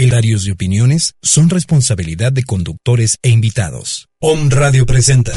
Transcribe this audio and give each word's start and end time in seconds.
El 0.00 0.12
Horarios 0.12 0.46
de 0.46 0.52
opiniones 0.52 1.14
son 1.20 1.50
responsabilidad 1.50 2.32
de 2.32 2.42
conductores 2.42 3.18
e 3.20 3.28
invitados. 3.28 4.08
Om 4.18 4.48
Radio 4.48 4.86
presenta. 4.86 5.30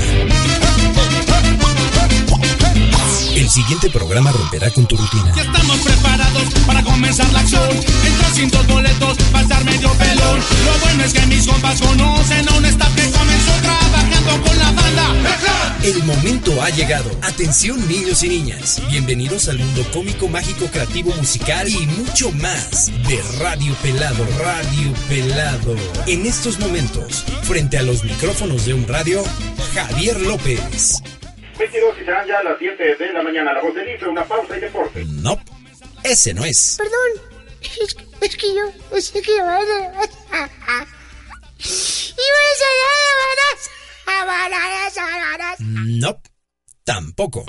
El 3.36 3.50
siguiente 3.50 3.90
programa 3.90 4.32
romperá 4.32 4.70
con 4.70 4.88
tu 4.88 4.96
rutina. 4.96 5.34
Ya 5.36 5.42
estamos 5.42 5.80
preparados 5.80 6.44
para 6.66 6.82
comenzar 6.82 7.30
la 7.34 7.42
acción. 7.42 7.70
Entra 7.72 8.30
sin 8.34 8.50
boletos, 8.70 9.18
pasar 9.34 9.66
medio 9.66 9.92
pelón. 9.96 10.40
Lo 10.40 10.80
bueno 10.80 11.04
es 11.04 11.14
que 11.14 11.26
mis 11.26 11.46
compas 11.46 11.82
conocen 11.82 12.48
a 12.48 12.54
un 12.54 12.64
staff 12.64 12.96
que 12.96 13.12
comenzó 13.12 13.63
con 14.26 14.58
la 14.60 14.72
banda. 14.72 15.78
El 15.84 16.04
momento 16.04 16.62
ha 16.62 16.70
llegado. 16.70 17.10
Atención 17.22 17.86
niños 17.88 18.24
y 18.24 18.30
niñas. 18.30 18.82
Bienvenidos 18.90 19.50
al 19.50 19.58
mundo 19.60 19.86
cómico, 19.92 20.28
mágico, 20.28 20.68
creativo, 20.68 21.12
musical 21.16 21.68
y 21.68 21.86
mucho 21.88 22.32
más 22.32 22.88
de 23.08 23.22
Radio 23.40 23.74
Pelado. 23.82 24.26
Radio 24.40 24.94
Pelado. 25.10 25.76
En 26.08 26.26
estos 26.26 26.60
momentos, 26.60 27.24
frente 27.44 27.78
a 27.78 27.82
los 27.84 28.04
micrófonos 28.04 28.66
de 28.66 28.74
un 28.74 28.88
radio, 28.88 29.24
Javier 29.74 30.20
López. 30.22 31.02
22 31.60 31.96
y 32.02 32.06
serán 32.06 32.28
ya 32.28 32.42
las 32.44 32.56
7 32.60 32.96
de 32.98 33.14
la 33.14 33.22
mañana. 33.22 33.54
La 33.54 33.62
voz 33.62 33.76
del 33.76 33.94
IFE, 33.96 34.08
una 34.08 34.24
pausa 34.26 34.58
y 34.58 34.62
deporte. 34.62 35.04
No, 35.06 35.38
ese 36.04 36.34
no 36.34 36.46
es. 36.46 36.78
Perdón, 36.78 37.28
es, 37.82 37.94
que- 37.94 38.26
es 38.26 38.36
que 38.38 38.48
yo 38.56 38.64
a... 40.32 40.88
No, 45.60 46.22
tampoco. 46.84 47.46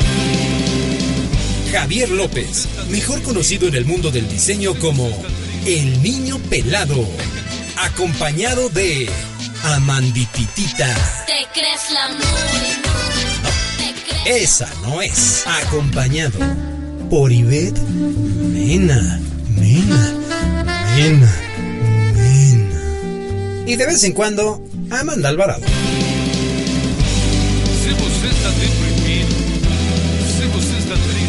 Javier 1.73 2.11
López, 2.11 2.69
mejor 2.89 3.23
conocido 3.23 3.67
en 3.67 3.75
el 3.75 3.85
mundo 3.85 4.11
del 4.11 4.29
diseño 4.29 4.79
como 4.79 5.11
El 5.67 6.03
Niño 6.03 6.39
Pelado, 6.49 7.05
acompañado 7.77 8.69
de 8.69 9.09
Amandititita. 9.65 10.95
Te 11.27 11.47
crees 11.53 11.91
la 11.93 12.09
crees 14.05 14.43
Esa 14.43 14.73
no 14.83 15.03
es. 15.03 15.45
Acompañado 15.47 16.39
por 17.11 17.33
Ivette 17.33 17.81
Mena, 17.81 19.21
Mena, 19.49 20.15
Mena, 20.97 21.33
Mena. 22.15 23.65
Y 23.67 23.77
de 23.77 23.87
vez 23.87 24.05
en 24.05 24.13
cuando, 24.13 24.63
Amanda 24.91 25.29
Alvarado. 25.29 25.65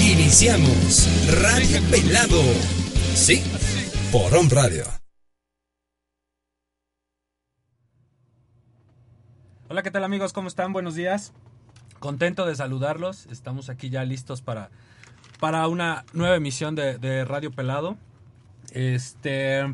Iniciamos 0.01 1.09
Radio 1.41 1.81
Pelado. 1.89 2.41
Sí, 3.13 3.43
por 4.11 4.33
On 4.35 4.49
Radio. 4.49 4.83
Hola, 9.67 9.83
¿qué 9.83 9.91
tal 9.91 10.03
amigos? 10.03 10.31
¿Cómo 10.33 10.47
están? 10.47 10.73
Buenos 10.73 10.95
días. 10.95 11.33
Contento 11.99 12.45
de 12.45 12.55
saludarlos. 12.55 13.25
Estamos 13.27 13.69
aquí 13.69 13.89
ya 13.89 14.03
listos 14.03 14.41
para, 14.41 14.69
para 15.39 15.67
una 15.67 16.05
nueva 16.13 16.35
emisión 16.35 16.75
de, 16.75 16.97
de 16.97 17.25
Radio 17.25 17.51
Pelado. 17.51 17.97
Este. 18.71 19.65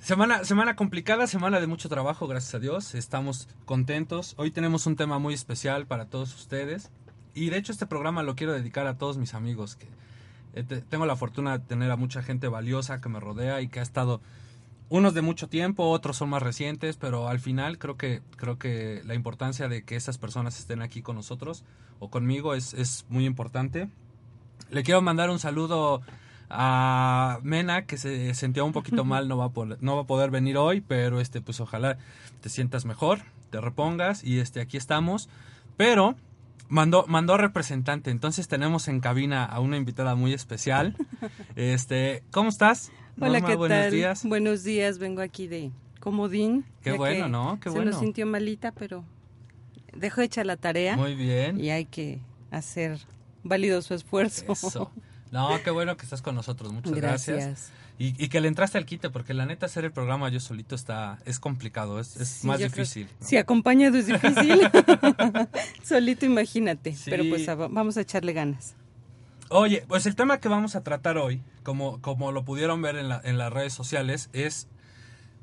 Semana, 0.00 0.44
semana 0.44 0.76
complicada, 0.76 1.26
semana 1.26 1.60
de 1.60 1.66
mucho 1.66 1.88
trabajo, 1.88 2.26
gracias 2.28 2.54
a 2.54 2.58
Dios. 2.60 2.94
Estamos 2.94 3.48
contentos. 3.64 4.34
Hoy 4.38 4.50
tenemos 4.50 4.86
un 4.86 4.96
tema 4.96 5.18
muy 5.18 5.34
especial 5.34 5.86
para 5.86 6.06
todos 6.06 6.34
ustedes. 6.34 6.90
Y 7.34 7.50
de 7.50 7.58
hecho 7.58 7.72
este 7.72 7.86
programa 7.86 8.22
lo 8.22 8.36
quiero 8.36 8.52
dedicar 8.52 8.86
a 8.86 8.96
todos 8.96 9.18
mis 9.18 9.34
amigos 9.34 9.76
que 9.76 9.86
eh, 10.54 10.62
te- 10.62 10.80
tengo 10.82 11.04
la 11.04 11.16
fortuna 11.16 11.58
de 11.58 11.64
tener 11.64 11.90
a 11.90 11.96
mucha 11.96 12.22
gente 12.22 12.48
valiosa 12.48 13.00
que 13.00 13.08
me 13.08 13.20
rodea 13.20 13.60
y 13.60 13.68
que 13.68 13.80
ha 13.80 13.82
estado 13.82 14.20
unos 14.88 15.12
de 15.12 15.20
mucho 15.20 15.48
tiempo, 15.48 15.90
otros 15.90 16.16
son 16.16 16.30
más 16.30 16.42
recientes, 16.42 16.96
pero 16.96 17.28
al 17.28 17.40
final 17.40 17.76
creo 17.78 17.96
que 17.98 18.22
creo 18.36 18.58
que 18.58 19.02
la 19.04 19.14
importancia 19.14 19.68
de 19.68 19.82
que 19.84 19.96
esas 19.96 20.16
personas 20.16 20.58
estén 20.58 20.80
aquí 20.80 21.02
con 21.02 21.16
nosotros 21.16 21.64
o 21.98 22.08
conmigo 22.08 22.54
es, 22.54 22.72
es 22.72 23.04
muy 23.10 23.26
importante. 23.26 23.90
Le 24.70 24.82
quiero 24.84 25.02
mandar 25.02 25.28
un 25.28 25.38
saludo 25.38 26.00
a 26.50 27.38
Mena 27.42 27.86
que 27.86 27.98
se 27.98 28.34
sentía 28.34 28.64
un 28.64 28.72
poquito 28.72 29.04
mal, 29.04 29.28
no 29.28 29.36
va 29.36 29.46
a 29.46 29.50
poder, 29.50 29.78
no 29.80 29.96
va 29.96 30.02
a 30.02 30.06
poder 30.06 30.30
venir 30.30 30.56
hoy, 30.56 30.80
pero 30.80 31.20
este 31.20 31.40
pues 31.40 31.60
ojalá 31.60 31.98
te 32.40 32.48
sientas 32.48 32.84
mejor, 32.84 33.20
te 33.50 33.60
repongas 33.60 34.24
y 34.24 34.40
este 34.40 34.60
aquí 34.60 34.76
estamos, 34.76 35.28
pero 35.76 36.14
mandó 36.68 37.04
mandó 37.06 37.36
representante, 37.36 38.10
entonces 38.10 38.48
tenemos 38.48 38.88
en 38.88 39.00
cabina 39.00 39.44
a 39.44 39.60
una 39.60 39.76
invitada 39.76 40.14
muy 40.14 40.32
especial. 40.32 40.96
Este, 41.56 42.22
¿cómo 42.30 42.50
estás? 42.50 42.92
Hola, 43.18 43.40
Norma, 43.40 43.48
¿qué 43.48 43.56
buenos 43.56 43.78
tal? 43.78 43.90
días. 43.90 44.24
Buenos 44.24 44.62
días, 44.62 45.00
vengo 45.00 45.22
aquí 45.22 45.48
de 45.48 45.72
Comodín. 45.98 46.64
Qué 46.82 46.92
bueno, 46.92 47.28
¿no? 47.28 47.58
Qué 47.58 47.70
se 47.70 47.74
bueno. 47.74 47.90
nos 47.90 47.98
sintió 47.98 48.26
malita, 48.26 48.70
pero 48.70 49.04
dejó 49.92 50.20
hecha 50.20 50.44
la 50.44 50.56
tarea 50.56 50.96
Muy 50.96 51.16
bien. 51.16 51.58
y 51.58 51.70
hay 51.70 51.84
que 51.84 52.20
hacer 52.52 53.00
válido 53.42 53.82
su 53.82 53.94
esfuerzo. 53.94 54.52
Eso. 54.52 54.92
No, 55.30 55.50
qué 55.62 55.70
bueno 55.70 55.96
que 55.96 56.04
estás 56.04 56.22
con 56.22 56.34
nosotros. 56.34 56.72
Muchas 56.72 56.92
gracias. 56.94 57.36
Gracias. 57.44 57.70
Y, 57.98 58.14
y 58.22 58.28
que 58.28 58.40
le 58.40 58.46
entraste 58.48 58.78
al 58.78 58.86
quite, 58.86 59.10
porque 59.10 59.34
la 59.34 59.44
neta 59.44 59.66
hacer 59.66 59.84
el 59.84 59.90
programa 59.92 60.28
yo 60.28 60.38
solito 60.38 60.74
está 60.76 61.18
es 61.24 61.40
complicado, 61.40 61.98
es, 61.98 62.16
es 62.16 62.28
Sí, 62.28 62.46
más 62.46 62.60
difícil. 62.60 63.08
¿no? 63.20 63.26
Si 63.26 63.36
acompañado 63.36 63.96
es 63.98 64.06
difícil. 64.06 64.70
Solito 65.82 66.24
imagínate. 66.26 66.94
Sí. 66.94 67.10
Pero 67.10 67.24
pues 67.28 67.46
vamos 67.46 67.96
a 67.96 68.00
echarle 68.00 68.32
ganas. 68.32 68.74
Oye, 69.50 69.84
pues 69.88 70.06
el 70.06 70.14
tema 70.14 70.38
que 70.38 70.48
vamos 70.48 70.76
a 70.76 70.82
tratar 70.84 71.16
hoy, 71.18 71.42
como, 71.62 72.00
como 72.02 72.32
lo 72.32 72.44
pudieron 72.44 72.82
ver 72.82 72.96
en, 72.96 73.08
la- 73.08 73.20
en 73.24 73.38
las 73.38 73.52
redes 73.52 73.72
sociales, 73.72 74.28
es 74.32 74.68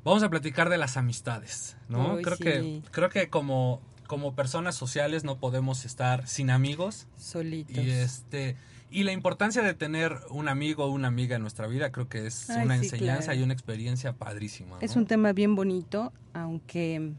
vamos 0.04 0.22
a 0.22 0.30
platicar 0.30 0.68
de 0.68 0.78
las 0.78 0.96
amistades, 0.96 1.76
¿no? 1.88 2.14
Uy, 2.14 2.22
creo 2.22 2.36
sí. 2.36 2.44
que 2.44 2.82
creo 2.92 3.10
que 3.10 3.28
como 3.28 3.82
como 4.06 4.34
personas 4.34 4.74
sociales 4.74 5.24
no 5.24 5.38
podemos 5.38 5.84
estar 5.84 6.26
sin 6.26 6.50
amigos 6.50 7.06
Solitos. 7.18 7.76
y 7.84 7.90
este 7.90 8.56
y 8.90 9.02
la 9.02 9.12
importancia 9.12 9.62
de 9.62 9.74
tener 9.74 10.16
un 10.30 10.48
amigo 10.48 10.84
o 10.84 10.90
una 10.90 11.08
amiga 11.08 11.36
en 11.36 11.42
nuestra 11.42 11.66
vida 11.66 11.90
creo 11.90 12.08
que 12.08 12.26
es 12.26 12.48
Ay, 12.50 12.64
una 12.64 12.78
sí, 12.78 12.84
enseñanza 12.84 13.24
claro. 13.26 13.40
y 13.40 13.42
una 13.42 13.52
experiencia 13.52 14.12
padrísima. 14.12 14.78
Es 14.80 14.94
un 14.96 15.06
tema 15.06 15.32
bien 15.32 15.56
bonito, 15.56 16.12
aunque 16.34 17.12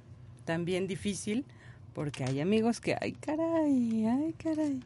también 0.45 0.87
difícil, 0.87 1.43
porque 1.93 2.23
hay 2.23 2.39
amigos 2.39 2.79
que, 2.79 2.95
ay 3.01 3.11
caray, 3.13 4.05
ay 4.05 4.33
caray. 4.41 4.79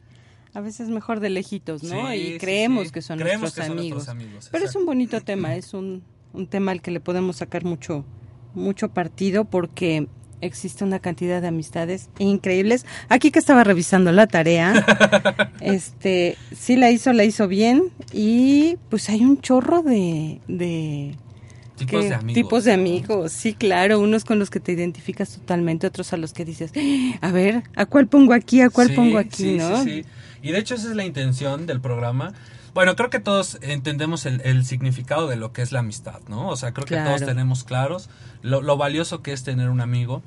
A 0.53 0.59
veces 0.59 0.89
mejor 0.89 1.19
de 1.19 1.29
lejitos, 1.29 1.83
¿no? 1.83 2.09
Sí, 2.09 2.15
y 2.15 2.37
creemos 2.39 2.87
sí. 2.87 2.93
que 2.93 3.01
son 3.01 3.19
Creemos 3.19 3.41
nuestros 3.41 3.63
que 3.65 3.69
son 3.69 3.77
amigos. 3.79 3.95
nuestros 4.07 4.15
amigos, 4.17 4.49
Pero 4.51 4.65
es 4.65 4.75
un 4.75 4.85
bonito 4.85 5.21
tema, 5.21 5.55
es 5.55 5.73
un, 5.73 6.03
un 6.33 6.47
tema 6.47 6.71
al 6.71 6.81
que 6.81 6.89
le 6.91 6.99
podemos 6.99 7.37
sacar 7.37 7.63
mucho, 7.63 8.03
mucho 8.55 8.89
partido 8.89 9.45
porque 9.45 10.07
existe 10.41 10.83
una 10.83 10.99
cantidad 10.99 11.41
de 11.41 11.47
amistades 11.47 12.09
increíbles. 12.19 12.85
Aquí 13.09 13.31
que 13.31 13.39
estaba 13.39 13.63
revisando 13.63 14.11
la 14.11 14.27
tarea, 14.27 14.85
este, 15.61 16.37
sí 16.55 16.75
la 16.75 16.91
hizo, 16.91 17.13
la 17.13 17.23
hizo 17.23 17.47
bien 17.47 17.83
y 18.11 18.77
pues 18.89 19.09
hay 19.09 19.21
un 19.23 19.39
chorro 19.41 19.81
de, 19.83 20.39
de 20.47 21.15
Tipos 21.77 22.07
de 22.09 22.13
amigos. 22.13 22.33
Tipos 22.35 22.63
de 22.65 22.73
amigos, 22.73 23.31
sí, 23.31 23.53
claro, 23.53 23.99
unos 23.99 24.23
con 24.23 24.37
los 24.37 24.49
que 24.51 24.59
te 24.59 24.71
identificas 24.71 25.33
totalmente, 25.33 25.87
otros 25.87 26.13
a 26.13 26.17
los 26.17 26.31
que 26.31 26.45
dices, 26.45 26.71
"Ah, 27.21 27.27
a 27.27 27.31
ver, 27.31 27.63
¿a 27.75 27.85
cuál 27.87 28.07
pongo 28.07 28.33
aquí? 28.33 28.61
¿A 28.61 28.69
cuál 28.69 28.89
Sí, 28.89 28.93
pongo 28.93 29.17
aquí? 29.17 29.43
sí, 29.43 29.57
¿no? 29.57 29.83
sí, 29.83 30.03
sí. 30.03 30.05
Y 30.43 30.51
de 30.51 30.59
hecho 30.59 30.75
esa 30.75 30.89
es 30.89 30.95
la 30.95 31.05
intención 31.05 31.65
del 31.65 31.81
programa. 31.81 32.33
Bueno, 32.73 32.95
creo 32.95 33.09
que 33.09 33.19
todos 33.19 33.57
entendemos 33.61 34.25
el, 34.25 34.41
el 34.45 34.65
significado 34.65 35.27
de 35.27 35.35
lo 35.35 35.51
que 35.51 35.61
es 35.61 35.71
la 35.71 35.79
amistad, 35.79 36.19
¿no? 36.29 36.47
O 36.49 36.55
sea, 36.55 36.71
creo 36.73 36.85
que 36.85 36.95
todos 36.95 37.21
tenemos 37.25 37.63
claros 37.63 38.09
lo, 38.41 38.61
lo 38.61 38.77
valioso 38.77 39.21
que 39.21 39.33
es 39.33 39.43
tener 39.43 39.69
un 39.69 39.81
amigo. 39.81 40.21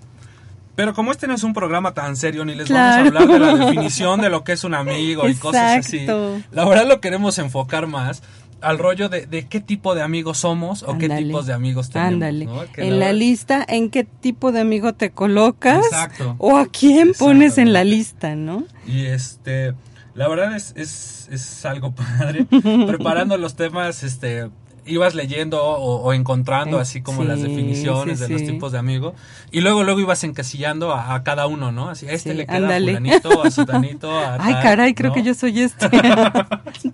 Pero 0.77 0.93
como 0.93 1.13
este 1.13 1.27
no 1.29 1.35
es 1.35 1.45
un 1.45 1.55
programa 1.55 1.95
tan 1.95 2.17
serio, 2.17 2.45
ni 2.45 2.55
les 2.55 2.67
Claro. 2.67 3.11
vamos 3.13 3.23
a 3.23 3.25
hablar 3.25 3.41
de 3.41 3.47
la 3.59 3.65
definición 3.67 4.21
de 4.21 4.29
lo 4.29 4.43
que 4.45 4.53
es 4.53 4.65
un 4.65 4.75
amigo 4.75 5.29
y 5.29 5.35
cosas 5.35 5.87
así. 5.87 6.05
La 6.51 6.65
verdad 6.65 6.87
lo 6.87 7.01
queremos 7.01 7.39
enfocar 7.39 7.87
más 7.87 8.23
al 8.61 8.79
rollo 8.79 9.09
de, 9.09 9.27
de 9.27 9.47
qué 9.47 9.61
tipo 9.61 9.95
de 9.95 10.03
amigos 10.03 10.39
somos 10.39 10.83
o 10.83 10.99
qué 10.99 11.09
tipos 11.09 11.47
de 11.47 11.53
amigos 11.53 11.91
tenemos. 11.91 12.15
Ándale. 12.15 12.47
¿no? 12.47 12.63
En 12.77 12.99
la 12.99 13.13
lista, 13.13 13.65
¿en 13.69 13.89
qué 13.91 14.05
tipo 14.05 14.51
de 14.53 14.61
amigo 14.61 14.95
te 14.95 15.11
colocas? 15.11 15.85
Exacto. 15.85 16.35
O 16.39 16.57
a 16.57 16.67
quién 16.67 17.09
Exacto. 17.09 17.25
pones 17.27 17.59
en 17.59 17.73
la 17.73 17.85
lista, 17.85 18.35
¿no? 18.35 18.65
Y 18.87 19.05
este, 19.07 19.75
la 20.15 20.29
verdad 20.29 20.55
es, 20.57 20.73
es, 20.77 21.29
es 21.31 21.65
algo 21.65 21.93
padre. 21.95 22.47
Preparando 22.87 23.37
los 23.37 23.55
temas, 23.57 24.03
este, 24.03 24.51
ibas 24.87 25.15
leyendo 25.15 25.63
o, 25.65 26.03
o 26.03 26.13
encontrando 26.13 26.79
Eh, 26.79 26.83
así 26.83 27.01
como 27.01 27.23
sí, 27.23 27.29
las 27.29 27.41
definiciones 27.43 28.19
sí, 28.19 28.25
de 28.27 28.31
los 28.33 28.43
tipos 28.45 28.71
de 28.73 28.79
amigo 28.79 29.15
y 29.51 29.61
luego 29.63 29.83
luego 29.83 29.99
ibas 30.01 30.23
encasillando 30.25 30.93
a, 30.93 31.15
a 31.15 31.23
cada 31.23 31.47
uno, 31.47 31.73
¿no? 31.73 31.89
Así, 31.89 32.07
a 32.07 32.13
este 32.13 32.35
le 32.35 32.45
queda 32.47 32.57
ándale. 32.57 32.93
a 32.93 32.97
fulanito, 32.97 33.43
a 33.45 33.51
sutanito, 33.51 34.11
a 34.19 34.35
Ay, 34.41 34.53
tal, 34.55 34.63
caray, 34.63 34.95
creo 34.95 35.09
¿no? 35.11 35.15
que 35.15 35.23
yo 35.23 35.33
soy 35.35 35.61
este. 35.61 35.89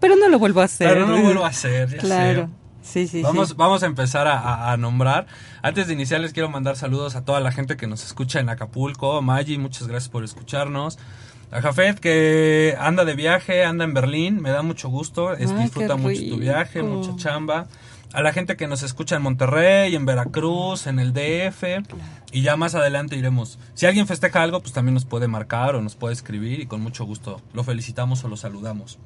Pero 0.00 0.16
no 0.16 0.28
lo 0.28 0.38
vuelvo 0.38 0.60
a 0.60 0.64
hacer. 0.64 0.88
Pero 0.88 1.06
no 1.06 1.16
lo 1.16 1.22
vuelvo 1.22 1.44
a 1.44 1.48
hacer, 1.48 1.88
ya 1.90 1.98
Claro. 1.98 2.42
sé. 2.42 2.59
Sí, 2.90 3.06
sí, 3.06 3.22
Vamos, 3.22 3.48
sí. 3.50 3.54
vamos 3.56 3.82
a 3.82 3.86
empezar 3.86 4.26
a, 4.26 4.38
a- 4.38 4.72
a 4.72 4.76
nombrar. 4.76 5.26
Antes 5.62 5.86
de 5.86 5.92
iniciar 5.94 6.20
les 6.20 6.32
quiero 6.32 6.48
mandar 6.48 6.76
saludos 6.76 7.14
a 7.16 7.24
toda 7.24 7.40
la 7.40 7.52
gente 7.52 7.76
que 7.76 7.86
nos 7.86 8.04
escucha 8.04 8.40
en 8.40 8.48
Acapulco. 8.48 9.22
Maggi, 9.22 9.58
muchas 9.58 9.86
gracias 9.88 10.08
por 10.08 10.24
escucharnos. 10.24 10.98
A 11.52 11.60
Jafet 11.60 11.98
que 11.98 12.76
anda 12.78 13.04
de 13.04 13.14
viaje, 13.14 13.64
anda 13.64 13.84
en 13.84 13.92
Berlín, 13.94 14.40
me 14.40 14.50
da 14.50 14.62
mucho 14.62 14.88
gusto, 14.88 15.32
es- 15.34 15.50
Ay, 15.50 15.64
disfruta 15.64 15.96
mucho 15.96 16.20
tu 16.28 16.36
viaje, 16.38 16.82
mucha 16.82 17.16
chamba. 17.16 17.66
A 18.12 18.22
la 18.22 18.32
gente 18.32 18.56
que 18.56 18.66
nos 18.66 18.82
escucha 18.82 19.14
en 19.16 19.22
Monterrey, 19.22 19.94
en 19.94 20.04
Veracruz, 20.04 20.88
en 20.88 20.98
el 20.98 21.12
DF. 21.12 21.82
Y 22.32 22.42
ya 22.42 22.56
más 22.56 22.74
adelante 22.74 23.16
iremos. 23.16 23.58
Si 23.74 23.86
alguien 23.86 24.06
festeja 24.08 24.42
algo, 24.42 24.60
pues 24.60 24.72
también 24.72 24.94
nos 24.94 25.04
puede 25.04 25.28
marcar 25.28 25.76
o 25.76 25.80
nos 25.80 25.94
puede 25.94 26.14
escribir 26.14 26.58
y 26.60 26.66
con 26.66 26.80
mucho 26.80 27.04
gusto 27.04 27.40
lo 27.52 27.62
felicitamos 27.64 28.24
o 28.24 28.28
lo 28.28 28.36
saludamos. 28.36 28.98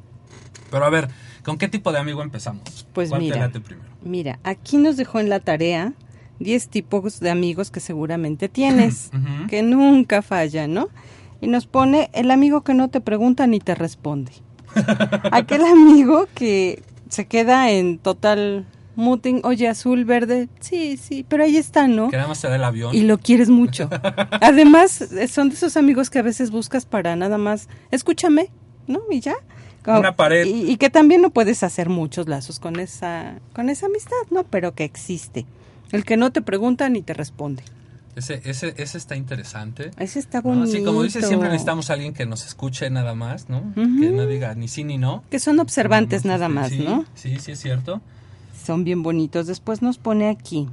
Pero 0.71 0.85
a 0.85 0.91
ver, 0.91 1.09
¿con 1.45 1.59
qué 1.59 1.69
tipo 1.69 1.93
de 1.93 1.99
amigo 1.99 2.23
empezamos? 2.23 2.87
Pues 2.93 3.09
¿Cuál 3.09 3.21
te 3.21 3.25
mira. 3.25 3.39
late 3.39 3.61
primero? 3.61 3.89
Mira, 4.03 4.39
aquí 4.45 4.77
nos 4.77 4.97
dejó 4.97 5.21
en 5.21 5.29
la 5.29 5.41
tarea 5.41 5.93
10 6.41 6.69
tipos 6.69 7.21
de 7.21 7.31
amigos 7.31 7.71
que 7.71 7.81
seguramente 7.81 8.49
tienes, 8.49 9.11
que 9.49 9.62
nunca 9.62 10.23
fallan, 10.23 10.75
¿no? 10.75 10.89
Y 11.41 11.47
nos 11.47 11.67
pone 11.67 12.11
el 12.12 12.31
amigo 12.31 12.62
que 12.62 12.75
no 12.75 12.89
te 12.89 13.01
pregunta 13.01 13.47
ni 13.47 13.61
te 13.61 13.75
responde. 13.75 14.33
Aquel 15.31 15.65
amigo 15.65 16.27
que 16.35 16.83
se 17.09 17.27
queda 17.27 17.71
en 17.71 17.99
total 17.99 18.67
muting, 18.97 19.41
oye, 19.45 19.69
azul, 19.69 20.05
verde, 20.05 20.49
sí, 20.61 20.97
sí, 20.97 21.25
pero 21.29 21.45
ahí 21.45 21.56
está, 21.56 21.89
¿no? 21.89 22.09
Que 22.09 22.17
nada 22.17 22.29
más 22.29 22.41
te 22.41 22.49
da 22.49 22.56
el 22.56 22.65
avión. 22.65 22.95
Y 22.95 23.03
lo 23.03 23.19
quieres 23.19 23.51
mucho. 23.51 23.89
Además, 24.41 25.09
son 25.29 25.49
de 25.49 25.55
esos 25.55 25.77
amigos 25.77 26.11
que 26.11 26.19
a 26.19 26.23
veces 26.23 26.51
buscas 26.51 26.87
para 26.87 27.17
nada 27.17 27.39
más, 27.39 27.69
escúchame, 27.91 28.51
¿no? 28.87 29.01
Y 29.11 29.21
ya. 29.21 29.35
Como- 29.85 30.01
Una 30.01 30.17
pared. 30.17 30.47
Y, 30.47 30.71
y 30.71 30.77
que 30.79 30.89
también 30.91 31.21
no 31.23 31.31
puedes 31.31 31.63
hacer 31.63 31.89
muchos 31.89 32.27
lazos 32.29 32.59
con 32.59 32.81
esa, 32.81 33.35
con 33.53 33.69
esa 33.69 33.87
amistad, 33.87 34.17
¿no? 34.31 34.45
Pero 34.45 34.75
que 34.75 34.85
existe. 34.85 35.45
El 35.93 36.05
que 36.05 36.17
no 36.17 36.33
te 36.33 36.41
pregunta 36.43 36.89
ni 36.89 37.03
te 37.03 37.13
responde. 37.15 37.63
Ese, 38.17 38.41
ese, 38.45 38.75
ese 38.79 38.97
está 38.97 39.17
interesante. 39.17 39.91
Ese 39.99 40.21
está 40.21 40.39
¿no? 40.39 40.51
bonito. 40.51 40.69
Así 40.77 40.85
como 40.85 41.03
dices, 41.03 41.27
siempre 41.27 41.49
necesitamos 41.49 41.91
a 41.91 41.95
alguien 41.95 42.15
que 42.15 42.27
nos 42.27 42.47
escuche 42.47 42.89
nada 42.89 43.15
más, 43.15 43.49
¿no? 43.49 43.59
Ujú. 43.59 44.01
Que 44.01 44.11
no 44.11 44.27
diga 44.27 44.55
ni 44.55 44.69
sí 44.69 44.85
ni 44.85 44.99
no. 44.99 45.23
Que 45.31 45.39
son 45.41 45.59
observantes 45.61 46.25
Nada 46.25 46.49
nada 46.49 46.49
más, 46.49 46.71
más, 46.71 46.73
este, 46.73 46.85
¿no? 46.85 47.05
Sí, 47.15 47.39
sí, 47.41 47.53
es 47.53 47.61
cierto. 47.61 48.01
Son 48.65 48.85
bien 48.85 49.03
bonitos. 49.03 49.47
Después 49.47 49.83
nos 49.83 49.99
pone 49.99 50.29
aquí. 50.29 50.69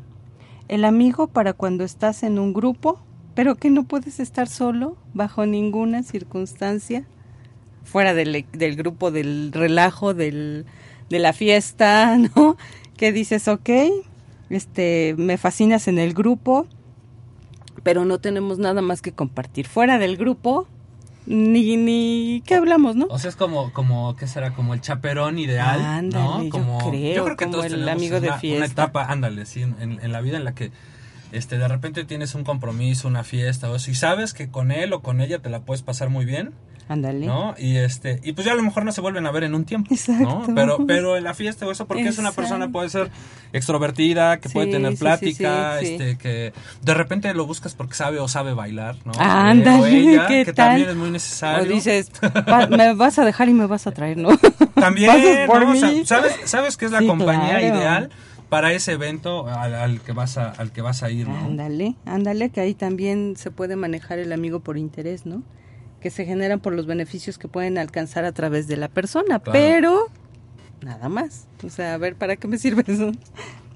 El 0.68 0.86
amigo 0.86 1.28
para 1.28 1.54
cuando 1.54 1.84
estás 1.84 2.24
en 2.24 2.40
un 2.40 2.54
grupo, 2.54 3.00
pero 3.36 3.56
que 3.56 3.70
no 3.72 3.84
puedes 3.84 4.20
estar 4.20 4.48
solo 4.48 4.96
bajo 5.14 5.46
ninguna 5.46 6.04
circunstancia. 6.04 7.06
Fuera 7.84 8.14
del, 8.14 8.46
del 8.54 8.76
grupo, 8.76 9.12
del 9.12 9.52
relajo, 9.54 10.14
del, 10.14 10.66
de 11.10 11.20
la 11.20 11.34
fiesta, 11.34 12.18
¿no? 12.36 12.58
Que 12.98 13.12
dices, 13.12 13.48
ok, 13.48 13.70
este, 14.50 15.16
me 15.18 15.38
fascinas 15.38 15.88
en 15.88 15.98
el 16.00 16.14
grupo, 16.14 16.68
pero 17.84 18.06
no 18.06 18.20
tenemos 18.20 18.60
nada 18.60 18.82
más 18.82 19.02
que 19.02 19.12
compartir. 19.12 19.68
Fuera 19.68 19.98
del 19.98 20.18
grupo, 20.18 20.68
ni, 21.26 21.78
ni, 21.78 22.44
¿qué 22.46 22.56
hablamos, 22.56 22.96
no? 22.96 23.08
O 23.10 23.20
sea, 23.20 23.30
es 23.30 23.36
como, 23.36 23.72
como, 23.74 24.16
¿qué 24.16 24.28
será? 24.28 24.54
Como 24.54 24.74
el 24.74 24.82
chaperón 24.82 25.40
ideal, 25.40 25.80
Ándale, 25.82 26.24
¿no? 26.24 26.44
yo 26.44 26.50
Como, 26.50 26.78
creo, 26.90 27.24
creo 27.26 27.38
que 27.38 27.46
como 27.46 27.58
todos 27.58 27.72
el 27.72 27.88
amigo 27.88 28.20
de 28.20 28.28
una, 28.28 28.38
fiesta. 28.38 28.58
una 28.58 28.66
etapa, 28.72 29.06
ándale, 29.06 29.46
sí, 29.46 29.62
en 29.62 30.12
la 30.12 30.22
vida 30.22 30.38
en 30.38 30.44
la 30.46 30.54
que 30.54 30.72
este, 31.32 31.58
de 31.58 31.68
repente 31.68 32.04
tienes 32.06 32.36
un 32.36 32.44
compromiso, 32.44 33.08
una 33.08 33.24
fiesta 33.24 33.70
o 33.72 33.76
eso, 33.76 33.92
y 33.92 33.96
sabes 33.96 34.34
que 34.34 34.50
con 34.50 34.72
él 34.72 34.94
o 34.94 35.02
con 35.02 35.22
ella 35.22 35.40
te 35.40 35.50
la 35.50 35.62
puedes 35.62 35.82
pasar 35.82 36.10
muy 36.10 36.26
bien, 36.26 36.52
Ándale. 36.90 37.26
¿no? 37.26 37.56
Y 37.58 37.78
este, 37.78 38.20
y 38.22 38.34
pues 38.34 38.46
ya 38.46 38.52
a 38.52 38.56
lo 38.56 38.64
mejor 38.64 38.84
no 38.84 38.92
se 38.92 39.00
vuelven 39.00 39.26
a 39.26 39.32
ver 39.32 39.46
en 39.46 39.56
un 39.56 39.64
tiempo, 39.64 39.94
Exacto. 39.94 40.44
¿no? 40.46 40.56
Pero, 40.56 40.86
pero 40.86 41.16
en 41.16 41.24
la 41.24 41.34
fiesta 41.34 41.66
o 41.66 41.72
eso, 41.72 41.86
porque 41.88 42.08
es 42.10 42.18
una 42.18 42.34
persona 42.34 42.68
puede 42.70 42.90
ser 42.90 43.10
extrovertida, 43.54 44.40
que 44.40 44.50
puede 44.50 44.72
tener 44.72 44.98
plática, 44.98 45.78
sí, 45.80 45.86
sí. 45.86 45.94
este, 45.94 46.18
que 46.18 46.54
de 46.82 46.94
repente 46.94 47.34
lo 47.34 47.46
buscas 47.46 47.76
porque 47.76 47.94
sabe 47.94 48.20
o 48.20 48.28
sabe 48.28 48.54
bailar, 48.54 48.98
¿no? 49.06 49.12
Ándale, 49.20 49.82
o 49.82 49.86
ella, 49.86 50.28
¿qué 50.28 50.44
que 50.46 50.54
tal? 50.54 50.70
también 50.70 50.90
es 50.90 50.96
muy 50.96 51.12
necesario. 51.12 51.64
O 51.72 51.74
dices, 51.74 52.12
"Va- 52.50 52.68
me 52.68 52.94
vas 52.94 53.20
a 53.20 53.26
dejar 53.26 53.48
y 53.50 53.54
me 53.54 53.68
vas 53.68 53.88
a 53.88 53.92
traer, 53.92 54.18
¿no? 54.18 54.30
También, 54.76 55.48
por 55.48 55.66
mí. 55.68 56.06
¿sabes, 56.06 56.36
¿sabes 56.46 56.76
qué 56.76 56.86
es 56.86 56.92
la 56.92 57.06
compañía 57.06 57.60
claro. 57.60 57.76
ideal 57.78 58.10
para 58.52 58.74
ese 58.74 58.92
evento 58.92 59.48
al, 59.48 59.74
al 59.74 60.02
que 60.02 60.12
vas 60.12 60.38
a, 60.38 60.50
al 60.52 60.74
que 60.74 60.82
vas 60.82 61.04
a 61.04 61.10
ir, 61.10 61.26
¿no? 61.26 61.38
Ándale, 61.38 61.96
ándale, 62.06 62.50
que 62.50 62.60
ahí 62.60 62.74
también 62.74 63.36
se 63.38 63.50
puede 63.50 63.78
manejar 63.78 64.20
el 64.20 64.34
amigo 64.34 64.60
por 64.60 64.78
interés, 64.78 65.26
¿no? 65.26 65.42
Que 66.02 66.10
se 66.10 66.26
generan 66.26 66.60
por 66.60 66.74
los 66.74 66.86
beneficios 66.86 67.38
que 67.38 67.48
pueden 67.48 67.78
alcanzar 67.78 68.26
a 68.26 68.34
través 68.34 68.68
de 68.68 68.76
la 68.76 68.90
persona, 68.90 69.40
Claro. 69.40 69.52
pero 69.54 70.08
nada 70.82 71.08
más. 71.08 71.48
O 71.66 71.70
sea, 71.70 71.94
a 71.94 71.98
ver, 71.98 72.18
¿para 72.18 72.36
qué 72.36 72.50
me 72.50 72.58
sirve 72.58 72.84
eso? 72.88 73.14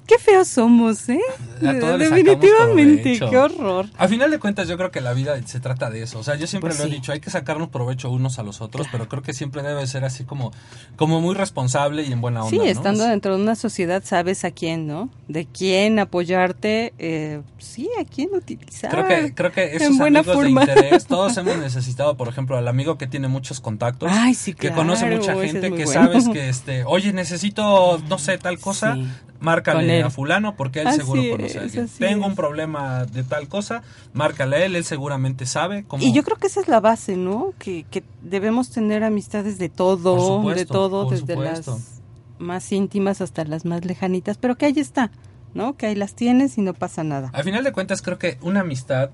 Qué 0.07 0.19
feos 0.19 0.47
somos, 0.47 1.09
¿eh? 1.09 1.19
Definitivamente, 1.61 3.19
qué 3.19 3.37
horror. 3.37 3.87
A 3.97 4.07
final 4.07 4.29
de 4.31 4.39
cuentas, 4.39 4.67
yo 4.67 4.77
creo 4.77 4.91
que 4.91 5.01
la 5.01 5.13
vida 5.13 5.35
se 5.45 5.59
trata 5.59 5.89
de 5.89 6.03
eso. 6.03 6.19
O 6.19 6.23
sea, 6.23 6.35
yo 6.35 6.47
siempre 6.47 6.69
Pues 6.69 6.79
lo 6.79 6.85
he 6.85 6.89
dicho, 6.89 7.11
hay 7.11 7.19
que 7.19 7.29
sacarnos 7.29 7.69
provecho 7.69 8.09
unos 8.11 8.39
a 8.39 8.43
los 8.43 8.61
otros, 8.61 8.87
pero 8.91 9.07
creo 9.07 9.21
que 9.23 9.33
siempre 9.33 9.63
debe 9.63 9.85
ser 9.87 10.05
así 10.05 10.23
como, 10.23 10.51
como 10.95 11.21
muy 11.21 11.35
responsable 11.35 12.03
y 12.03 12.11
en 12.11 12.21
buena 12.21 12.43
onda. 12.43 12.63
Sí, 12.63 12.69
estando 12.69 13.03
Es- 13.03 13.09
dentro 13.09 13.35
de 13.35 13.41
una 13.43 13.55
sociedad 13.55 14.03
sabes 14.05 14.45
a 14.45 14.51
quién, 14.51 14.87
¿no? 14.87 15.09
De 15.27 15.45
quién 15.45 15.99
apoyarte, 15.99 16.93
eh, 16.99 17.41
sí, 17.57 17.89
a 17.99 18.05
quién 18.05 18.29
utilizar. 18.33 18.91
Creo 18.91 19.07
que, 19.07 19.33
creo 19.33 19.51
que 19.51 19.75
en 19.75 19.81
esos 19.81 19.97
buena 19.97 20.19
amigos 20.19 20.35
forma. 20.35 20.65
de 20.65 20.71
interés, 20.73 21.05
todos 21.07 21.35
hemos 21.37 21.57
necesitado, 21.57 22.15
por 22.15 22.27
ejemplo, 22.27 22.57
al 22.57 22.67
amigo 22.67 22.97
que 22.97 23.07
tiene 23.07 23.27
muchos 23.27 23.59
contactos, 23.59 24.11
Ay, 24.13 24.33
sí, 24.35 24.53
que 24.53 24.67
claro, 24.67 24.75
conoce 24.75 25.05
mucha 25.07 25.33
es 25.33 25.51
gente, 25.51 25.71
que 25.71 25.85
bueno. 25.85 25.91
sabes 26.05 26.29
que, 26.29 26.49
este, 26.49 26.83
oye, 26.85 27.11
necesito, 27.13 27.97
no 28.07 28.17
sé, 28.19 28.37
tal 28.37 28.59
cosa, 28.59 28.93
Sí, 28.95 29.07
márcale 29.39 30.03
a 30.03 30.09
fulano 30.09 30.55
porque 30.55 30.81
él 30.81 30.87
Así 30.87 30.97
seguro 30.97 31.21
conoce 31.31 31.59
a 31.59 31.61
alguien. 31.61 31.87
Tengo 31.87 32.25
es. 32.25 32.29
un 32.29 32.35
problema 32.35 33.05
de 33.05 33.23
tal 33.23 33.47
cosa, 33.47 33.83
márcale 34.13 34.55
a 34.57 34.65
él, 34.65 34.75
él 34.75 34.85
seguramente 34.85 35.45
sabe 35.45 35.83
cómo... 35.85 36.03
Y 36.03 36.13
yo 36.13 36.23
creo 36.23 36.37
que 36.37 36.47
esa 36.47 36.61
es 36.61 36.67
la 36.67 36.79
base, 36.79 37.17
¿no? 37.17 37.53
Que, 37.59 37.85
que 37.89 38.03
debemos 38.21 38.69
tener 38.69 39.03
amistades 39.03 39.57
de 39.57 39.69
todo, 39.69 40.37
supuesto, 40.37 40.59
de 40.59 40.65
todo, 40.65 41.09
desde 41.09 41.33
supuesto. 41.33 41.71
las 41.71 42.01
más 42.39 42.71
íntimas 42.71 43.21
hasta 43.21 43.43
las 43.45 43.65
más 43.65 43.85
lejanitas, 43.85 44.37
pero 44.37 44.57
que 44.57 44.65
ahí 44.65 44.79
está, 44.79 45.11
¿no? 45.53 45.77
Que 45.77 45.87
ahí 45.87 45.95
las 45.95 46.15
tienes 46.15 46.57
y 46.57 46.61
no 46.61 46.73
pasa 46.73 47.03
nada. 47.03 47.29
Al 47.33 47.43
final 47.43 47.63
de 47.63 47.71
cuentas, 47.71 48.01
creo 48.01 48.17
que 48.17 48.37
una 48.41 48.61
amistad 48.61 49.09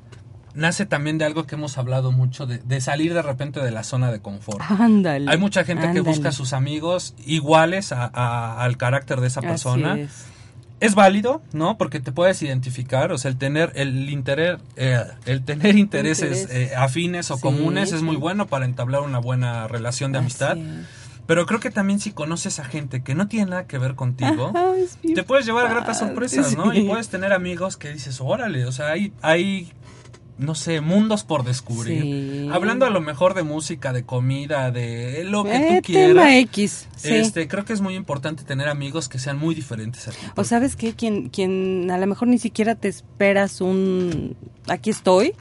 nace 0.53 0.86
también 0.86 1.17
de 1.17 1.25
algo 1.25 1.46
que 1.46 1.55
hemos 1.55 1.77
hablado 1.77 2.12
mucho, 2.12 2.46
de, 2.46 2.58
de 2.60 2.81
salir 2.81 3.13
de 3.13 3.22
repente 3.22 3.60
de 3.62 3.72
la 3.72 3.84
zona 3.84 4.12
de 4.12 4.20
confort. 4.20 4.62
Ándale. 4.70 5.29
Hay 5.31 5.38
mucha 5.38 5.63
gente 5.63 5.91
que 5.93 6.01
busca 6.01 6.29
a 6.29 6.31
sus 6.31 6.53
amigos 6.53 7.13
iguales 7.25 7.91
a- 7.91 8.10
a- 8.13 8.63
al 8.63 8.77
carácter 8.77 9.22
de 9.22 9.27
esa 9.27 9.39
Así 9.39 9.48
persona. 9.50 9.98
es. 10.00 10.25
Es 10.79 10.96
válido, 10.96 11.43
¿no? 11.53 11.77
Porque 11.77 12.00
te 12.00 12.12
puedes 12.12 12.41
identificar, 12.41 13.12
o 13.12 13.17
sea, 13.20 13.29
el 13.29 13.38
tener 13.38 13.72
el 13.75 14.10
interés, 14.10 14.60
eh, 14.77 15.00
el 15.27 15.43
tener 15.43 15.75
intereses 15.77 16.41
Interés. 16.41 16.72
eh, 16.72 16.75
afines 16.75 17.29
o 17.29 17.36
Sí, 17.36 17.41
comunes 17.43 17.91
es 17.93 18.01
muy 18.01 18.15
bueno 18.15 18.48
para 18.48 18.65
entablar 18.65 19.01
una 19.01 19.20
buena 19.20 19.67
relación 19.67 20.12
de 20.12 20.17
amistad. 20.17 20.58
Pero 21.27 21.46
creo 21.46 21.60
que 21.60 21.70
también 21.70 22.00
si 22.00 22.12
conoces 22.12 22.60
a 22.60 22.65
gente 22.65 23.03
que 23.03 23.13
no 23.13 23.27
tiene 23.27 23.51
nada 23.51 23.67
que 23.67 23.77
ver 23.77 23.93
contigo, 23.93 24.50
Ajá, 24.55 24.72
te 25.15 25.22
puedes 25.24 25.46
llevar 25.46 25.70
gratas 25.70 26.00
padre, 26.00 26.08
sorpresas, 26.13 26.58
¿no? 26.58 26.72
sí. 26.72 26.79
Y 26.79 26.88
puedes 26.89 27.10
tener 27.10 27.31
amigos 27.31 27.77
que 27.77 27.93
dices, 27.93 28.20
órale, 28.20 28.65
o 28.65 28.72
sea, 28.72 28.88
hay, 28.88 29.13
hay 29.22 29.72
no 30.38 30.55
sé, 30.55 30.81
mundos 30.81 31.23
por 31.23 31.43
descubrir. 31.43 32.01
Sí. 32.01 32.50
Hablando 32.51 32.85
a 32.85 32.89
lo 32.89 33.00
mejor 33.01 33.33
de 33.35 33.43
música, 33.43 33.93
de 33.93 34.03
comida, 34.03 34.71
de 34.71 35.23
lo 35.23 35.43
que 35.43 35.55
Eh, 35.55 35.81
tú 35.81 35.88
quieras. 35.88 36.07
tema 36.09 36.38
X, 36.38 36.88
sí. 36.95 37.13
Este, 37.15 37.47
creo 37.47 37.63
que 37.65 37.73
es 37.73 37.81
muy 37.81 37.95
importante 37.95 38.43
tener 38.43 38.67
amigos 38.67 39.07
que 39.07 39.19
sean 39.19 39.38
muy 39.38 39.53
diferentes 39.53 40.07
a 40.07 40.11
ti. 40.11 40.17
O 40.35 40.43
sabes 40.43 40.75
qué, 40.75 40.93
quien, 40.93 41.29
quien 41.29 41.91
a 41.91 41.97
lo 41.97 42.07
mejor 42.07 42.27
ni 42.27 42.38
siquiera 42.39 42.75
te 42.75 42.88
esperas 42.88 43.61
un 43.61 44.35
aquí 44.67 44.89
estoy 44.89 45.33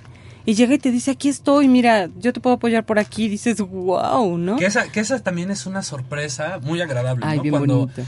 y 0.45 0.55
llega 0.55 0.75
y 0.75 0.79
te 0.79 0.91
dice 0.91 1.11
aquí 1.13 1.29
estoy, 1.29 1.69
mira, 1.69 2.09
yo 2.19 2.33
te 2.33 2.41
puedo 2.41 2.57
apoyar 2.57 2.85
por 2.85 2.99
aquí, 2.99 3.29
dices 3.29 3.59
wow, 3.61 4.37
¿no? 4.39 4.57
Que 4.57 4.67
esa, 4.67 4.91
que 4.91 5.01
esa 5.01 5.19
también 5.21 5.51
es 5.51 5.67
una 5.67 5.83
sorpresa 5.83 6.59
muy 6.63 6.81
agradable, 6.81 7.25
Ay, 7.27 7.37
¿no? 7.39 7.43
bien 7.43 7.53
Cuando 7.55 7.79
bonito. 7.81 8.03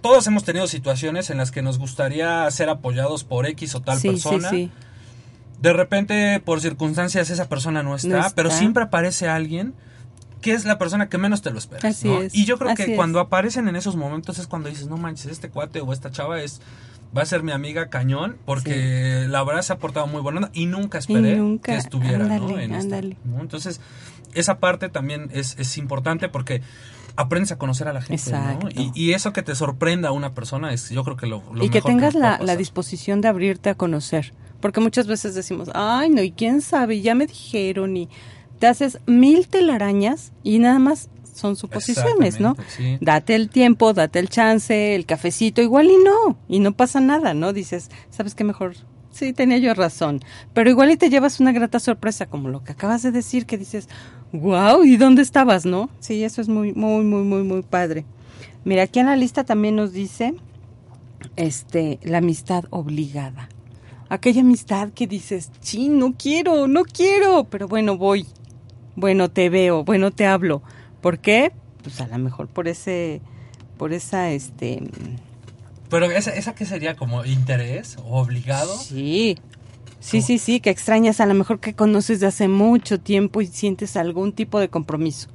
todos 0.00 0.26
hemos 0.26 0.44
tenido 0.44 0.66
situaciones 0.66 1.30
en 1.30 1.38
las 1.38 1.50
que 1.50 1.62
nos 1.62 1.78
gustaría 1.78 2.50
ser 2.50 2.68
apoyados 2.68 3.24
por 3.24 3.46
X 3.46 3.74
o 3.74 3.82
tal 3.82 3.98
sí, 3.98 4.08
persona. 4.08 4.50
sí, 4.50 4.56
sí. 4.66 4.70
De 5.60 5.72
repente, 5.72 6.40
por 6.40 6.60
circunstancias, 6.60 7.30
esa 7.30 7.48
persona 7.48 7.82
no 7.82 7.94
está, 7.96 8.08
No 8.08 8.18
está. 8.18 8.34
pero 8.34 8.50
siempre 8.50 8.84
aparece 8.84 9.28
alguien 9.28 9.74
que 10.40 10.52
es 10.52 10.66
la 10.66 10.78
persona 10.78 11.08
que 11.08 11.16
menos 11.16 11.40
te 11.40 11.50
lo 11.50 11.58
esperas. 11.58 11.84
Así 11.84 12.08
¿no? 12.08 12.20
es, 12.20 12.34
Y 12.34 12.44
yo 12.44 12.58
creo 12.58 12.72
así 12.72 12.84
que 12.84 12.92
es. 12.92 12.96
cuando 12.96 13.18
aparecen 13.18 13.66
en 13.66 13.76
esos 13.76 13.96
momentos 13.96 14.38
es 14.38 14.46
cuando 14.46 14.68
dices, 14.68 14.88
no 14.88 14.98
manches, 14.98 15.32
este 15.32 15.48
cuate 15.48 15.80
o 15.80 15.92
esta 15.92 16.10
chava 16.10 16.42
es 16.42 16.60
va 17.16 17.22
a 17.22 17.26
ser 17.26 17.42
mi 17.42 17.52
amiga 17.52 17.88
cañón 17.88 18.36
porque 18.44 19.26
la 19.28 19.42
verdad 19.44 19.62
se 19.62 19.72
ha 19.72 19.78
portado 19.78 20.06
muy 20.06 20.20
buena 20.20 20.38
onda 20.40 20.50
y 20.52 20.66
nunca 20.66 20.98
esperé 20.98 21.36
nunca, 21.36 21.72
que 21.72 21.78
estuviera 21.78 22.26
en 22.26 22.74
esta, 22.74 22.96
ándale. 22.96 23.16
¿no? 23.24 23.40
entonces 23.40 23.80
esa 24.34 24.58
parte 24.58 24.88
también 24.88 25.30
es, 25.32 25.56
es 25.58 25.78
importante 25.78 26.28
porque 26.28 26.60
aprendes 27.16 27.52
a 27.52 27.58
conocer 27.58 27.88
a 27.88 27.92
la 27.92 28.00
gente, 28.02 28.14
Exacto. 28.14 28.68
¿no? 28.74 28.82
Y, 28.82 28.90
y 28.94 29.12
eso 29.12 29.32
que 29.32 29.42
te 29.42 29.54
sorprenda 29.54 30.08
a 30.08 30.12
una 30.12 30.34
persona 30.34 30.72
es, 30.72 30.90
yo 30.90 31.04
creo 31.04 31.16
que 31.16 31.26
lo, 31.26 31.42
lo 31.52 31.64
y 31.64 31.70
que 31.70 31.80
tengas 31.80 32.14
la, 32.14 32.38
disposición 32.56 33.20
de 33.20 33.28
abrirte 33.28 33.70
a 33.70 33.74
conocer. 33.74 34.32
Porque 34.64 34.80
muchas 34.80 35.06
veces 35.06 35.34
decimos, 35.34 35.68
ay, 35.74 36.08
no, 36.08 36.22
y 36.22 36.30
quién 36.30 36.62
sabe, 36.62 37.02
ya 37.02 37.14
me 37.14 37.26
dijeron, 37.26 37.98
y 37.98 38.08
te 38.58 38.66
haces 38.66 38.98
mil 39.04 39.46
telarañas 39.46 40.32
y 40.42 40.58
nada 40.58 40.78
más 40.78 41.10
son 41.34 41.54
suposiciones, 41.54 42.40
¿no? 42.40 42.56
Sí. 42.68 42.96
Date 43.02 43.34
el 43.34 43.50
tiempo, 43.50 43.92
date 43.92 44.20
el 44.20 44.30
chance, 44.30 44.94
el 44.94 45.04
cafecito, 45.04 45.60
igual 45.60 45.88
y 45.88 45.98
no, 46.02 46.38
y 46.48 46.60
no 46.60 46.72
pasa 46.72 47.00
nada, 47.00 47.34
¿no? 47.34 47.52
Dices, 47.52 47.90
¿sabes 48.08 48.34
qué 48.34 48.42
mejor? 48.42 48.76
Sí, 49.10 49.34
tenía 49.34 49.58
yo 49.58 49.74
razón. 49.74 50.22
Pero 50.54 50.70
igual 50.70 50.90
y 50.92 50.96
te 50.96 51.10
llevas 51.10 51.40
una 51.40 51.52
grata 51.52 51.78
sorpresa, 51.78 52.24
como 52.24 52.48
lo 52.48 52.64
que 52.64 52.72
acabas 52.72 53.02
de 53.02 53.12
decir, 53.12 53.44
que 53.44 53.58
dices, 53.58 53.90
wow, 54.32 54.82
¿y 54.82 54.96
dónde 54.96 55.20
estabas, 55.20 55.66
no? 55.66 55.90
Sí, 56.00 56.24
eso 56.24 56.40
es 56.40 56.48
muy, 56.48 56.72
muy, 56.72 57.04
muy, 57.04 57.22
muy, 57.22 57.42
muy 57.42 57.60
padre. 57.60 58.06
Mira, 58.64 58.84
aquí 58.84 58.98
en 59.00 59.06
la 59.08 59.16
lista 59.16 59.44
también 59.44 59.76
nos 59.76 59.92
dice, 59.92 60.32
este, 61.36 61.98
la 62.02 62.16
amistad 62.16 62.64
obligada. 62.70 63.50
Aquella 64.08 64.42
amistad 64.42 64.90
que 64.90 65.06
dices, 65.06 65.50
sí, 65.60 65.88
no 65.88 66.14
quiero, 66.16 66.66
no 66.68 66.84
quiero, 66.84 67.44
pero 67.44 67.68
bueno, 67.68 67.96
voy. 67.96 68.26
Bueno, 68.96 69.30
te 69.30 69.48
veo, 69.48 69.84
bueno, 69.84 70.10
te 70.10 70.26
hablo. 70.26 70.62
¿Por 71.00 71.18
qué? 71.18 71.52
Pues 71.82 72.00
a 72.00 72.06
lo 72.06 72.18
mejor 72.18 72.48
por 72.48 72.68
ese, 72.68 73.20
por 73.76 73.92
esa, 73.92 74.30
este, 74.30 74.82
Pero 75.90 76.10
esa, 76.10 76.30
esa 76.32 76.54
que 76.54 76.64
sería 76.64 76.96
como 76.96 77.24
interés 77.24 77.96
o 78.04 78.20
obligado. 78.20 78.76
Sí, 78.76 79.36
sí, 80.00 80.22
sí, 80.22 80.38
sí, 80.38 80.60
que 80.60 80.70
extrañas 80.70 81.20
a 81.20 81.26
lo 81.26 81.34
mejor 81.34 81.60
que 81.60 81.74
conoces 81.74 82.20
de 82.20 82.26
hace 82.26 82.48
mucho 82.48 83.00
tiempo 83.00 83.40
y 83.42 83.46
sientes 83.46 83.96
algún 83.96 84.32
tipo 84.32 84.60
de 84.60 84.68
compromiso. 84.68 85.28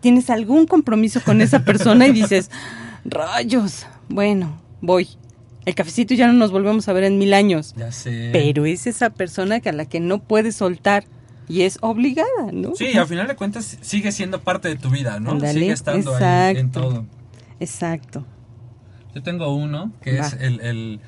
Tienes 0.00 0.30
algún 0.30 0.66
compromiso 0.66 1.20
con 1.24 1.40
esa 1.40 1.64
persona 1.64 2.06
y 2.06 2.12
dices, 2.12 2.50
rayos, 3.04 3.86
bueno, 4.08 4.60
voy. 4.80 5.08
El 5.66 5.74
cafecito 5.74 6.14
ya 6.14 6.26
no 6.26 6.32
nos 6.32 6.50
volvemos 6.52 6.88
a 6.88 6.92
ver 6.92 7.04
en 7.04 7.18
mil 7.18 7.34
años. 7.34 7.74
Ya 7.76 7.92
sé. 7.92 8.30
Pero 8.32 8.64
es 8.66 8.86
esa 8.86 9.10
persona 9.10 9.60
que 9.60 9.68
a 9.68 9.72
la 9.72 9.84
que 9.84 10.00
no 10.00 10.20
puedes 10.22 10.56
soltar 10.56 11.04
y 11.48 11.62
es 11.62 11.78
obligada, 11.82 12.52
¿no? 12.52 12.74
Sí, 12.76 12.96
al 12.96 13.06
final 13.06 13.26
de 13.26 13.36
cuentas 13.36 13.78
sigue 13.80 14.12
siendo 14.12 14.40
parte 14.40 14.68
de 14.68 14.76
tu 14.76 14.88
vida, 14.88 15.20
¿no? 15.20 15.38
Sigue 15.40 15.72
estando 15.72 16.14
ahí 16.16 16.56
en 16.56 16.70
todo. 16.70 17.04
Exacto. 17.58 18.24
Yo 19.14 19.22
tengo 19.22 19.54
uno 19.54 19.92
que 20.02 20.18
Va. 20.18 20.26
es 20.26 20.34
el, 20.40 20.60
el 20.60 21.00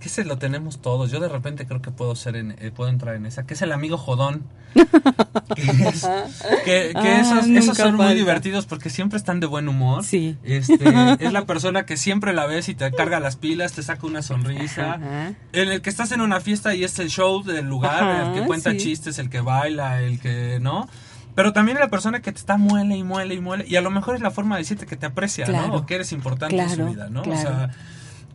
que 0.00 0.08
ese 0.08 0.24
lo 0.24 0.38
tenemos 0.38 0.80
todos. 0.80 1.10
Yo 1.10 1.18
de 1.20 1.28
repente 1.28 1.66
creo 1.66 1.82
que 1.82 1.90
puedo 1.90 2.14
ser 2.14 2.36
en, 2.36 2.52
eh, 2.58 2.70
puedo 2.74 2.88
entrar 2.90 3.14
en 3.16 3.26
esa, 3.26 3.46
que 3.46 3.54
es 3.54 3.62
el 3.62 3.72
amigo 3.72 3.96
jodón. 3.98 4.44
que 5.54 5.62
es- 5.88 6.06
que, 6.64 6.92
que 6.92 7.08
Ah, 7.08 7.20
esos, 7.54 7.76
son 7.76 7.96
muy 7.96 8.14
divertidos 8.14 8.66
porque 8.66 8.90
siempre 8.90 9.16
están 9.16 9.40
de 9.40 9.46
buen 9.46 9.68
humor. 9.68 10.04
Sí. 10.04 10.36
Este, 10.44 10.76
es 11.20 11.32
la 11.32 11.46
persona 11.46 11.84
que 11.86 11.96
siempre 11.96 12.32
la 12.32 12.46
ves 12.46 12.68
y 12.68 12.74
te 12.74 12.90
carga 12.92 13.20
las 13.20 13.36
pilas, 13.36 13.72
te 13.72 13.82
saca 13.82 14.06
una 14.06 14.22
sonrisa. 14.22 14.94
Ajá. 14.94 15.32
En 15.52 15.68
el 15.70 15.82
que 15.82 15.90
estás 15.90 16.12
en 16.12 16.20
una 16.20 16.40
fiesta 16.40 16.74
y 16.74 16.84
es 16.84 16.98
el 16.98 17.08
show 17.10 17.42
del 17.42 17.66
lugar, 17.66 18.02
Ajá, 18.04 18.28
el 18.34 18.40
que 18.40 18.46
cuenta 18.46 18.70
sí. 18.72 18.76
chistes, 18.78 19.18
el 19.18 19.30
que 19.30 19.40
baila, 19.40 20.00
el 20.02 20.20
que, 20.20 20.58
¿no? 20.60 20.88
Pero 21.34 21.52
también 21.52 21.78
la 21.78 21.88
persona 21.88 22.20
que 22.20 22.32
te 22.32 22.38
está 22.38 22.56
muele 22.56 22.96
y 22.96 23.04
muele 23.04 23.34
y 23.34 23.40
muele. 23.40 23.64
Y 23.68 23.76
a 23.76 23.80
lo 23.80 23.90
mejor 23.90 24.16
es 24.16 24.20
la 24.20 24.30
forma 24.32 24.56
de 24.56 24.62
decirte 24.62 24.86
que 24.86 24.96
te 24.96 25.06
aprecia, 25.06 25.44
Claro. 25.44 25.68
¿no? 25.68 25.74
O 25.76 25.86
que 25.86 25.94
eres 25.94 26.12
importante 26.12 26.56
en 26.58 26.68
su 26.68 26.76
Claro, 26.76 26.90
vida, 26.90 27.08
¿no? 27.10 27.22
claro. 27.22 27.38
O 27.38 27.42
sea, 27.42 27.70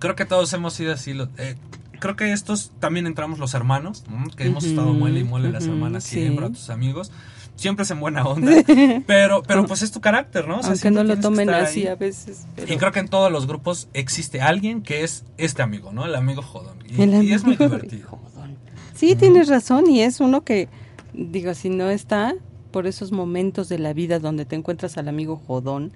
creo 0.03 0.15
que 0.15 0.25
todos 0.25 0.51
hemos 0.53 0.73
sido 0.73 0.93
así. 0.93 1.13
lo- 1.13 1.29
eh, 1.37 1.55
creo 1.99 2.15
que 2.17 2.33
estos 2.33 2.71
también 2.79 3.07
entramos 3.07 3.39
los 3.39 3.53
hermanos, 3.53 4.03
¿no? 4.09 4.29
que 4.35 4.45
hemos 4.45 4.65
estado 4.65 4.93
muele 4.93 5.21
y 5.21 5.23
muele 5.23 5.49
las 5.51 5.65
hermanas 5.65 6.03
sí. 6.03 6.17
siempre, 6.19 6.45
a 6.45 6.49
tus 6.49 6.69
amigos. 6.69 7.11
Siempre 7.55 7.83
es 7.83 7.91
en 7.91 7.99
buena 7.99 8.23
onda. 8.25 8.51
pero, 9.07 9.43
pero 9.43 9.65
pues 9.65 9.81
es 9.83 9.91
tu 9.91 10.01
carácter, 10.01 10.47
¿no? 10.47 10.57
O 10.57 10.61
sea, 10.63 10.71
Aunque 10.71 10.91
no 10.91 11.03
lo 11.03 11.17
tomen 11.19 11.49
así 11.51 11.81
ahí. 11.81 11.87
a 11.87 11.95
veces. 11.95 12.45
pero- 12.55 12.73
Y 12.73 12.77
creo 12.77 12.91
que 12.91 12.99
en 12.99 13.07
todos 13.07 13.31
los 13.31 13.47
grupos 13.47 13.87
existe 13.93 14.41
alguien 14.41 14.81
que 14.81 15.03
es 15.03 15.23
este 15.37 15.61
amigo, 15.61 15.93
¿no? 15.93 16.03
El 16.05 16.15
amigo 16.15 16.41
jodón. 16.41 16.77
Y, 16.89 17.01
El 17.01 17.23
y 17.23 17.31
es 17.31 17.43
muy 17.45 17.55
amigo 17.55 17.65
divertido. 17.75 18.09
jodón. 18.09 18.57
Sí, 18.95 19.15
tienes 19.15 19.47
razón 19.49 19.89
y 19.89 20.01
es 20.01 20.19
uno 20.19 20.43
que, 20.43 20.67
digo, 21.13 21.53
si 21.53 21.69
no 21.69 21.89
está 21.89 22.33
por 22.71 22.87
esos 22.87 23.11
momentos 23.11 23.69
de 23.69 23.77
la 23.79 23.93
vida 23.93 24.17
donde 24.19 24.45
te 24.45 24.55
encuentras 24.55 24.97
al 24.97 25.07
amigo 25.07 25.37
jodón, 25.47 25.93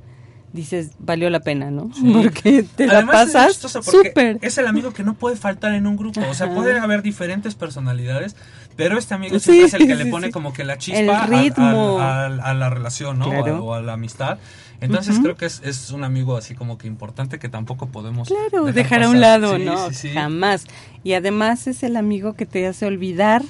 dices, 0.54 0.92
valió 1.00 1.30
la 1.30 1.40
pena, 1.42 1.70
¿no? 1.72 1.92
Sí. 1.94 2.12
Porque 2.14 2.64
te 2.76 2.88
la 2.88 2.94
Además, 2.94 3.28
es 3.28 3.34
pasas 3.34 3.86
súper. 3.86 4.40
Es 4.42 4.58
el 4.58 4.68
amigo 4.68 4.94
que 4.94 5.04
no 5.04 5.14
puede 5.14 5.36
faltar 5.36 5.74
en 5.74 5.88
un 5.88 5.98
grupo. 5.98 6.22
O 6.30 6.34
sea, 6.34 6.54
puede 6.54 6.80
haber 6.80 7.02
diferentes 7.02 7.56
personalidades, 7.56 8.36
pero 8.76 8.98
este 8.98 9.14
amigo 9.14 9.40
Sí, 9.40 9.46
siempre 9.52 9.66
es 9.68 9.74
el 9.76 9.88
que 9.88 9.96
le 9.96 10.06
pone 10.12 10.32
como 10.32 10.54
que 10.54 10.64
la 10.64 10.78
chispa 10.78 11.00
El 11.00 11.10
al- 11.10 11.28
ritmo. 11.30 12.00
a 12.00 12.54
la 12.54 12.70
relación, 12.70 13.20
¿no? 13.20 13.30
Claro. 13.30 13.64
O, 13.64 13.74
a, 13.74 13.82
la 13.82 13.94
amistad. 13.94 14.38
Entonces 14.80 15.18
creo 15.20 15.36
que 15.36 15.48
es, 15.48 15.60
es 15.64 15.90
un 15.90 16.04
amigo 16.04 16.38
así 16.38 16.54
como 16.54 16.78
que 16.78 16.86
importante 16.88 17.40
que 17.40 17.50
tampoco 17.50 17.88
podemos 17.88 18.28
Claro, 18.28 18.66
dejar, 18.66 18.74
dejar 18.76 19.04
a 19.04 19.10
un 19.10 19.20
lado, 19.20 19.58
Sí, 19.58 19.66
no, 19.66 19.90
sí, 19.90 19.96
sí. 19.96 20.10
jamás. 20.14 20.66
Y 21.04 21.14
además 21.14 21.66
es 21.66 21.82
el 21.82 21.98
amigo 21.98 22.34
que 22.34 22.46
te 22.46 22.68
hace 22.68 22.86
olvidar, 22.86 23.42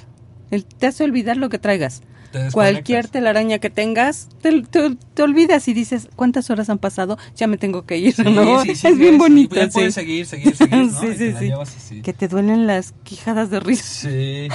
el, 0.51 0.63
te 0.63 0.87
hace 0.87 1.03
olvidar 1.03 1.35
lo 1.35 1.49
que 1.49 1.59
traigas. 1.59 2.01
Te. 2.31 2.51
Cualquier 2.51 3.07
telaraña 3.07 3.59
que 3.59 3.69
tengas, 3.69 4.29
te, 4.41 4.61
te- 4.63 4.95
te 5.13 5.23
olvidas 5.23 5.67
y 5.67 5.73
dices, 5.73 6.07
¿cuántas 6.15 6.49
horas 6.49 6.69
han 6.69 6.77
pasado? 6.77 7.17
Ya 7.35 7.47
me 7.47 7.57
tengo 7.57 7.85
que 7.85 7.97
ir, 7.97 8.13
Sí, 8.15 8.23
¿no? 8.23 8.61
sí, 8.63 8.75
sí, 8.75 8.87
es 8.87 8.97
bien 8.97 9.17
bonito. 9.17 9.55
Ya 9.55 9.67
puedes 9.69 9.93
seguir, 9.93 10.25
seguir, 10.25 10.55
seguir, 10.55 10.75
¿no? 10.77 10.89
Sí, 11.01 11.13
sí, 11.17 11.33
sí. 11.39 11.51
así. 11.51 12.01
Que 12.01 12.13
te 12.13 12.27
duelen 12.27 12.67
las 12.67 12.93
quijadas 13.03 13.49
de 13.49 13.59
risa. 13.59 13.83
Sí. 13.83 14.47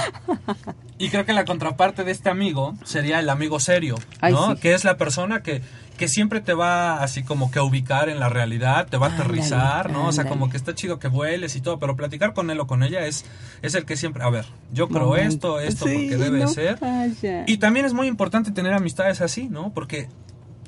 Y 0.99 1.09
creo 1.09 1.25
que 1.25 1.33
la 1.33 1.45
contraparte 1.45 2.03
de 2.03 2.11
este 2.11 2.29
amigo 2.29 2.75
sería 2.85 3.19
el 3.19 3.29
amigo 3.29 3.59
serio, 3.59 3.95
¿no? 4.21 4.55
Que 4.57 4.73
es 4.73 4.83
la 4.83 4.97
persona 4.97 5.41
que, 5.41 5.61
que 5.97 6.07
siempre 6.07 6.41
te 6.41 6.53
va 6.53 7.03
así 7.03 7.23
como 7.23 7.51
que 7.51 7.59
a 7.59 7.63
ubicar 7.63 8.09
en 8.09 8.19
la 8.19 8.27
realidad, 8.27 8.87
te 8.89 8.97
va 8.97 9.07
a 9.07 9.09
Ándale, 9.11 9.23
aterrizar, 9.31 9.91
¿no? 9.91 10.07
O 10.07 10.11
sea, 10.11 10.25
como 10.25 10.49
que 10.49 10.57
está 10.57 10.73
chido 10.73 10.97
que 10.99 11.07
vueles 11.07 11.55
y 11.55 11.61
todo, 11.61 11.77
pero 11.79 11.95
platicar 11.95 12.33
con 12.33 12.49
él 12.49 12.59
o 12.59 12.67
con 12.67 12.81
ella 12.83 13.05
es, 13.05 13.25
es 13.61 13.75
el 13.75 13.85
que 13.85 13.95
siempre, 13.95 14.23
a 14.23 14.29
ver, 14.29 14.45
yo 14.71 14.87
creo 14.89 15.05
Momento. 15.07 15.59
esto, 15.59 15.85
esto, 15.85 15.85
Sí, 15.85 15.93
porque 16.09 16.17
debe 16.17 16.39
no 16.39 16.47
ser. 16.47 16.77
falla. 16.77 17.43
Y 17.47 17.57
también 17.57 17.85
es 17.85 17.93
muy 17.93 18.07
importante 18.07 18.51
tener 18.51 18.73
amistades 18.73 19.21
así, 19.21 19.49
¿no? 19.49 19.71
Porque 19.73 20.09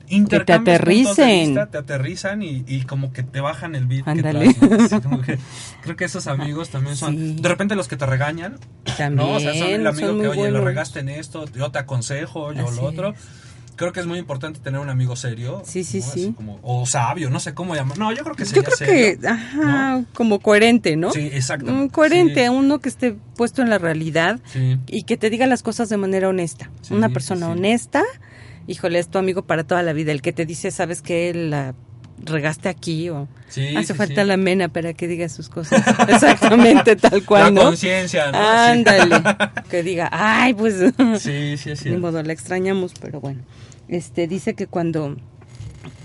intercambias 0.08 0.79
puntos 0.82 1.15
de 1.17 1.24
aterricen. 1.24 1.46
vista, 1.48 1.65
te 1.72 1.77
aterrizan 1.79 2.44
y, 2.44 2.63
y 2.67 2.84
como 2.84 3.12
que 3.12 3.24
te 3.24 3.41
bajan 3.41 3.74
el 3.74 3.88
beat 3.88 4.08
Ándale. 4.08 4.53
que 4.53 4.53
traes, 4.53 4.79
¿no? 4.79 4.86
Así 4.86 5.01
como 5.01 5.22
que 5.22 5.39
creo 5.82 5.96
que 5.96 6.05
esos 6.05 6.27
amigos 6.27 6.70
también 6.70 6.96
son 6.96 7.15
Sí. 7.17 7.36
de 7.41 7.50
repente 7.50 7.75
los 7.75 7.88
que 7.88 7.98
te 7.98 8.05
regañan 8.05 8.60
También, 8.98 9.15
no 9.15 9.32
o 9.32 9.39
sea 9.39 9.55
son 9.55 9.67
el 9.70 9.88
amigo 9.88 10.10
son 10.10 10.22
que 10.22 10.27
oye 10.27 10.51
lo 10.51 10.62
regaste 10.63 11.00
en 11.00 11.10
esto 11.10 11.46
yo 11.55 11.72
te 11.72 11.79
aconsejo 11.79 12.53
yo 12.53 12.67
Así 12.67 12.75
lo 12.75 12.84
otro 12.84 13.10
es. 13.10 13.15
Creo 13.75 13.91
que 13.94 14.00
es 14.00 14.05
muy 14.05 14.20
importante 14.20 14.60
tener 14.60 14.79
un 14.79 14.89
amigo 14.89 15.15
serio 15.15 15.62
Sí, 15.65 15.84
sí, 15.84 16.01
sí. 16.01 16.34
como- 16.36 16.60
o 16.63 16.86
sabio 16.86 17.29
no 17.29 17.39
sé 17.39 17.53
cómo 17.53 17.75
llamar 17.75 17.98
no 17.98 18.12
yo 18.12 18.24
creo 18.24 18.36
que 18.36 18.44
Yo 18.44 18.50
sería 18.50 18.63
creo 18.63 18.77
serio, 18.77 19.20
que, 19.22 19.27
ajá, 19.27 20.03
como 20.13 20.39
coherente, 20.39 20.96
¿no? 20.96 21.12
sí 21.12 21.29
exacto 21.32 21.72
Un 21.72 21.89
coherente, 21.89 22.50
uno 22.50 22.79
que 22.79 22.89
esté 22.89 23.15
puesto 23.36 23.62
en 23.62 23.70
la 23.70 23.77
realidad 23.77 24.39
sí. 24.51 24.77
y 24.88 25.03
que 25.03 25.17
te 25.17 25.29
diga 25.29 25.46
las 25.48 25.63
cosas 25.63 25.89
de 25.89 25.98
manera 25.98 26.29
honesta. 26.29 26.70
Sí, 26.82 26.94
Una 26.94 27.08
sí, 27.08 27.13
persona 27.13 27.46
sí. 27.48 27.51
honesta, 27.51 28.03
híjole, 28.67 29.00
es 29.00 29.08
tu 29.10 29.17
amigo 29.17 29.44
para 29.44 29.63
toda 29.63 29.84
la 29.84 29.94
vida. 29.94 30.12
El 30.12 30.22
que 30.22 30.32
te 30.34 30.46
dice, 30.46 30.72
sabes 30.72 31.01
que 31.01 31.34
la 31.34 31.74
regaste 32.24 32.70
aquí 32.70 33.10
o 33.10 33.27
Sí, 33.50 33.75
hace 33.75 33.88
sí, 33.88 33.94
falta 33.94 34.22
sí. 34.22 34.27
la 34.27 34.38
mena 34.38 34.70
para 34.70 34.94
que 34.94 35.08
diga 35.08 35.27
sus 35.29 35.50
cosas. 35.50 35.84
Exactamente, 36.08 36.96
tal 36.96 37.20
la 37.20 37.25
cual, 37.25 37.53
¿no? 37.53 37.63
conciencia 37.65 38.32
¿no? 38.32 38.38
Ándale. 38.39 39.22
que 39.70 39.84
diga, 39.84 40.10
ay, 40.12 40.53
pues. 40.53 40.75
sí 41.20 41.58
sí 41.58 41.75
sí 41.75 41.89
Ni 41.91 41.98
modo, 41.98 42.24
la 42.24 42.34
extrañamos, 42.34 42.94
pero 43.00 43.20
bueno. 43.20 43.41
Este 43.87 44.27
dice 44.27 44.55
que 44.55 44.67
cuando 44.67 45.15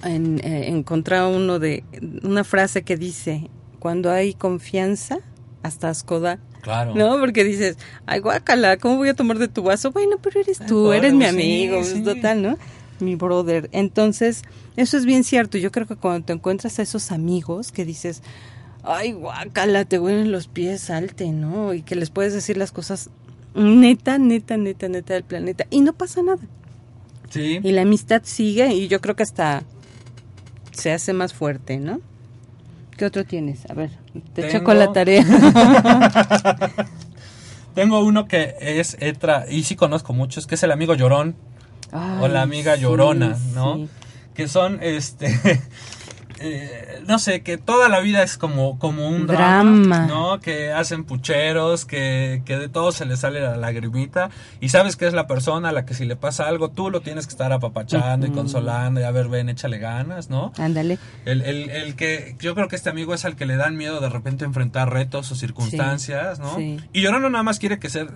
en, 0.04 0.40
eh, 0.44 0.68
encontraba 0.68 1.28
uno 1.28 1.58
de 1.58 1.84
una 2.22 2.44
frase 2.44 2.82
que 2.82 2.96
dice 2.96 3.48
cuando 3.78 4.10
hay 4.10 4.34
confianza 4.34 5.18
hasta 5.62 5.88
asco 5.88 6.20
da. 6.20 6.38
claro 6.62 6.94
No, 6.94 7.18
porque 7.18 7.44
dices, 7.44 7.76
ay, 8.06 8.20
guácala, 8.20 8.76
¿cómo 8.76 8.96
voy 8.96 9.08
a 9.08 9.14
tomar 9.14 9.38
de 9.38 9.48
tu 9.48 9.62
vaso? 9.62 9.92
Bueno, 9.92 10.18
pero 10.22 10.40
eres 10.40 10.58
tú, 10.66 10.90
Ay, 10.90 10.98
eres 10.98 11.14
mi 11.14 11.24
amigo, 11.24 11.76
pues, 11.76 11.88
sí. 11.88 12.02
total, 12.02 12.42
¿no? 12.42 12.58
Mi 13.00 13.16
brother. 13.16 13.68
Entonces, 13.72 14.42
eso 14.76 14.96
es 14.96 15.06
bien 15.06 15.24
cierto. 15.24 15.56
Yo 15.58 15.72
creo 15.72 15.86
que 15.86 15.96
cuando 15.96 16.26
te 16.26 16.32
encuentras 16.32 16.78
a 16.78 16.82
esos 16.82 17.12
amigos 17.12 17.72
que 17.72 17.84
dices, 17.86 18.22
ay, 18.82 19.12
guácala, 19.12 19.84
te 19.86 19.98
huelen 19.98 20.32
los 20.32 20.48
pies, 20.48 20.82
salte, 20.82 21.30
¿no? 21.30 21.72
Y 21.72 21.82
que 21.82 21.94
les 21.94 22.10
puedes 22.10 22.34
decir 22.34 22.56
las 22.56 22.72
cosas 22.72 23.10
neta, 23.54 24.18
neta, 24.18 24.56
neta, 24.56 24.88
neta 24.88 25.14
del 25.14 25.24
planeta. 25.24 25.66
Y 25.70 25.80
no 25.80 25.92
pasa 25.94 26.22
nada. 26.22 26.40
Sí 27.30 27.60
Y 27.62 27.72
la 27.72 27.82
amistad 27.82 28.20
sigue 28.24 28.74
y 28.74 28.88
yo 28.88 29.00
creo 29.00 29.16
que 29.16 29.22
hasta 29.22 29.62
se 30.72 30.92
hace 30.92 31.12
más 31.14 31.32
fuerte, 31.32 31.78
¿no? 31.78 32.00
¿Qué 32.96 33.06
otro 33.06 33.24
tienes? 33.24 33.68
A 33.70 33.74
ver, 33.74 33.90
te 34.34 34.42
Tengo- 34.42 34.50
checo 34.52 34.74
la 34.74 34.92
tarea. 34.92 35.24
tengo 37.74 38.00
uno 38.04 38.26
que 38.28 38.56
es 38.60 38.96
Etra 39.00 39.46
y 39.48 39.62
sí 39.62 39.76
conozco 39.76 40.12
muchos 40.12 40.46
que 40.46 40.54
es 40.56 40.62
el 40.62 40.70
amigo 40.72 40.94
llorón 40.94 41.36
o 42.20 42.28
la 42.28 42.42
amiga 42.42 42.76
sí, 42.76 42.82
llorona, 42.82 43.36
¿no? 43.54 43.76
sí. 43.76 43.88
Que 44.34 44.48
son, 44.48 44.78
este, 44.82 45.38
eh, 46.40 46.89
no 47.06 47.18
sé, 47.18 47.42
que 47.42 47.58
toda 47.58 47.88
la 47.88 48.00
vida 48.00 48.22
es 48.22 48.36
como, 48.38 48.78
como 48.78 49.08
un 49.08 49.26
Drama. 49.26 49.62
drama, 49.86 50.06
¿no? 50.06 50.40
Que 50.40 50.72
hacen 50.72 51.04
pucheros, 51.04 51.84
que, 51.84 52.42
que 52.44 52.56
de 52.56 52.68
todo 52.68 52.92
se 52.92 53.04
les 53.06 53.20
sale 53.20 53.40
la 53.40 53.56
lagrimita 53.56 54.30
y 54.60 54.68
sabes 54.70 54.96
que 54.96 55.06
es 55.06 55.12
la 55.14 55.26
persona 55.26 55.70
a 55.70 55.72
la 55.72 55.84
que 55.84 55.94
si 55.94 56.04
le 56.04 56.16
pasa 56.16 56.46
algo 56.48 56.70
tú 56.70 56.90
lo 56.90 57.00
tienes 57.00 57.26
que 57.26 57.30
estar 57.32 57.52
apapachando 57.52 58.26
y 58.26 58.30
consolando 58.30 59.00
y 59.00 59.04
a 59.04 59.10
ver, 59.10 59.28
ven, 59.28 59.48
échale 59.48 59.78
ganas, 59.78 60.30
¿no? 60.30 60.52
Ándale. 60.58 60.98
El, 61.24 61.42
el, 61.42 61.70
el 61.70 61.94
que 61.96 62.36
yo 62.40 62.54
creo 62.54 62.68
que 62.68 62.76
este 62.76 62.90
amigo 62.90 63.14
es 63.14 63.24
al 63.24 63.36
que 63.36 63.46
le 63.46 63.56
dan 63.56 63.76
miedo 63.76 64.00
de 64.00 64.08
repente 64.08 64.44
enfrentar 64.44 64.92
retos 64.92 65.30
o 65.32 65.34
circunstancias, 65.34 66.38
¿no? 66.38 66.56
sí. 66.56 66.78
Y 66.92 67.02
Llorón 67.02 67.30
nada 67.30 67.42
más 67.42 67.58
quiere 67.58 67.78
que 67.78 67.88
ser, 67.88 68.08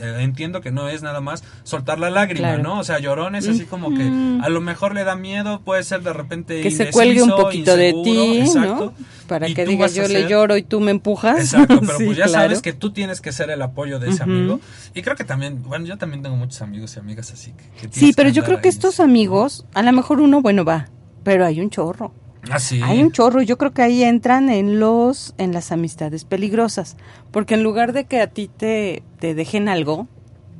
entiendo 0.00 0.60
que 0.60 0.70
no 0.70 0.88
es 0.88 1.02
nada 1.02 1.20
más 1.20 1.44
soltar 1.64 1.98
la 1.98 2.10
lágrima, 2.10 2.32
Claro. 2.48 2.62
¿no? 2.62 2.78
O 2.80 2.84
sea, 2.84 2.98
Llorón 2.98 3.34
es 3.34 3.46
así 3.48 3.64
como 3.64 3.94
que 3.94 4.02
a 4.42 4.48
lo 4.48 4.60
mejor 4.60 4.94
le 4.94 5.04
da 5.04 5.14
miedo, 5.16 5.60
puede 5.60 5.82
ser 5.82 6.02
de 6.02 6.12
repente 6.12 6.60
Que 6.62 6.70
se 6.70 6.90
cuelgue 6.90 7.22
un 7.22 7.30
poquito 7.30 7.76
de 7.76 7.92
ti, 8.02 8.38
exacto, 8.38 8.94
¿no? 8.98 9.06
Para 9.28 9.48
y 9.48 9.54
que 9.54 9.64
digas 9.64 9.94
yo 9.94 10.06
le 10.08 10.28
lloro 10.28 10.56
y 10.56 10.62
tú 10.62 10.80
me 10.80 10.90
empujas. 10.90 11.38
Exacto, 11.38 11.80
pero 11.86 11.98
Sí, 11.98 12.04
pues 12.06 12.18
ya 12.18 12.24
claro. 12.24 12.44
sabes 12.44 12.62
que 12.62 12.72
tú 12.72 12.92
tienes 12.92 13.20
que 13.20 13.32
ser 13.32 13.50
el 13.50 13.62
apoyo 13.62 13.98
de 13.98 14.10
ese 14.10 14.22
amigo. 14.22 14.60
Y 14.94 15.02
creo 15.02 15.16
que 15.16 15.24
también, 15.24 15.62
bueno, 15.62 15.86
yo 15.86 15.98
también 15.98 16.22
tengo 16.22 16.36
muchos 16.36 16.60
amigos 16.62 16.96
y 16.96 16.98
amigas 17.00 17.32
así 17.32 17.52
que, 17.52 17.88
que 17.88 17.94
Sí, 17.96 18.12
pero 18.14 18.28
yo 18.30 18.44
creo 18.44 18.60
que 18.60 18.68
estos 18.68 19.00
amigos, 19.00 19.64
a 19.74 19.82
lo 19.82 19.92
mejor 19.92 20.20
uno, 20.20 20.42
bueno, 20.42 20.64
va, 20.64 20.88
pero 21.24 21.44
hay 21.46 21.60
un 21.60 21.70
chorro. 21.70 22.12
Ah, 22.50 22.58
sí. 22.58 22.80
Hay 22.82 23.00
un 23.00 23.12
chorro, 23.12 23.40
yo 23.40 23.56
creo 23.56 23.72
que 23.72 23.82
ahí 23.82 24.02
entran 24.02 24.50
en 24.50 24.80
los 24.80 25.32
en 25.38 25.52
las 25.52 25.70
amistades 25.70 26.24
peligrosas, 26.24 26.96
porque 27.30 27.54
en 27.54 27.62
lugar 27.62 27.92
de 27.92 28.04
que 28.04 28.20
a 28.20 28.26
ti 28.26 28.48
te, 28.48 29.02
te 29.20 29.34
dejen 29.34 29.68
algo, 29.68 30.08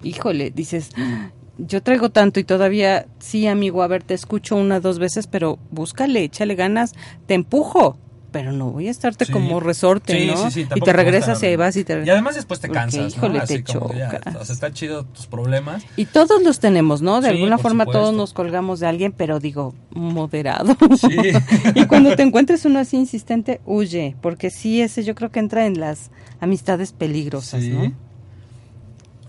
híjole, 0.05 0.53
dices, 0.53 0.91
"Ah, 0.97 1.31
yo 1.67 1.83
traigo 1.83 2.11
tanto 2.11 2.41
y 2.41 2.45
todavía 2.45 3.07
sí, 3.19 3.47
amigo, 3.47 3.83
a 3.83 3.87
ver, 3.87 4.03
te 4.03 4.15
escucho 4.15 4.57
una 4.57 4.81
dos 4.81 4.99
veces, 4.99 5.27
pero 5.27 5.59
búscale, 5.71 6.25
échale 6.25 6.55
ganas, 6.55 6.95
te 7.27 7.35
empujo, 7.35 7.97
pero 8.33 8.51
no 8.51 8.71
voy 8.71 8.89
a 8.89 8.91
estarte 8.91 9.27
Sí. 9.27 9.33
como 9.33 9.61
resorte, 9.61 10.19
Sí, 10.19 10.27
¿no? 10.27 10.37
sí, 10.51 10.51
sí, 10.65 10.67
y 10.75 10.81
te 10.81 10.93
regresas 10.95 11.43
y 11.43 11.55
vas 11.57 11.77
y 11.77 11.85
te 11.85 12.03
Y 12.03 12.09
además 12.09 12.35
después 12.35 12.61
te 12.61 12.69
Porque, 12.69 12.81
cansas, 12.81 13.15
híjole, 13.15 13.39
¿no? 13.39 13.45
Así 13.45 13.63
te 13.63 13.79
como 13.79 13.93
ya, 13.93 14.21
o 14.41 14.45
sea, 14.45 14.55
está 14.55 14.73
chido 14.73 15.05
tus 15.05 15.27
problemas. 15.27 15.85
Y 15.97 16.07
todos 16.07 16.43
los 16.43 16.59
tenemos, 16.59 17.03
¿no? 17.03 17.21
De 17.21 17.29
alguna 17.29 17.59
forma 17.59 17.85
todos 17.85 18.15
nos 18.15 18.33
colgamos 18.33 18.81
de 18.81 18.87
alguien, 18.87 19.13
pero 19.13 19.39
digo, 19.39 19.75
moderado. 19.91 20.77
Sí. 20.99 21.09
y 21.75 21.85
cuando 21.85 22.17
te 22.17 22.23
encuentres 22.23 22.65
uno 22.65 22.79
así 22.79 22.97
insistente, 22.97 23.61
huye, 23.67 24.17
porque 24.23 24.49
sí, 24.51 24.81
ese 24.81 25.05
yo 25.05 25.15
creo 25.15 25.31
que 25.31 25.39
entra 25.41 25.67
en 25.67 25.79
las 25.79 26.11
amistades 26.41 26.93
peligrosas, 26.93 27.61
Sí. 27.63 27.69
¿no? 27.69 27.93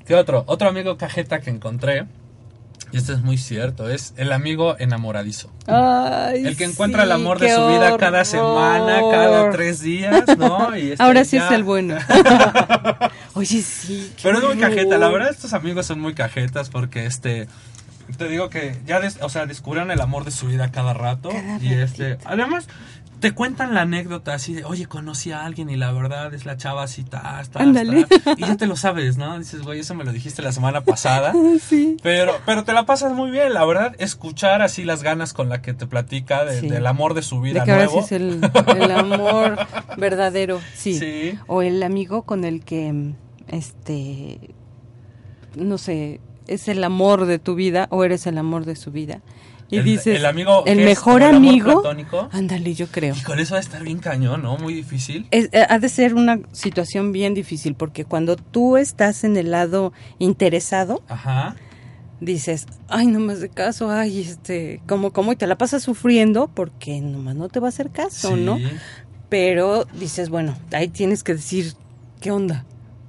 ¿Qué 0.05 0.15
otro? 0.15 0.43
Otro 0.47 0.67
amigo 0.69 0.97
cajeta 0.97 1.39
que 1.41 1.49
encontré, 1.49 2.05
y 2.93 2.97
esto 2.97 3.11
es 3.13 3.21
muy 3.23 3.37
cierto, 3.37 3.89
es 3.89 4.13
el 4.17 4.31
amigo 4.31 4.75
enamoradizo. 4.79 5.51
Ay, 5.67 6.45
El 6.45 6.55
que 6.55 6.63
encuentra 6.63 7.03
el 7.03 7.11
amor 7.11 7.39
de 7.39 7.53
su 7.53 7.67
vida 7.67 7.97
cada 7.97 8.23
semana, 8.23 9.01
cada 9.11 9.49
tres 9.51 9.81
días, 9.81 10.23
¿no? 10.37 10.77
Y 10.77 10.91
este, 10.91 11.03
Ahora 11.03 11.25
sí 11.25 11.37
ya- 11.37 11.47
es 11.47 11.51
el 11.53 11.63
bueno. 11.63 11.95
Oye, 13.33 13.61
sí. 13.61 14.13
Pero 14.21 14.37
es 14.37 14.43
muy 14.43 14.57
cajeta, 14.57 14.97
la 14.97 15.09
verdad 15.09 15.29
estos 15.31 15.53
amigos 15.53 15.85
son 15.85 15.99
muy 15.99 16.13
cajetas 16.13 16.69
porque 16.69 17.05
este 17.05 17.47
te 18.17 18.27
digo 18.27 18.49
que 18.49 18.77
ya 18.85 18.99
des- 18.99 19.17
o 19.21 19.29
sea, 19.29 19.45
descubren 19.47 19.89
el 19.89 19.99
amor 20.01 20.23
de 20.25 20.31
su 20.31 20.45
vida 20.47 20.71
cada 20.71 20.93
rato 20.93 21.29
Cada 21.29 21.57
y 21.63 21.73
este 21.73 22.17
además 22.25 22.67
te 23.23 23.31
cuentan 23.31 23.73
la 23.73 23.83
anécdota 23.83 24.33
así 24.33 24.53
de, 24.53 24.65
oye, 24.65 24.85
conocí 24.85 25.31
a 25.31 25.45
alguien 25.45 25.69
y 25.69 25.77
la 25.77 25.93
verdad 25.93 26.33
es 26.33 26.45
la 26.45 26.57
chava 26.57 26.83
así, 26.83 27.05
ta, 27.05 27.41
ta, 27.49 27.59
Ándale. 27.61 28.03
ta", 28.03 28.33
y 28.37 28.41
ya 28.41 28.57
te 28.57 28.67
lo 28.67 28.75
sabes, 28.75 29.15
¿no? 29.17 29.39
Dices, 29.39 29.61
güey, 29.61 29.79
eso 29.79 29.95
me 29.95 30.03
lo 30.03 30.11
dijiste 30.11 30.41
la 30.41 30.51
semana 30.51 30.81
pasada. 30.81 31.33
Sí. 31.61 31.95
Pero, 32.03 32.33
pero 32.45 32.65
te 32.65 32.73
la 32.73 32.85
pasas 32.85 33.13
muy 33.13 33.31
bien, 33.31 33.53
la 33.53 33.63
verdad, 33.63 33.95
escuchar 33.97 34.61
así 34.61 34.83
las 34.83 35.03
ganas 35.03 35.31
con 35.31 35.47
la 35.47 35.61
que 35.61 35.73
te 35.73 35.87
platica 35.87 36.43
de- 36.43 36.59
Sí. 36.59 36.67
del 36.67 36.85
amor 36.85 37.13
de 37.13 37.21
su 37.21 37.39
vida 37.39 37.61
De 37.61 37.65
que 37.65 37.71
ahora 37.71 37.87
sí 37.87 37.93
nuevo. 37.93 38.05
es 38.05 38.11
el, 38.11 38.41
el 38.83 38.91
amor 38.91 39.57
verdadero, 39.97 40.59
sí. 40.75 40.99
Sí. 40.99 41.39
O 41.47 41.61
el 41.61 41.81
amigo 41.81 42.23
con 42.23 42.43
el 42.43 42.65
que, 42.65 43.13
este, 43.47 44.49
no 45.55 45.77
sé, 45.77 46.19
es 46.47 46.67
el 46.67 46.83
amor 46.83 47.25
de 47.25 47.39
tu 47.39 47.55
vida 47.55 47.87
o 47.89 48.03
eres 48.03 48.27
el 48.27 48.37
amor 48.37 48.65
de 48.65 48.75
su 48.75 48.91
vida. 48.91 49.21
Y 49.73 49.77
El- 49.79 49.85
dices, 49.85 50.17
el 50.17 50.25
amigo 50.25 50.63
el 50.67 50.79
es 50.79 50.85
mejor 50.85 51.23
el 51.23 51.35
amigo, 51.35 51.83
ándale, 52.31 52.73
yo 52.75 52.87
creo. 52.87 53.15
Y 53.17 53.21
con 53.21 53.39
eso 53.39 53.53
va 53.55 53.57
a 53.57 53.61
estar 53.61 53.83
bien 53.83 53.97
cañón, 53.99 54.43
¿no? 54.43 54.57
Muy 54.57 54.73
difícil. 54.73 55.27
Es- 55.31 55.49
eh, 55.51 55.65
ha 55.67 55.79
de 55.79 55.89
ser 55.89 56.13
una 56.15 56.39
situación 56.51 57.11
bien 57.11 57.33
difícil 57.33 57.73
porque 57.75 58.05
cuando 58.05 58.35
tú 58.35 58.77
estás 58.77 59.23
en 59.23 59.35
el 59.37 59.49
lado 59.51 59.91
interesado, 60.19 61.01
Ajá. 61.07 61.55
dices, 62.19 62.67
ay, 62.87 63.07
no 63.07 63.19
me 63.19 63.33
hace 63.33 63.49
caso, 63.49 63.89
ay, 63.91 64.21
este, 64.21 64.81
como, 64.87 65.11
como, 65.11 65.31
y 65.33 65.35
te 65.35 65.47
la 65.47 65.57
pasas 65.57 65.83
sufriendo 65.83 66.49
porque 66.53 67.01
nomás 67.01 67.35
no 67.35 67.49
te 67.49 67.59
va 67.59 67.67
a 67.67 67.69
hacer 67.69 67.89
caso, 67.89 68.35
¿no? 68.37 68.59
Pero 69.29 69.85
dices, 69.99 70.29
bueno, 70.29 70.55
ahí 70.71 70.87
tienes 70.87 71.23
que 71.23 71.33
decir, 71.33 71.73
¿qué 72.21 72.31
onda? 72.31 72.65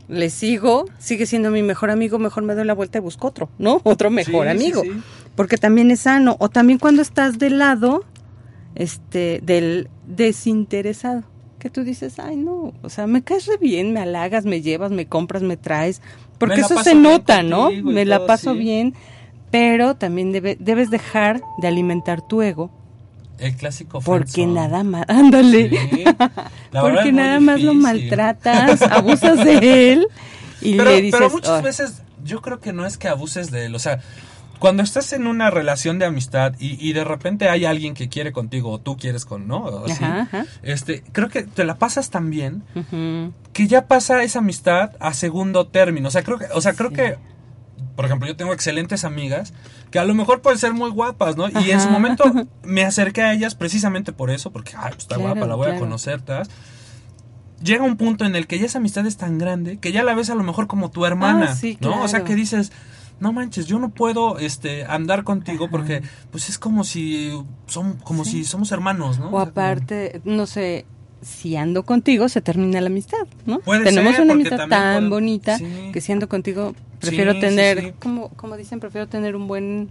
Le 0.09 0.29
sigo, 0.31 0.85
sigue 0.99 1.27
siendo 1.27 1.51
mi 1.51 1.63
mejor 1.63 1.91
amigo, 1.91 2.19
mejor 2.19 2.43
me 2.43 2.55
doy 2.55 2.65
la 2.65 2.75
vuelta 2.75 2.99
y 2.99 3.01
busco 3.01 3.29
otro, 3.29 3.49
¿no? 3.59 3.81
Otro 3.85 4.11
mejor 4.11 4.47
Sí, 4.51 4.59
sí, 4.59 4.65
amigo. 4.65 4.83
sí. 4.83 4.91
Porque 5.37 5.57
también 5.57 5.91
es 5.91 6.01
sano. 6.01 6.37
O 6.39 6.49
también 6.49 6.79
cuando 6.79 7.03
estás 7.03 7.39
del 7.39 7.59
lado, 7.59 8.05
este, 8.75 9.41
del 9.43 9.89
desinteresado. 10.07 11.23
Que 11.59 11.71
tú 11.71 11.83
dices, 11.83 12.19
ay, 12.19 12.37
no, 12.37 12.75
o 12.83 12.89
sea, 12.91 13.07
me 13.07 13.23
caes 13.23 13.47
re 13.47 13.57
bien, 13.57 13.93
me 13.95 14.01
halagas, 14.01 14.45
me 14.45 14.61
llevas, 14.61 14.91
me 14.91 15.07
compras, 15.07 15.43
me 15.43 15.57
traes. 15.57 16.03
Porque 16.37 16.57
Me 16.57 16.61
eso 16.63 16.83
se 16.83 16.95
nota, 16.95 17.43
¿no? 17.43 17.71
Me 17.71 18.05
la 18.05 18.19
todo, 18.19 18.27
paso 18.27 18.53
sí. 18.53 18.59
bien. 18.59 18.95
Pero 19.51 19.95
también 19.97 20.31
debe- 20.33 20.57
debes 20.61 20.91
dejar 20.91 21.41
de 21.59 21.69
alimentar 21.69 22.21
tu 22.21 22.43
ego. 22.43 22.71
El 23.39 23.57
clásico 23.57 24.01
Porque 24.01 24.47
nada 24.47 24.85
más, 24.85 25.05
ándale. 25.09 25.71
Sí. 25.71 26.05
Porque 26.71 27.13
nada 27.13 27.41
más 27.41 27.61
lo 27.63 27.73
maltratas, 27.75 28.83
abusas 28.91 29.43
de 29.45 29.93
él 29.93 30.07
y 30.61 30.77
Pero, 30.77 30.91
le 30.91 31.03
dices, 31.03 31.19
pero 31.19 31.31
muchas 31.31 31.63
veces 31.63 32.03
yo 32.25 32.43
creo 32.43 32.61
que 32.61 32.73
no 32.73 32.85
es 32.85 32.99
que 32.99 33.09
abuses 33.09 33.51
de 33.51 33.67
él. 33.67 33.75
O 33.75 33.79
sea, 33.79 34.01
cuando 34.65 34.83
estás 34.83 35.13
en 35.13 35.27
una 35.27 35.51
relación 35.51 35.99
de 35.99 36.07
amistad 36.07 36.55
y, 36.59 36.79
y 36.81 36.95
de 36.95 37.05
repente 37.05 37.51
hay 37.51 37.67
alguien 37.67 37.93
que 37.93 38.09
quiere 38.09 38.33
contigo 38.33 38.71
o 38.71 38.81
tú 38.81 38.97
quieres 38.97 39.27
con, 39.27 39.47
¿no? 39.47 39.59
O 39.59 39.85
así, 39.85 40.03
Ajá, 40.03 40.21
ajá. 40.23 40.47
Este, 40.63 41.03
creo 41.13 41.29
que 41.29 41.43
te 41.43 41.65
la 41.65 41.75
pasas 41.75 42.09
tan 42.09 42.31
bien 42.31 42.63
Ujú. 42.75 43.35
que 43.53 43.67
ya 43.67 43.87
pasa 43.89 44.23
esa 44.23 44.39
amistad 44.39 44.93
a 45.01 45.13
segundo 45.13 45.67
término. 45.67 46.09
O 46.09 46.11
sea, 46.11 46.23
creo 46.23 46.39
que, 46.39 46.47
o 46.55 46.63
sea, 46.63 46.73
creo 46.73 46.89
Sí. 46.89 46.97
que, 46.97 47.17
por 47.95 48.07
ejemplo, 48.07 48.27
yo 48.27 48.37
tengo 48.37 48.55
excelentes 48.55 49.05
amigas 49.05 49.53
que 49.91 49.99
a 49.99 50.07
lo 50.07 50.15
mejor 50.15 50.41
pueden 50.41 50.59
ser 50.59 50.73
muy 50.73 50.89
guapas, 50.91 51.37
¿no? 51.37 51.47
Y 51.61 51.71
en 51.71 51.83
su 51.83 51.91
momento 51.91 52.25
me 52.63 52.85
acerqué 52.85 53.21
a 53.21 53.35
ellas 53.35 53.55
precisamente 53.55 54.13
por 54.13 54.31
eso, 54.31 54.51
porque, 54.51 54.73
ay, 54.79 54.93
pues 54.93 55.01
está 55.03 55.17
Claro, 55.17 55.33
guapa, 55.35 55.47
la 55.47 55.57
voy 55.57 55.73
a 55.73 55.79
conocer, 55.79 56.23
tas. 56.23 56.49
Llega 57.63 57.85
un 57.85 57.97
punto 57.97 58.25
en 58.25 58.35
el 58.35 58.47
que 58.47 58.59
ya 58.59 58.65
esa 58.67 58.79
amistad 58.79 59.07
es 59.07 59.19
tan 59.19 59.37
grande 59.37 59.77
que 59.79 59.93
ya 59.93 60.03
la 60.03 60.15
ves 60.15 60.31
a 60.31 60.35
lo 60.35 60.43
mejor 60.43 60.67
como 60.69 60.91
tu 60.91 61.05
hermana, 61.05 61.49
Ah, 61.51 61.55
sí, 61.55 61.77
¿no? 61.81 62.03
O 62.03 62.09
sea, 62.09 62.25
que 62.25 62.35
dices, 62.35 62.73
no 63.21 63.33
manches, 63.33 63.67
yo 63.67 63.79
no 63.79 63.91
puedo 63.91 64.39
este 64.39 64.85
andar 64.85 65.25
contigo 65.25 65.69
porque 65.71 66.03
pues 66.31 66.49
es 66.49 66.59
como 66.59 66.85
si 66.85 67.33
son 67.67 67.95
como 67.95 68.25
si 68.25 68.45
somos 68.45 68.71
hermanos, 68.73 69.19
¿no? 69.19 69.27
O 69.27 69.31
sea, 69.31 69.31
como- 69.31 69.41
aparte, 69.41 70.21
no 70.25 70.47
sé, 70.47 70.85
si 71.23 71.57
ando 71.57 71.85
contigo 71.85 72.29
se 72.29 72.41
termina 72.43 72.81
la 72.81 72.89
amistad, 72.89 73.27
¿no? 73.47 73.61
Puede 73.61 73.85
Tenemos 73.85 74.13
ser, 74.17 74.25
una 74.25 74.35
amistad 74.35 74.69
tan 74.69 75.09
bonita 75.09 75.57
sí. 75.59 75.67
que 75.93 76.01
si 76.01 76.13
ando 76.13 76.29
contigo 76.29 76.75
prefiero 77.01 77.33
Sí, 77.35 77.41
tener. 77.41 77.95
Como, 77.95 78.29
como 78.31 78.57
dicen, 78.57 78.79
prefiero 78.81 79.07
tener 79.09 79.35
un 79.37 79.47
buen 79.49 79.89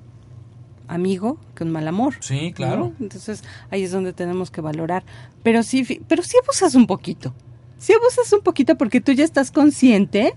amigo 0.88 1.38
que 1.55 1.63
un 1.63 1.71
mal 1.71 1.88
amor. 1.88 2.15
Sí, 2.19 2.51
claro. 2.53 2.77
¿no? 2.77 2.93
Entonces 2.99 3.43
ahí 3.71 3.83
es 3.83 3.91
donde 3.91 4.13
tenemos 4.13 4.51
que 4.51 4.62
valorar. 4.62 5.03
Pero 5.41 5.63
sí, 5.63 6.01
pero 6.07 6.23
sí 6.23 6.38
abusas 6.43 6.75
un 6.75 6.86
poquito. 6.88 7.33
Sí 7.77 7.93
abusas 7.93 8.31
un 8.33 8.41
poquito 8.41 8.75
porque 8.77 9.01
tú 9.01 9.12
ya 9.12 9.23
estás 9.23 9.49
consciente 9.51 10.36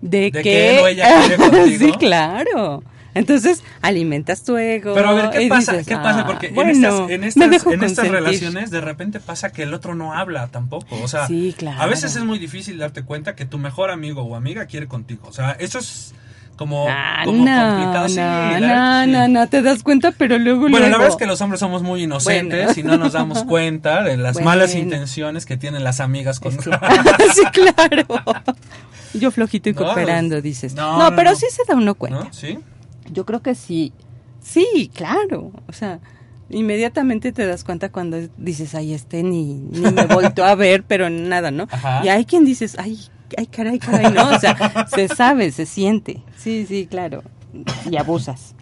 de, 0.00 0.20
De 0.20 0.32
que... 0.32 0.42
que 0.42 0.70
él 0.78 0.84
o 0.84 0.86
ella 0.88 1.20
quiere 1.26 1.36
contigo. 1.50 1.86
sí, 1.86 1.92
claro. 1.98 2.82
Entonces 3.14 3.64
alimentas 3.82 4.44
tu 4.44 4.56
ego. 4.58 4.94
Pero 4.94 5.08
a 5.08 5.12
ver, 5.14 5.30
¿qué 5.30 5.48
pasa? 5.48 5.72
dices, 5.72 5.86
¿Qué 5.88 5.96
pasa? 5.96 6.20
"Ah, 6.20 6.26
Porque 6.26 6.48
bueno, 6.50 6.70
en 6.70 6.76
estas, 6.84 7.10
en 7.10 7.24
estas, 7.24 7.44
en 7.46 7.54
estas 7.54 7.62
consentir". 7.64 8.12
relaciones 8.12 8.70
de 8.70 8.80
repente 8.80 9.18
pasa 9.18 9.50
que 9.50 9.64
el 9.64 9.74
otro 9.74 9.94
no 9.96 10.12
habla 10.14 10.46
tampoco. 10.48 10.86
O 11.02 11.08
sea, 11.08 11.26
Sí, 11.26 11.54
claro. 11.56 11.80
a 11.82 11.86
veces 11.86 12.14
es 12.14 12.22
muy 12.22 12.38
difícil 12.38 12.78
darte 12.78 13.02
cuenta 13.02 13.34
que 13.34 13.44
tu 13.44 13.58
mejor 13.58 13.90
amigo 13.90 14.22
o 14.22 14.36
amiga 14.36 14.66
quiere 14.66 14.86
contigo. 14.86 15.26
O 15.28 15.32
sea, 15.32 15.52
eso 15.58 15.80
es 15.80 16.14
como, 16.54 16.86
Ah, 16.88 17.22
como 17.24 17.44
no, 17.44 17.68
complicado. 17.76 18.08
Sí, 18.08 18.16
no, 18.16 18.22
la 18.22 18.60
no, 18.60 19.04
sí. 19.04 19.10
no, 19.10 19.28
no, 19.40 19.48
te 19.48 19.62
das 19.62 19.82
cuenta, 19.82 20.12
pero 20.12 20.38
luego, 20.38 20.60
Bueno, 20.62 20.78
luego. 20.78 20.90
la 20.92 20.98
verdad 20.98 21.14
es 21.14 21.16
que 21.16 21.26
los 21.26 21.40
hombres 21.40 21.58
somos 21.60 21.82
muy 21.82 22.02
inocentes 22.04 22.66
Bueno. 22.66 22.80
y 22.80 22.82
no 22.84 22.98
nos 22.98 23.14
damos 23.14 23.42
cuenta 23.48 24.02
de 24.04 24.16
las 24.16 24.34
Bueno. 24.34 24.50
malas 24.50 24.74
intenciones 24.76 25.44
que 25.46 25.56
tienen 25.56 25.82
las 25.82 25.98
amigas 26.00 26.38
con 26.38 26.52
sí, 26.62 26.70
claro. 27.52 28.06
Yo 29.14 29.30
flojito 29.30 29.68
y 29.70 29.72
No, 29.72 29.78
cooperando, 29.84 30.40
dices. 30.42 30.74
no, 30.74 30.98
No, 30.98 31.10
no, 31.10 31.16
pero 31.16 31.30
no. 31.30 31.36
sí 31.36 31.46
se 31.50 31.62
da 31.66 31.74
uno 31.76 31.94
cuenta. 31.94 32.24
¿No? 32.24 32.32
¿Sí? 32.32 32.58
Yo 33.12 33.24
creo 33.26 33.40
que 33.42 33.54
sí. 33.54 33.92
Sí, 34.42 34.90
claro. 34.94 35.52
O 35.68 35.72
sea, 35.72 36.00
inmediatamente 36.50 37.32
te 37.32 37.46
das 37.46 37.64
cuenta 37.64 37.90
cuando 37.90 38.18
dices, 38.36 38.74
ay, 38.74 38.94
este 38.94 39.22
ni, 39.22 39.54
ni 39.54 39.80
me 39.92 40.06
volteó 40.14 40.44
a 40.44 40.54
ver, 40.54 40.84
pero 40.84 41.10
nada, 41.10 41.50
¿no? 41.50 41.66
Ajá. 41.70 42.02
Y 42.04 42.08
hay 42.08 42.24
quien 42.24 42.44
dices, 42.44 42.76
ay, 42.78 42.98
ay, 43.36 43.46
caray, 43.46 43.78
caray, 43.78 44.12
¿no? 44.12 44.30
O 44.30 44.38
sea, 44.38 44.86
se 44.94 45.08
sabe, 45.08 45.50
se 45.52 45.66
siente. 45.66 46.22
Sí, 46.36 46.64
sí, 46.66 46.86
claro. 46.86 47.22
Y 47.90 47.96
abusas. 47.96 48.54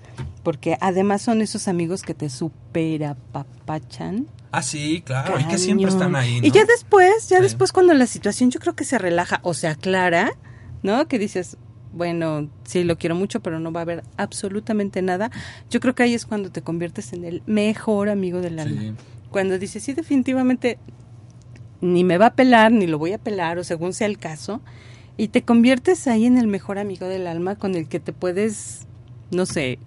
Porque 0.43 0.79
además 0.81 1.23
son 1.23 1.43
esos 1.43 1.67
amigos 1.69 2.03
que 2.03 2.15
te 2.15 2.31
superapapachan. 2.31 4.27
Ah, 4.59 4.63
sí, 4.63 5.03
claro. 5.05 5.39
Y 5.39 5.45
que 5.45 5.59
siempre 5.59 5.89
están 5.89 6.17
ahí. 6.17 6.41
¿no? 6.41 6.47
Y 6.47 6.51
ya 6.51 6.65
después, 6.65 7.29
ya 7.29 7.37
Sí. 7.39 7.43
después 7.43 7.73
cuando 7.73 7.93
la 7.95 8.07
situación 8.07 8.51
yo 8.51 8.59
creo 8.61 8.75
que 8.75 8.85
se 8.85 8.99
relaja 8.99 9.41
o 9.43 9.53
se 9.55 9.69
aclara, 9.69 10.33
¿no? 10.83 11.07
Que 11.09 11.19
dices, 11.19 11.57
bueno, 11.93 12.49
sí, 12.65 12.85
lo 12.85 12.97
quiero 12.99 13.15
mucho, 13.15 13.41
pero 13.41 13.61
no 13.61 13.71
va 13.73 13.81
a 13.81 13.83
haber 13.83 14.03
absolutamente 14.17 15.03
nada. 15.03 15.31
Yo 15.71 15.81
creo 15.81 15.95
que 15.95 16.03
ahí 16.05 16.15
es 16.15 16.27
cuando 16.27 16.51
te 16.51 16.63
conviertes 16.63 17.13
en 17.13 17.25
el 17.25 17.43
mejor 17.47 18.09
amigo 18.09 18.41
del 18.41 18.59
alma. 18.59 18.81
Sí. 18.81 18.93
Cuando 19.31 19.59
dices, 19.59 19.83
sí, 19.83 19.93
definitivamente 19.93 20.79
ni 21.83 22.05
me 22.05 22.17
va 22.19 22.27
a 22.27 22.35
pelar, 22.35 22.73
ni 22.73 22.87
lo 22.87 22.99
voy 22.99 23.13
a 23.13 23.19
pelar, 23.19 23.59
o 23.59 23.65
según 23.65 23.93
sea 23.93 24.07
el 24.07 24.19
caso, 24.19 24.63
y 25.19 25.29
te 25.29 25.43
conviertes 25.43 26.07
ahí 26.07 26.25
en 26.25 26.39
el 26.39 26.47
mejor 26.47 26.79
amigo 26.79 27.07
del 27.07 27.27
alma 27.27 27.57
con 27.57 27.75
el 27.75 27.87
que 27.89 28.01
te 28.01 28.13
puedes, 28.15 28.87
no 29.31 29.45
sé, 29.45 29.79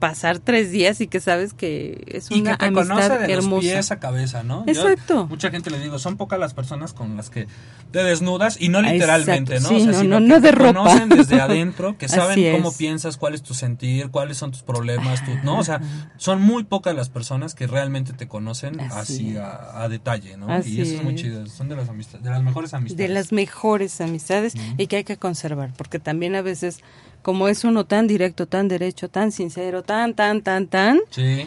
pasar 0.00 0.40
tres 0.40 0.72
días 0.72 1.00
y 1.00 1.06
que 1.06 1.20
sabes 1.20 1.52
que 1.54 2.02
es 2.08 2.28
Y 2.32 2.40
una 2.40 2.56
que 2.56 2.66
te 2.66 2.72
conoce 2.72 2.92
amistad 3.04 3.20
de 3.20 3.36
los 3.36 3.44
hermosa. 3.44 3.60
pies 3.60 3.90
a 3.92 4.00
cabeza, 4.00 4.42
¿no? 4.42 4.66
Yo- 4.66 4.72
Exacto. 4.88 5.26
mucha 5.28 5.50
gente 5.50 5.70
le 5.70 5.78
digo, 5.78 6.00
son 6.00 6.16
pocas 6.16 6.40
las 6.40 6.52
personas 6.54 6.92
con 6.92 7.16
las 7.16 7.30
que 7.30 7.46
te 7.92 8.02
desnudas 8.02 8.60
y 8.60 8.68
no 8.70 8.82
literalmente, 8.82 9.54
exacto, 9.56 9.74
¿no? 9.74 9.80
sí, 9.80 9.86
no, 9.86 10.00
sino 10.00 10.18
no, 10.20 10.26
que 10.26 10.28
no 10.28 10.40
de 10.40 10.48
te 10.48 10.52
ropa. 10.52 10.72
conocen 10.74 11.08
desde 11.10 11.40
adentro, 11.40 11.96
que 11.98 12.08
saben 12.08 12.50
cómo 12.56 12.72
piensas, 12.76 13.16
cuál 13.16 13.34
es 13.34 13.42
tu 13.42 13.54
sentir, 13.54 14.10
cuáles 14.10 14.38
son 14.38 14.50
tus 14.50 14.62
problemas, 14.62 15.24
tu- 15.24 15.36
¿no? 15.44 15.58
O 15.58 15.64
sea, 15.64 15.80
son 16.16 16.42
muy 16.42 16.64
pocas 16.64 16.94
las 16.96 17.08
personas 17.10 17.54
que 17.54 17.66
realmente 17.68 18.12
te 18.12 18.26
conocen 18.26 18.80
Así 18.80 19.36
a, 19.36 19.82
a 19.82 19.88
detalle, 19.88 20.36
¿no? 20.36 20.50
Así 20.50 20.78
y 20.78 20.80
eso 20.80 20.94
es 20.96 21.04
muy 21.04 21.14
chido, 21.14 21.46
son 21.46 21.68
de 21.68 21.76
las 21.76 21.88
amistades, 21.88 22.24
de 22.24 22.30
las 22.30 22.42
mejores 22.42 22.74
amistades. 22.74 23.08
de 23.08 23.14
las 23.14 23.32
mejores 23.32 24.00
amistades 24.00 24.54
y 24.78 24.86
que 24.86 24.96
hay 24.96 25.04
que 25.04 25.18
conservar, 25.18 25.72
porque 25.76 25.98
también 25.98 26.34
a 26.36 26.42
veces, 26.42 26.78
como 27.22 27.48
es 27.48 27.64
uno 27.64 27.84
tan 27.84 28.06
directo, 28.06 28.46
tan 28.46 28.68
derecho, 28.68 29.08
tan 29.08 29.32
sincero, 29.32 29.82
tan, 29.82 30.14
tan, 30.14 30.42
tan, 30.42 30.66
tan, 30.66 30.98
Sí. 31.10 31.46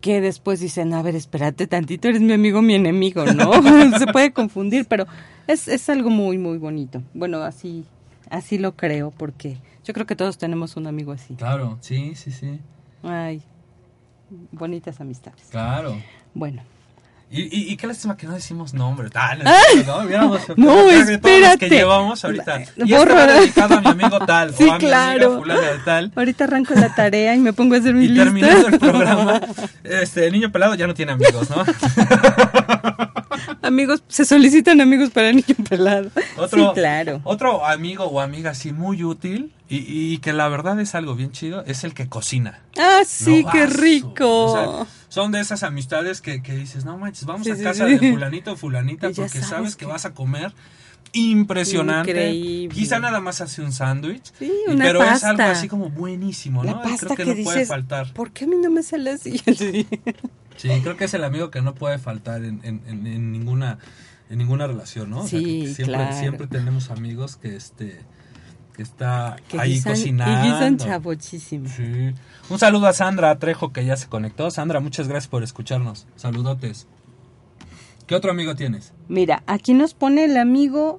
que 0.00 0.20
después 0.20 0.60
dicen, 0.60 0.94
a 0.94 1.02
ver, 1.02 1.14
espérate 1.14 1.66
tantito, 1.66 2.08
eres 2.08 2.20
mi 2.22 2.32
amigo, 2.32 2.62
mi 2.62 2.74
enemigo, 2.74 3.24
¿no? 3.26 3.52
Se 3.98 4.06
puede 4.06 4.32
confundir, 4.32 4.86
pero 4.86 5.06
es, 5.46 5.68
es 5.68 5.88
algo 5.90 6.08
muy, 6.10 6.38
muy 6.38 6.56
bonito. 6.58 7.02
Bueno, 7.12 7.42
así, 7.42 7.84
así 8.30 8.56
lo 8.58 8.76
creo, 8.76 9.10
porque 9.10 9.58
yo 9.84 9.92
creo 9.92 10.06
que 10.06 10.16
todos 10.16 10.38
tenemos 10.38 10.76
un 10.76 10.86
amigo 10.86 11.12
así. 11.12 11.34
Claro, 11.34 11.76
sí, 11.80 12.14
sí, 12.14 12.30
sí. 12.32 12.58
Ay, 13.02 13.42
bonitas 14.52 15.00
amistades. 15.00 15.42
Claro. 15.50 15.96
Bueno, 16.34 16.62
Y, 17.32 17.42
y, 17.42 17.72
y 17.72 17.76
qué 17.76 17.86
lástima 17.86 18.16
que 18.16 18.26
no 18.26 18.32
decimos 18.34 18.74
nombre. 18.74 19.08
Ah, 19.14 19.36
no, 19.36 19.44
no, 19.84 19.98
hubiéramos- 20.04 20.40
No, 20.56 20.74
los 20.82 21.06
que 21.06 21.12
espérate. 21.12 21.70
llevamos 21.70 22.24
ahorita. 22.24 22.62
Y 22.76 22.92
Borra. 22.92 23.14
va 23.14 23.26
dedicado 23.34 23.74
a 23.76 23.80
mi 23.80 23.86
amigo 23.88 24.18
tal, 24.26 24.52
Sí, 24.58 24.64
o 24.64 24.72
a 24.72 24.78
claro. 24.78 25.26
amiga 25.26 25.38
fulana 25.38 25.60
de 25.70 25.78
tal. 25.84 26.12
ahorita 26.16 26.44
arranco 26.44 26.74
la 26.74 26.92
tarea 26.92 27.34
y 27.36 27.38
me 27.38 27.52
pongo 27.52 27.76
a 27.76 27.78
hacer 27.78 27.94
mi 27.94 28.06
Y 28.06 28.08
lista. 28.08 28.24
terminando 28.24 28.66
el 28.66 28.78
programa, 28.80 29.40
este 29.84 30.26
el 30.26 30.32
niño 30.32 30.50
pelado 30.50 30.74
ya 30.74 30.88
no 30.88 30.94
tiene 30.94 31.12
amigos, 31.12 31.48
¿no? 31.50 31.64
Amigos, 33.62 34.02
se 34.08 34.24
solicitan 34.24 34.80
amigos 34.80 35.10
para 35.10 35.32
niño 35.32 35.54
pelado. 35.68 36.10
Otro, 36.36 36.68
sí, 36.68 36.74
claro. 36.74 37.20
otro 37.24 37.64
amigo 37.66 38.04
o 38.04 38.20
amiga 38.20 38.50
así 38.50 38.72
muy 38.72 39.02
útil 39.04 39.52
y, 39.68 39.76
y 40.14 40.18
que 40.18 40.32
la 40.32 40.48
verdad 40.48 40.78
es 40.80 40.94
algo 40.94 41.14
bien 41.14 41.30
chido, 41.32 41.64
es 41.64 41.84
el 41.84 41.94
que 41.94 42.08
cocina. 42.08 42.60
Ah, 42.78 43.00
sí, 43.06 43.44
No, 43.44 43.50
qué 43.52 43.62
ah, 43.62 43.66
rico. 43.66 44.44
o 44.46 44.52
sea, 44.86 44.86
son 45.08 45.32
de 45.32 45.40
esas 45.40 45.62
amistades 45.62 46.20
que, 46.20 46.42
que 46.42 46.54
dices, 46.56 46.84
no 46.84 46.98
manches, 46.98 47.24
vamos 47.26 47.44
Sí, 47.46 47.50
a 47.52 47.56
sí, 47.56 47.62
casa 47.64 47.86
sí. 47.86 47.98
de 47.98 48.10
fulanito 48.12 48.52
o 48.52 48.56
fulanita 48.56 49.10
ya 49.10 49.14
porque 49.22 49.38
sabes, 49.38 49.48
sabes 49.48 49.76
que 49.76 49.84
que- 49.86 49.92
vas 49.92 50.04
a 50.04 50.12
comer 50.14 50.52
impresionante. 51.12 52.10
Increíble. 52.10 52.74
Quizá 52.74 52.98
nada 52.98 53.20
más 53.20 53.40
hace 53.40 53.62
un 53.62 53.72
sándwich, 53.72 54.32
Sí, 54.38 54.52
pero 54.78 55.02
es 55.02 55.24
algo 55.24 55.42
así 55.42 55.68
como 55.68 55.90
buenísimo, 55.90 56.62
La 56.64 56.72
¿no? 56.72 56.82
pasta 56.82 57.06
creo 57.06 57.16
que, 57.16 57.22
que, 57.24 57.28
no 57.30 57.34
dices, 57.34 57.52
puede 57.52 57.66
faltar. 57.66 58.12
¿por 58.12 58.30
qué 58.32 58.44
a 58.44 58.48
mí 58.48 58.56
no 58.62 58.70
me 58.70 58.82
sale 58.82 59.10
así? 59.10 59.38
Sí. 59.56 59.86
Sí, 60.56 60.68
creo 60.82 60.96
que 60.96 61.04
es 61.06 61.14
el 61.14 61.24
amigo 61.24 61.50
que 61.50 61.62
no 61.62 61.74
puede 61.74 61.98
faltar 61.98 62.44
en, 62.44 62.60
en- 62.64 62.82
en- 62.86 63.06
en 63.06 63.32
ninguna 63.32 63.78
en 64.28 64.38
ninguna 64.38 64.66
relación, 64.66 65.08
¿no? 65.10 65.20
O 65.22 65.26
sea, 65.26 65.40
que 65.40 65.46
siempre, 65.74 65.84
claro. 65.86 66.16
siempre 66.18 66.46
tenemos 66.46 66.90
amigos 66.90 67.36
que 67.36 67.56
este 67.56 68.00
que 68.76 68.82
está 68.82 69.36
Que 69.48 69.58
ahí 69.58 69.74
guisan- 69.74 69.92
cocinando. 69.92 70.46
Y 70.46 70.52
guisan 70.52 70.76
chabochísimo. 70.76 71.66
Sí. 71.68 72.12
Un 72.50 72.58
saludo 72.58 72.86
a 72.86 72.92
Sandra 72.92 73.36
Trejo 73.38 73.72
que 73.72 73.84
ya 73.84 73.96
se 73.96 74.06
conectó. 74.08 74.50
Sandra, 74.50 74.80
muchas 74.80 75.08
gracias 75.08 75.28
por 75.28 75.42
escucharnos. 75.42 76.06
Saludotes. 76.16 76.86
¿Qué 78.10 78.16
otro 78.16 78.32
amigo 78.32 78.56
tienes? 78.56 78.92
Mira, 79.06 79.44
aquí 79.46 79.72
nos 79.72 79.94
pone 79.94 80.24
el 80.24 80.36
amigo 80.36 80.98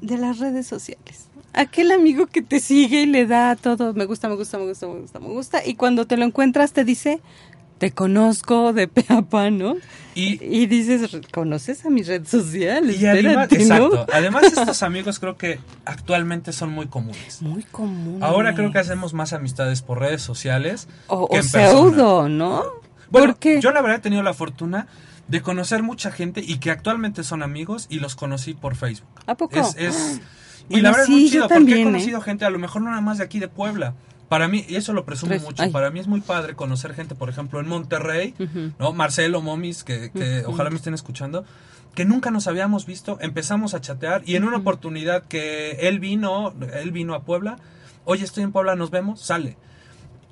de 0.00 0.18
las 0.18 0.38
redes 0.38 0.68
sociales. 0.68 1.26
Aquel 1.52 1.90
amigo 1.90 2.26
que 2.28 2.42
te 2.42 2.60
sigue 2.60 3.02
y 3.02 3.06
le 3.06 3.26
da 3.26 3.56
todo, 3.56 3.92
me 3.92 4.04
gusta, 4.04 4.28
me 4.28 4.36
gusta, 4.36 4.56
me 4.58 4.66
gusta, 4.66 4.86
me 4.86 5.00
gusta, 5.00 5.18
me 5.18 5.26
gusta. 5.30 5.66
Y 5.66 5.74
cuando 5.74 6.06
te 6.06 6.16
lo 6.16 6.24
encuentras 6.24 6.72
te 6.72 6.84
dice, 6.84 7.20
te 7.78 7.90
conozco 7.90 8.72
de 8.72 8.86
pe 8.86 9.04
a 9.08 9.22
pa, 9.22 9.50
¿no? 9.50 9.74
Y, 10.14 10.38
Y 10.44 10.66
dices, 10.66 11.10
¿conoces 11.32 11.84
a 11.86 11.90
mi 11.90 12.04
red 12.04 12.24
social? 12.24 12.88
y 12.88 13.04
además, 13.04 13.50
Espérate, 13.50 13.56
¿no? 13.56 13.86
exacto. 13.86 14.06
Además, 14.12 14.44
estos 14.44 14.84
amigos 14.84 15.18
creo 15.18 15.36
que 15.36 15.58
actualmente 15.84 16.52
son 16.52 16.70
muy 16.70 16.86
comunes. 16.86 17.42
Muy 17.42 17.64
común. 17.64 18.22
Ahora 18.22 18.54
creo 18.54 18.70
que 18.70 18.78
hacemos 18.78 19.12
más 19.12 19.32
amistades 19.32 19.82
por 19.82 19.98
redes 19.98 20.22
sociales 20.22 20.86
O, 21.08 21.26
que 21.28 21.34
o 21.38 21.40
en 21.40 21.50
persona. 21.50 21.68
pseudo, 21.68 22.28
¿no? 22.28 22.62
Bueno, 23.10 23.26
¿Por 23.32 23.38
qué? 23.40 23.60
yo 23.60 23.72
la 23.72 23.82
verdad 23.82 23.98
he 23.98 24.02
tenido 24.02 24.22
la 24.22 24.34
fortuna 24.34 24.86
de 25.28 25.40
conocer 25.42 25.82
mucha 25.82 26.10
gente 26.10 26.42
y 26.46 26.58
que 26.58 26.70
actualmente 26.70 27.24
son 27.24 27.42
amigos 27.42 27.86
y 27.88 27.98
los 28.00 28.14
conocí 28.16 28.54
por 28.54 28.76
Facebook. 28.76 29.08
¿A 29.26 29.34
poco? 29.36 29.58
Es, 29.58 29.74
es- 29.76 30.20
y 30.68 30.74
Bueno, 30.74 30.82
la 30.84 30.90
verdad 30.90 31.04
es 31.04 31.10
muy 31.10 31.30
chido 31.30 31.48
porque 31.48 31.74
he 31.76 31.80
¿eh? 31.80 31.84
conocido 31.84 32.20
gente, 32.22 32.44
a 32.46 32.50
lo 32.50 32.58
mejor 32.58 32.80
no 32.82 32.88
nada 32.90 33.02
más 33.02 33.18
de 33.18 33.24
aquí 33.24 33.38
de 33.38 33.48
Puebla. 33.48 33.94
Para 34.28 34.48
mí, 34.48 34.64
y 34.68 34.76
eso 34.76 34.94
lo 34.94 35.04
presumo 35.04 35.32
Res- 35.32 35.42
mucho, 35.42 35.62
ay. 35.62 35.70
para 35.70 35.90
mí 35.90 36.00
es 36.00 36.06
muy 36.06 36.20
padre 36.22 36.54
conocer 36.54 36.94
gente, 36.94 37.14
por 37.14 37.28
ejemplo, 37.28 37.60
en 37.60 37.68
Monterrey. 37.68 38.34
¿no? 38.78 38.92
Marcelo, 38.94 39.42
Momis, 39.42 39.84
que, 39.84 40.10
que 40.10 40.42
ojalá 40.46 40.70
me 40.70 40.76
estén 40.76 40.94
escuchando, 40.94 41.44
que 41.94 42.04
nunca 42.06 42.30
nos 42.30 42.46
habíamos 42.46 42.86
visto, 42.86 43.18
empezamos 43.20 43.74
a 43.74 43.80
chatear 43.82 44.22
y 44.24 44.36
en 44.36 44.44
una 44.44 44.56
oportunidad 44.56 45.24
que 45.24 45.72
él 45.82 46.00
vino, 46.00 46.54
él 46.72 46.90
vino 46.90 47.14
a 47.14 47.22
Puebla, 47.24 47.58
oye, 48.06 48.24
estoy 48.24 48.42
en 48.44 48.50
Puebla, 48.52 48.74
nos 48.74 48.90
vemos, 48.90 49.20
sale. 49.20 49.56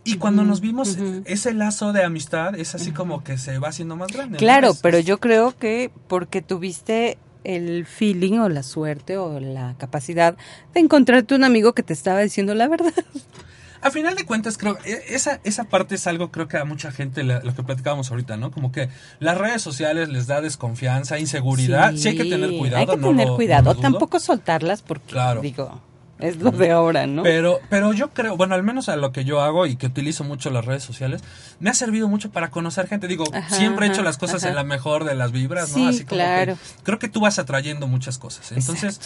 Y 0.05 0.17
cuando 0.17 0.43
nos 0.45 0.61
vimos, 0.61 0.99
ese 1.27 1.55
lazo 1.55 1.93
de 1.93 2.03
amistad 2.05 2.55
es 2.57 2.75
así 2.75 2.91
como 2.91 3.23
que 3.23 3.39
se 3.39 3.59
va 3.59 3.69
haciendo 3.69 3.95
más 3.97 4.09
grande. 4.13 4.37
Claro, 4.39 4.73
pero 4.83 4.99
yo 4.99 5.19
creo 5.21 5.57
que 5.57 5.91
porque 6.09 6.43
tuviste 6.43 7.19
el 7.45 7.87
feeling 7.87 8.39
o 8.39 8.49
la 8.49 8.63
suerte 8.63 9.17
o 9.17 9.39
la 9.41 9.75
capacidad 9.79 10.37
de 10.75 10.81
encontrarte 10.81 11.35
un 11.35 11.45
amigo 11.45 11.73
que 11.73 11.83
te 11.83 11.93
estaba 11.93 12.21
diciendo 12.21 12.55
la 12.55 12.69
verdad. 12.69 12.93
A 13.81 13.91
final 13.91 14.15
de 14.15 14.25
cuentas, 14.25 14.59
creo, 14.59 14.79
e- 14.85 15.03
esa, 15.09 15.41
esa 15.43 15.65
parte 15.65 15.97
es 15.97 16.07
algo, 16.07 16.31
creo 16.31 16.47
que 16.47 16.57
a 16.57 16.65
mucha 16.65 16.93
gente, 16.93 17.25
la- 17.25 17.41
lo 17.41 17.53
que 17.53 17.65
platicábamos 17.65 18.13
ahorita, 18.13 18.37
¿no? 18.37 18.53
Como 18.53 18.71
que 18.71 18.89
las 19.19 19.37
redes 19.37 19.61
sociales 19.61 20.09
les 20.09 20.29
da 20.29 20.41
desconfianza, 20.41 21.19
inseguridad. 21.19 21.93
Sí, 21.97 22.09
hay 22.09 22.17
que 22.17 22.25
tener 22.27 22.57
cuidado. 22.59 22.79
Hay 22.79 22.87
que 22.87 22.97
no 22.97 23.09
tener 23.09 23.27
lo- 23.27 23.35
cuidado. 23.37 23.75
Tampoco 23.77 24.21
soltarlas 24.21 24.83
porque, 24.83 25.11
Claro. 25.13 25.41
digo, 25.41 25.81
es 26.23 26.37
lo 26.37 26.51
de 26.53 26.71
ahora, 26.71 27.07
¿no? 27.07 27.23
Pero, 27.23 27.61
pero 27.69 27.93
yo 27.93 28.11
creo, 28.11 28.37
bueno, 28.37 28.55
al 28.55 28.63
menos 28.63 28.89
a 28.89 28.97
lo 28.97 29.13
que 29.13 29.25
yo 29.25 29.41
hago 29.43 29.67
y 29.67 29.77
que 29.77 29.87
utilizo 29.87 30.25
mucho 30.25 30.51
las 30.51 30.65
redes 30.65 30.83
sociales, 30.85 31.21
me 31.61 31.69
ha 31.69 31.75
servido 31.75 32.09
mucho 32.09 32.31
para 32.31 32.51
conocer 32.51 32.87
gente. 32.89 33.09
Digo, 33.09 33.25
Ajá, 33.35 33.55
siempre 33.57 33.87
he 33.87 33.91
hecho 33.91 34.03
las 34.03 34.19
cosas 34.19 34.43
ajá. 34.43 34.51
en 34.51 34.55
la 34.55 34.65
mejor 34.65 35.05
de 35.05 35.15
las 35.15 35.33
vibras, 35.33 35.71
Sí, 35.71 35.83
¿no? 35.83 35.89
Así 35.91 36.05
como 36.05 36.21
claro. 36.21 36.55
que 36.55 36.83
creo 36.85 36.99
que 36.99 37.09
tú 37.09 37.21
vas 37.21 37.39
atrayendo 37.39 37.89
muchas 37.89 38.19
cosas. 38.19 38.53
Entonces, 38.53 39.01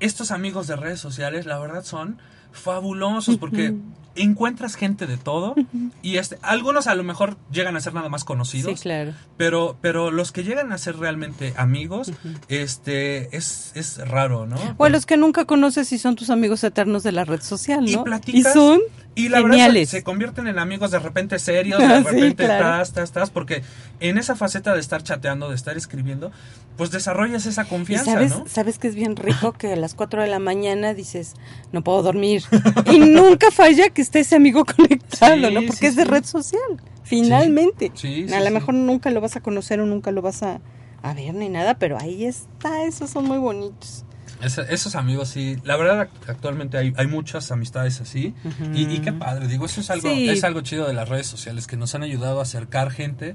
estos 0.00 0.30
amigos 0.30 0.66
de 0.66 0.76
redes 0.76 1.00
sociales, 1.00 1.44
la 1.46 1.58
verdad, 1.58 1.84
son 1.84 2.18
fabulosos 2.52 3.36
porque 3.36 3.74
encuentras 4.22 4.74
gente 4.74 5.06
de 5.06 5.16
todo 5.16 5.54
y 6.02 6.16
este, 6.18 6.38
algunos 6.42 6.86
a 6.86 6.94
lo 6.94 7.04
mejor 7.04 7.36
llegan 7.52 7.76
a 7.76 7.80
ser 7.80 7.94
nada 7.94 8.08
más 8.08 8.24
conocidos. 8.24 8.78
Sí, 8.78 8.82
claro. 8.82 9.12
Pero, 9.36 9.76
pero 9.80 10.10
los 10.10 10.32
que 10.32 10.44
llegan 10.44 10.72
a 10.72 10.78
ser 10.78 10.96
realmente 10.98 11.54
amigos, 11.56 12.12
este, 12.48 13.36
es, 13.36 13.72
es 13.74 13.98
raro, 14.08 14.46
¿no? 14.46 14.56
O 14.78 14.88
los 14.88 15.06
que 15.06 15.16
nunca 15.16 15.44
conoces 15.44 15.92
y 15.92 15.98
son 15.98 16.16
tus 16.16 16.30
amigos 16.30 16.64
eternos 16.64 17.02
de 17.02 17.12
la 17.12 17.24
red 17.24 17.42
social, 17.42 17.84
¿no? 17.84 17.90
Y 17.90 17.96
platicas. 18.04 18.52
son 18.52 18.80
Y 19.14 19.28
la 19.28 19.38
verdad 19.42 19.56
geniales. 19.56 19.90
se, 19.90 19.98
se 19.98 20.02
convierten 20.04 20.46
en 20.46 20.58
amigos 20.58 20.90
de 20.90 20.98
repente 20.98 21.38
serios, 21.38 21.78
de 21.80 21.86
Sí, 21.98 22.04
repente 22.04 22.44
claro. 22.44 22.64
tas, 22.64 22.92
tas, 22.92 23.12
tas, 23.12 23.30
porque 23.30 23.62
en 24.00 24.18
esa 24.18 24.36
faceta 24.36 24.74
de 24.74 24.80
estar 24.80 25.02
chateando, 25.02 25.48
de 25.48 25.54
estar 25.56 25.76
escribiendo, 25.76 26.30
pues 26.76 26.90
desarrollas 26.92 27.44
esa 27.46 27.62
Y 27.62 27.66
confianza, 27.66 28.12
sabes, 28.12 28.30
¿no? 28.38 28.44
sabes 28.46 28.78
que 28.78 28.86
es 28.88 28.94
bien 28.94 29.16
rico 29.16 29.52
que 29.58 29.72
a 29.72 29.76
las 29.76 29.94
4 29.94 30.22
de 30.22 30.28
la 30.28 30.38
mañana 30.38 30.94
dices, 30.94 31.34
no 31.72 31.82
puedo 31.82 32.02
dormir. 32.02 32.42
y 32.90 32.98
nunca 33.00 33.50
falla 33.50 33.90
que 33.90 34.00
esté 34.08 34.20
ese 34.20 34.36
amigo 34.36 34.64
conectado, 34.76 35.34
Sí, 35.48 35.54
¿no? 35.54 35.60
Porque 35.60 35.76
sí, 35.76 35.86
es 35.86 35.96
de 35.96 36.04
sí. 36.04 36.08
red 36.10 36.24
social, 36.24 36.82
finalmente. 37.02 37.92
Sí, 37.94 38.26
sí, 38.28 38.34
a 38.34 38.40
lo 38.40 38.50
mejor 38.50 38.74
nunca 38.74 39.10
lo 39.10 39.20
vas 39.20 39.36
a 39.36 39.40
conocer 39.40 39.80
o 39.80 39.86
nunca 39.86 40.10
lo 40.10 40.22
vas 40.22 40.42
a, 40.42 40.60
a 41.02 41.14
ver 41.14 41.34
ni 41.34 41.48
nada, 41.48 41.74
pero 41.78 41.98
ahí 41.98 42.24
está, 42.24 42.84
esos 42.84 43.10
son 43.10 43.24
muy 43.26 43.38
bonitos. 43.38 44.04
Esa- 44.42 44.62
esos 44.62 44.94
amigos, 44.94 45.28
sí. 45.28 45.56
La 45.64 45.76
verdad, 45.76 46.08
act- 46.08 46.28
actualmente 46.30 46.78
hay, 46.78 46.92
hay 46.96 47.06
muchas 47.06 47.50
amistades 47.50 48.00
así. 48.00 48.34
y, 48.74 48.82
y 48.94 49.00
qué 49.00 49.12
padre, 49.12 49.48
digo, 49.48 49.66
eso 49.66 49.80
es 49.80 49.90
algo, 49.90 50.08
es 50.10 50.44
algo 50.44 50.60
chido 50.60 50.86
de 50.86 50.94
las 50.94 51.08
redes 51.08 51.26
sociales, 51.26 51.66
que 51.66 51.76
nos 51.76 51.94
han 51.94 52.02
ayudado 52.02 52.38
a 52.38 52.42
acercar 52.42 52.90
gente 52.90 53.34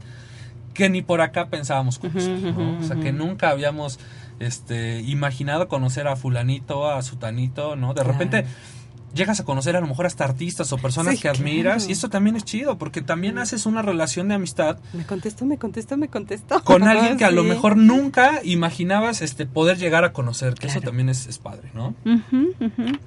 que 0.74 0.90
ni 0.90 1.02
por 1.04 1.22
acá 1.22 1.50
pensábamos 1.50 2.00
conocer, 2.00 2.40
¿no? 2.40 2.78
O 2.80 2.84
sea, 2.84 3.00
que 3.00 3.12
nunca 3.12 3.50
habíamos 3.50 4.00
este, 4.40 5.02
imaginado 5.02 5.68
conocer 5.68 6.08
a 6.08 6.16
fulanito, 6.16 6.90
a 6.90 7.02
sutanito, 7.04 7.76
¿no? 7.76 7.94
De 7.94 8.04
repente 8.04 8.46
llegas 9.14 9.40
a 9.40 9.44
conocer 9.46 9.76
a 9.76 9.82
lo 9.82 9.88
mejor 9.88 10.06
hasta 10.06 10.24
artistas 10.24 10.72
o 10.74 10.78
personas 10.78 11.16
Sí, 11.16 11.22
que 11.22 11.30
admiras 11.30 11.76
claro. 11.84 11.90
y 11.90 11.94
eso 11.94 12.10
también 12.10 12.36
es 12.36 12.44
chido 12.44 12.78
porque 12.78 13.02
también 13.02 13.38
haces 13.38 13.66
una 13.66 13.82
relación 13.82 14.28
de 14.28 14.36
amistad 14.36 14.78
Me 14.94 15.06
contestó, 15.06 15.46
me 15.46 15.58
contestó, 15.58 15.98
me 15.98 16.08
contestó. 16.08 16.64
con 16.64 16.84
alguien 16.88 17.18
que 17.18 17.26
a 17.26 17.32
lo 17.32 17.44
mejor 17.44 17.78
nunca 17.78 18.42
imaginabas 18.44 19.22
este 19.22 19.46
poder 19.46 19.78
llegar 19.78 20.04
a 20.04 20.14
conocer, 20.14 20.56
que 20.56 20.68
eso 20.68 20.82
también 20.82 21.10
es, 21.10 21.28
es 21.28 21.38
padre, 21.38 21.70
¿no? 21.74 21.96
Ujú, 22.06 22.54
ujú. 22.60 22.98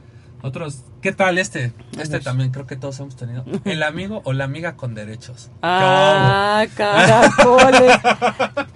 Otros, 0.42 0.82
¿qué 1.02 1.12
tal 1.12 1.38
este? 1.38 1.72
Este 1.98 2.20
también 2.20 2.50
creo 2.50 2.66
que 2.66 2.76
todos 2.76 2.98
hemos 3.00 3.16
tenido. 3.16 3.44
El 3.64 3.82
amigo 3.82 4.20
o 4.24 4.32
la 4.32 4.44
amiga 4.44 4.76
con 4.76 4.94
derechos. 4.94 5.50
Ah, 5.62 6.64
caracoles. 6.76 7.98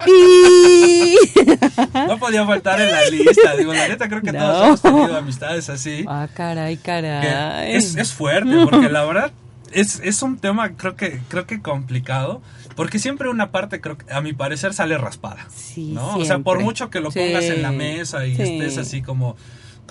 No 2.07 2.17
podía 2.17 2.45
faltar 2.45 2.81
en 2.81 2.91
la 2.91 3.05
lista. 3.05 3.55
Digo, 3.55 3.73
la 3.73 3.87
neta 3.87 4.07
creo 4.09 4.21
que 4.21 4.33
todos 4.33 4.65
hemos 4.65 4.81
tenido 4.81 5.17
amistades 5.17 5.69
así. 5.69 6.05
Ah, 6.07 6.27
caray, 6.33 6.77
caray. 6.77 7.75
es, 7.75 7.95
es 7.95 8.13
fuerte, 8.13 8.51
porque 8.69 8.89
la 8.89 9.03
verdad 9.05 9.31
es, 9.71 9.99
es 10.03 10.21
un 10.21 10.37
tema 10.37 10.71
creo 10.75 10.95
que, 10.95 11.19
creo 11.29 11.45
que 11.45 11.61
complicado. 11.61 12.41
Porque 12.75 12.99
siempre 12.99 13.29
una 13.29 13.51
parte, 13.51 13.81
creo 13.81 13.97
que 13.97 14.11
a 14.11 14.21
mi 14.21 14.33
parecer, 14.33 14.73
sale 14.73 14.97
raspada. 14.97 15.45
Sí, 15.53 15.91
¿no? 15.93 16.15
O 16.17 16.25
sea, 16.25 16.39
por 16.39 16.59
mucho 16.61 16.89
que 16.89 16.99
lo 17.01 17.11
Sí. 17.11 17.19
pongas 17.19 17.43
en 17.45 17.61
la 17.61 17.71
mesa 17.71 18.25
y 18.25 18.35
Sí. 18.35 18.41
estés 18.43 18.77
así 18.77 19.01
como, 19.01 19.35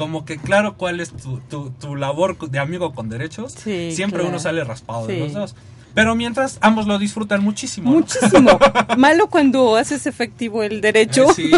como 0.01 0.25
que 0.25 0.39
claro 0.39 0.79
cuál 0.79 0.99
es 0.99 1.11
tu, 1.11 1.41
tu, 1.41 1.71
tu 1.73 1.95
labor 1.95 2.39
de 2.39 2.59
amigo 2.59 2.95
con 2.95 3.11
derechos, 3.11 3.53
Sí, 3.53 3.93
siempre 3.93 4.21
claro. 4.21 4.31
uno 4.31 4.39
sale 4.39 4.65
raspado 4.65 5.07
de 5.07 5.19
los 5.19 5.35
dos. 5.35 5.55
Pero 5.93 6.15
mientras 6.15 6.57
ambos 6.63 6.87
lo 6.87 6.99
disfrutan 6.99 7.43
muchísimo. 7.45 7.91
¿no? 7.91 7.97
Muchísimo. 7.99 8.59
Malo 8.97 9.27
cuando 9.29 9.77
haces 9.77 10.07
efectivo 10.07 10.63
el 10.63 10.81
derecho 10.81 11.29
Eh, 11.31 11.35
sí, 11.35 11.53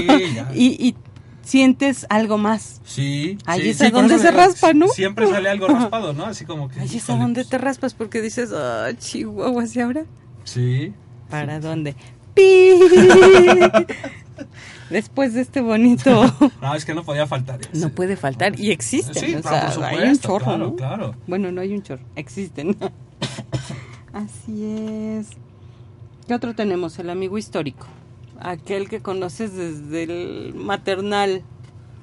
y, 0.54 0.88
y 0.88 0.96
sientes 1.42 2.04
algo 2.10 2.36
más. 2.36 2.80
Sí. 2.84 3.38
Ahí 3.46 3.68
es 3.68 3.80
a 3.80 3.90
donde 3.90 4.18
se 4.18 4.32
raspa, 4.32 4.72
¿no? 4.72 4.88
Siempre 4.88 5.28
sale 5.28 5.48
algo 5.48 5.68
raspado, 5.68 6.12
¿no? 6.12 6.24
Así 6.24 6.44
como 6.44 6.68
que. 6.68 6.80
Ahí 6.80 6.96
es 6.96 7.08
a 7.10 7.16
donde 7.16 7.42
pues, 7.42 7.50
te 7.50 7.58
raspas 7.58 7.94
porque 7.94 8.20
dices, 8.20 8.50
ah, 8.52 8.88
chihuahuas, 8.98 9.76
¿y 9.76 9.80
ahora? 9.80 10.04
Sí. 10.44 10.92
¿Para 11.30 11.60
dónde? 11.60 11.94
¡Pi! 12.34 12.72
Después 14.90 15.34
de 15.34 15.40
este 15.42 15.60
bonito... 15.60 16.24
No, 16.62 16.74
es 16.74 16.84
que 16.84 16.94
no 16.94 17.04
podía 17.04 17.26
faltar. 17.26 17.60
ese. 17.60 17.78
No 17.78 17.90
puede 17.90 18.16
faltar 18.16 18.58
y 18.58 18.70
existen. 18.70 19.14
Sí, 19.14 19.34
o 19.34 19.40
claro, 19.42 19.72
sea, 19.72 19.74
por 19.74 19.84
hay 19.84 19.94
supuesto, 19.96 20.08
un 20.08 20.18
chorro, 20.40 20.44
claro, 20.44 20.58
¿no? 20.70 20.76
claro. 20.76 21.14
Bueno, 21.26 21.52
no 21.52 21.60
hay 21.60 21.72
un 21.74 21.82
chorro, 21.82 22.02
existen. 22.16 22.76
Así 24.12 24.64
es. 24.64 25.28
¿Qué 26.26 26.34
otro 26.34 26.54
tenemos? 26.54 26.98
El 26.98 27.10
amigo 27.10 27.38
histórico. 27.38 27.86
Aquel 28.40 28.88
que 28.88 29.00
conoces 29.00 29.54
desde 29.54 30.02
el 30.04 30.54
maternal. 30.54 31.42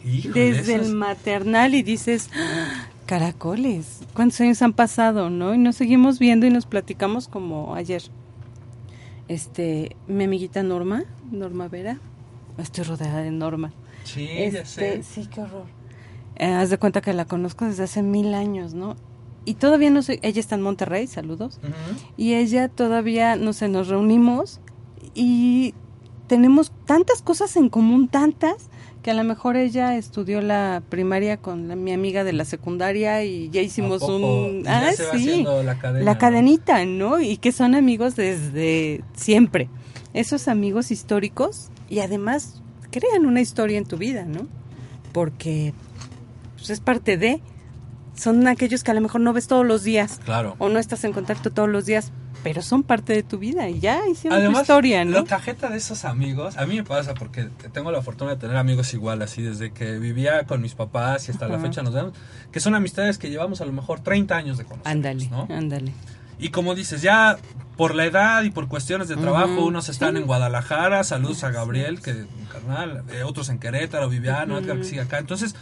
Híjole, 0.06 0.34
desde 0.54 0.76
el 0.76 0.94
maternal 0.96 1.76
y 1.76 1.84
dices, 1.84 2.30
"Ah, 2.34 2.88
caracoles, 3.06 4.00
¿cuántos 4.14 4.40
años 4.42 4.62
han 4.62 4.72
pasado, 4.74 5.30
no? 5.30 5.54
Y 5.54 5.58
nos 5.58 5.76
seguimos 5.76 6.20
viendo 6.20 6.46
y 6.46 6.50
nos 6.50 6.66
platicamos 6.66 7.28
como 7.28 7.76
ayer. 7.76 8.04
Este, 9.28 9.96
mi 10.08 10.24
amiguita 10.24 10.64
Norma, 10.64 11.04
Norma 11.32 11.68
Vera, 11.68 12.00
estoy 12.64 12.84
rodeada 12.84 13.22
de 13.22 13.32
Norma. 13.32 13.72
Sí, 14.04 14.26
ya 14.28 14.62
Este, 14.62 14.66
sé. 14.66 15.04
sí, 15.04 15.28
qué 15.28 15.42
horror. 15.42 15.66
Eh, 16.36 16.46
haz 16.54 16.70
de 16.70 16.78
cuenta 16.78 17.02
que 17.02 17.14
la 17.14 17.26
conozco 17.26 17.66
desde 17.66 17.84
hace 17.84 18.02
mil 18.02 18.34
años, 18.34 18.74
¿no? 18.74 18.96
Y 19.46 19.56
todavía 19.56 19.90
no 19.90 20.02
sé, 20.02 20.20
ella 20.22 20.40
está 20.40 20.56
en 20.56 20.62
Monterrey, 20.62 21.08
saludos. 21.08 21.60
Y 22.18 22.34
ella 22.36 22.68
todavía, 22.70 23.36
no 23.36 23.54
sé, 23.54 23.68
nos 23.68 23.88
reunimos 23.88 24.60
y 25.16 25.74
tenemos 26.28 26.72
tantas 26.86 27.22
cosas 27.22 27.56
en 27.56 27.70
común, 27.70 28.08
tantas, 28.08 28.70
que 29.02 29.12
a 29.12 29.14
lo 29.14 29.24
mejor 29.24 29.56
ella 29.56 29.96
estudió 29.96 30.42
la 30.42 30.84
primaria 30.90 31.38
con 31.38 31.68
la- 31.70 31.76
mi 31.76 31.92
amiga 31.94 32.24
de 32.26 32.34
la 32.34 32.46
secundaria 32.46 33.24
y 33.24 33.50
ya 33.50 33.62
hicimos 33.62 34.02
un... 34.04 34.64
Ya 34.64 34.90
Ah, 34.90 34.92
se 34.92 35.06
va 35.06 35.12
sí, 35.14 35.44
la 35.64 35.78
cadena, 35.80 36.06
la 36.06 36.14
¿no? 36.14 36.20
cadenita, 36.20 36.86
¿no? 36.86 37.20
Y 37.22 37.38
que 37.38 37.52
son 37.52 37.76
amigos 37.76 38.16
desde 38.16 39.04
siempre. 39.16 39.70
Esos 40.14 40.48
amigos 40.48 40.92
históricos 40.92 41.70
y 41.90 42.00
además 42.00 42.62
crean 42.92 43.26
una 43.26 43.42
historia 43.42 43.78
en 43.78 43.86
tu 43.86 43.98
vida, 43.98 44.24
¿no? 44.26 44.48
Porque 45.12 45.74
pues, 46.58 46.70
es 46.70 46.80
parte 46.80 47.18
de... 47.18 47.42
Son 48.16 48.48
aquellos 48.48 48.84
que 48.84 48.92
a 48.92 48.94
lo 48.94 49.02
mejor 49.02 49.22
no 49.22 49.32
ves 49.32 49.48
todos 49.48 49.66
los 49.66 49.84
días 49.84 50.20
Claro. 50.26 50.56
o 50.60 50.68
no 50.70 50.78
estás 50.80 51.04
en 51.06 51.14
contacto 51.14 51.52
todos 51.52 51.70
los 51.70 51.86
días, 51.86 52.12
pero 52.44 52.62
son 52.62 52.84
parte 52.84 53.14
de 53.14 53.24
tu 53.24 53.38
vida 53.38 53.70
y 53.70 53.80
ya 53.80 54.02
hicieron 54.10 54.40
tu 54.40 54.44
Además, 54.44 54.62
historia, 54.64 55.06
¿no? 55.06 55.12
lo 55.20 55.26
cajeta 55.26 55.70
de 55.70 55.78
esos 55.78 56.04
amigos, 56.04 56.58
a 56.58 56.66
mí 56.66 56.76
me 56.76 56.84
pasa 56.84 57.14
porque 57.14 57.48
tengo 57.72 57.92
la 57.92 58.02
fortuna 58.02 58.32
de 58.32 58.38
tener 58.38 58.58
amigos 58.58 58.94
igual, 58.94 59.22
así 59.22 59.42
desde 59.42 59.72
que 59.72 60.00
vivía 60.00 60.44
con 60.46 60.62
mis 60.62 60.76
papás 60.76 61.30
y 61.30 61.32
hasta 61.32 61.48
la 61.48 61.60
fecha 61.60 61.82
nos 61.82 61.94
vemos, 61.94 62.14
que 62.52 62.60
son 62.60 62.76
amistades 62.76 63.18
que 63.18 63.30
llevamos 63.30 63.62
a 63.62 63.66
lo 63.66 63.72
mejor 63.72 64.02
30 64.02 64.36
años 64.36 64.58
de 64.58 64.66
conocer. 64.66 64.92
Ándale, 64.92 65.28
¿no? 65.30 65.48
Y 66.40 66.50
como 66.50 66.74
dices, 66.74 67.02
ya 67.02 67.38
por 67.78 67.96
la 67.96 68.06
edad 68.06 68.44
y 68.44 68.50
por 68.50 68.68
cuestiones 68.68 69.08
de 69.08 69.16
trabajo, 69.16 69.66
unos 69.66 69.88
están 69.90 70.18
en 70.18 70.26
Guadalajara, 70.26 71.04
saludos 71.04 71.44
a 71.44 71.52
Gabriel, 71.52 72.02
que 72.02 72.26
carnal, 72.52 73.04
eh, 73.12 73.24
otros 73.24 73.50
en 73.50 73.60
Querétaro, 73.60 74.10
Viviano, 74.10 74.58
Edgar 74.58 74.78
que 74.78 74.84
sigue 74.84 75.02
acá. 75.02 75.18
Entonces, 75.20 75.56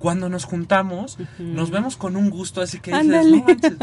cuando 0.00 0.28
nos 0.30 0.46
juntamos, 0.46 1.18
nos 1.38 1.70
vemos 1.70 1.96
con 1.98 2.16
un 2.16 2.30
gusto, 2.30 2.62
así 2.62 2.80
que 2.80 2.90
dices. 2.90 3.26
"No 3.26 3.44
manches". 3.44 3.74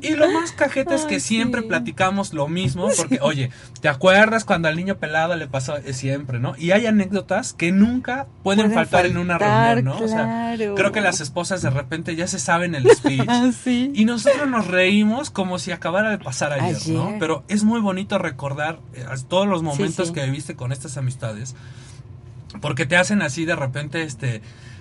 Y 0.00 0.14
lo 0.14 0.30
más 0.30 0.52
cajeta 0.52 0.94
es 0.94 1.04
que 1.06 1.14
Ay, 1.16 1.20
siempre 1.20 1.60
sí. 1.62 1.66
platicamos 1.66 2.32
lo 2.32 2.46
mismo, 2.48 2.88
porque, 2.96 3.18
oye, 3.20 3.50
¿te 3.80 3.88
acuerdas 3.88 4.44
cuando 4.44 4.68
al 4.68 4.76
niño 4.76 4.96
pelado 4.96 5.34
le 5.36 5.48
pasó 5.48 5.76
Eh, 5.78 5.92
siempre, 5.92 6.38
no? 6.38 6.54
Y 6.56 6.70
hay 6.70 6.86
anécdotas 6.86 7.52
que 7.52 7.72
nunca 7.72 8.28
pueden, 8.44 8.66
Pueden 8.70 8.72
faltar, 8.74 9.06
en 9.06 9.18
una 9.18 9.38
reunión, 9.38 9.84
¿no? 9.84 9.98
O 10.04 10.08
sea, 10.08 10.54
claro. 10.56 10.76
creo 10.76 10.92
que 10.92 11.00
las 11.00 11.20
esposas 11.20 11.60
de 11.62 11.70
repente 11.70 12.14
ya 12.14 12.28
se 12.28 12.38
saben 12.38 12.76
el 12.76 12.88
speech. 12.96 13.26
Ah, 13.28 13.50
sí. 13.52 13.90
Y 13.92 14.04
nosotros 14.04 14.48
nos 14.48 14.68
reímos 14.68 15.30
como 15.30 15.58
si 15.58 15.72
acabara 15.72 16.10
de 16.10 16.18
pasar 16.18 16.52
ayer, 16.52 16.78
¿no? 16.88 17.16
Pero 17.18 17.42
es 17.48 17.64
muy 17.64 17.80
bonito 17.80 18.18
recordar 18.18 18.78
eh, 18.94 19.04
todos 19.28 19.48
los 19.48 19.64
momentos 19.64 20.08
sí. 20.08 20.14
que 20.14 20.24
viviste 20.24 20.54
con 20.54 20.70
estas 20.70 20.96
amistades. 20.96 21.56
Porque 22.60 22.86
te 22.86 22.96
hacen 22.96 23.20
así 23.20 23.44
de 23.44 23.56
repente, 23.56 24.02
este, 24.02 24.40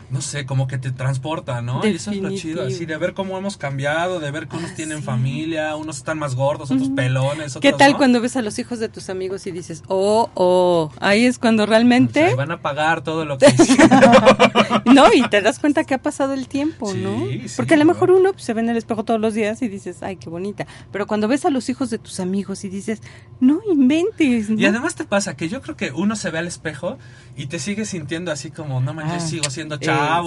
no 0.09 0.21
sé, 0.21 0.45
como 0.45 0.67
que 0.67 0.77
te 0.77 0.91
transporta, 0.91 1.61
¿no? 1.61 1.85
Y 1.85 1.95
eso 1.95 2.11
es 2.11 2.17
lo 2.17 2.29
chido, 2.35 2.63
así 2.63 2.85
de 2.85 2.95
ver 2.97 3.13
cómo 3.13 3.37
hemos 3.37 3.57
cambiado, 3.57 4.19
de 4.19 4.31
ver 4.31 4.47
que 4.47 4.55
unos 4.57 4.71
Ah, 4.71 4.75
tienen 4.75 4.99
sí. 4.99 5.03
familia, 5.03 5.75
unos 5.75 5.97
están 5.97 6.19
más 6.19 6.35
gordos, 6.35 6.69
otros 6.71 6.89
pelones, 6.89 7.55
otros 7.55 7.61
¿Qué 7.61 7.73
tal 7.73 7.93
no. 7.93 7.97
cuando 7.97 8.21
ves 8.21 8.35
a 8.35 8.41
los 8.41 8.57
hijos 8.59 8.79
de 8.79 8.89
tus 8.89 9.09
amigos 9.09 9.47
y 9.47 9.51
dices, 9.51 9.83
oh, 9.87 10.29
oh, 10.35 10.91
ahí 10.99 11.25
es 11.25 11.39
cuando 11.39 11.65
realmente... 11.65 12.23
ahí 12.23 12.33
van 12.35 12.51
a 12.51 12.61
pagar 12.61 13.03
todo 13.03 13.25
lo 13.25 13.37
que 13.37 13.47
no, 14.85 15.11
y 15.13 15.27
te 15.29 15.41
das 15.41 15.59
cuenta 15.59 15.83
que 15.83 15.93
ha 15.93 16.01
pasado 16.01 16.33
el 16.33 16.47
tiempo, 16.47 16.91
Sí, 16.91 16.99
¿no? 17.01 17.25
sí, 17.27 17.43
Porque 17.55 17.73
a 17.73 17.77
lo 17.77 17.85
mejor 17.85 18.11
uno 18.11 18.31
pues, 18.33 18.43
se 18.45 18.53
ve 18.53 18.61
en 18.61 18.69
el 18.69 18.77
espejo 18.77 19.03
todos 19.03 19.19
los 19.19 19.33
días 19.33 19.61
y 19.61 19.67
dices, 19.67 20.03
ay, 20.03 20.17
qué 20.17 20.29
bonita. 20.29 20.65
Pero 20.91 21.07
cuando 21.07 21.27
ves 21.27 21.45
a 21.45 21.49
los 21.49 21.69
hijos 21.69 21.89
de 21.89 21.97
tus 21.97 22.19
amigos 22.19 22.63
y 22.63 22.69
dices, 22.69 23.01
no 23.39 23.59
inventes, 23.69 24.49
¿no? 24.49 24.59
Y 24.59 24.65
además 24.65 24.95
te 24.95 25.03
pasa 25.05 25.35
que 25.35 25.49
yo 25.49 25.61
creo 25.61 25.75
que 25.75 25.91
uno 25.91 26.15
se 26.15 26.29
ve 26.31 26.39
al 26.39 26.47
espejo 26.47 26.97
y 27.35 27.47
te 27.47 27.59
sigue 27.59 27.85
sintiendo 27.85 28.31
así 28.31 28.51
como, 28.51 28.79
no 28.81 28.93
manches, 28.93 29.15
Ah, 29.15 29.19
sigo 29.27 29.49
siendo 29.49 29.75
eh, 29.75 29.79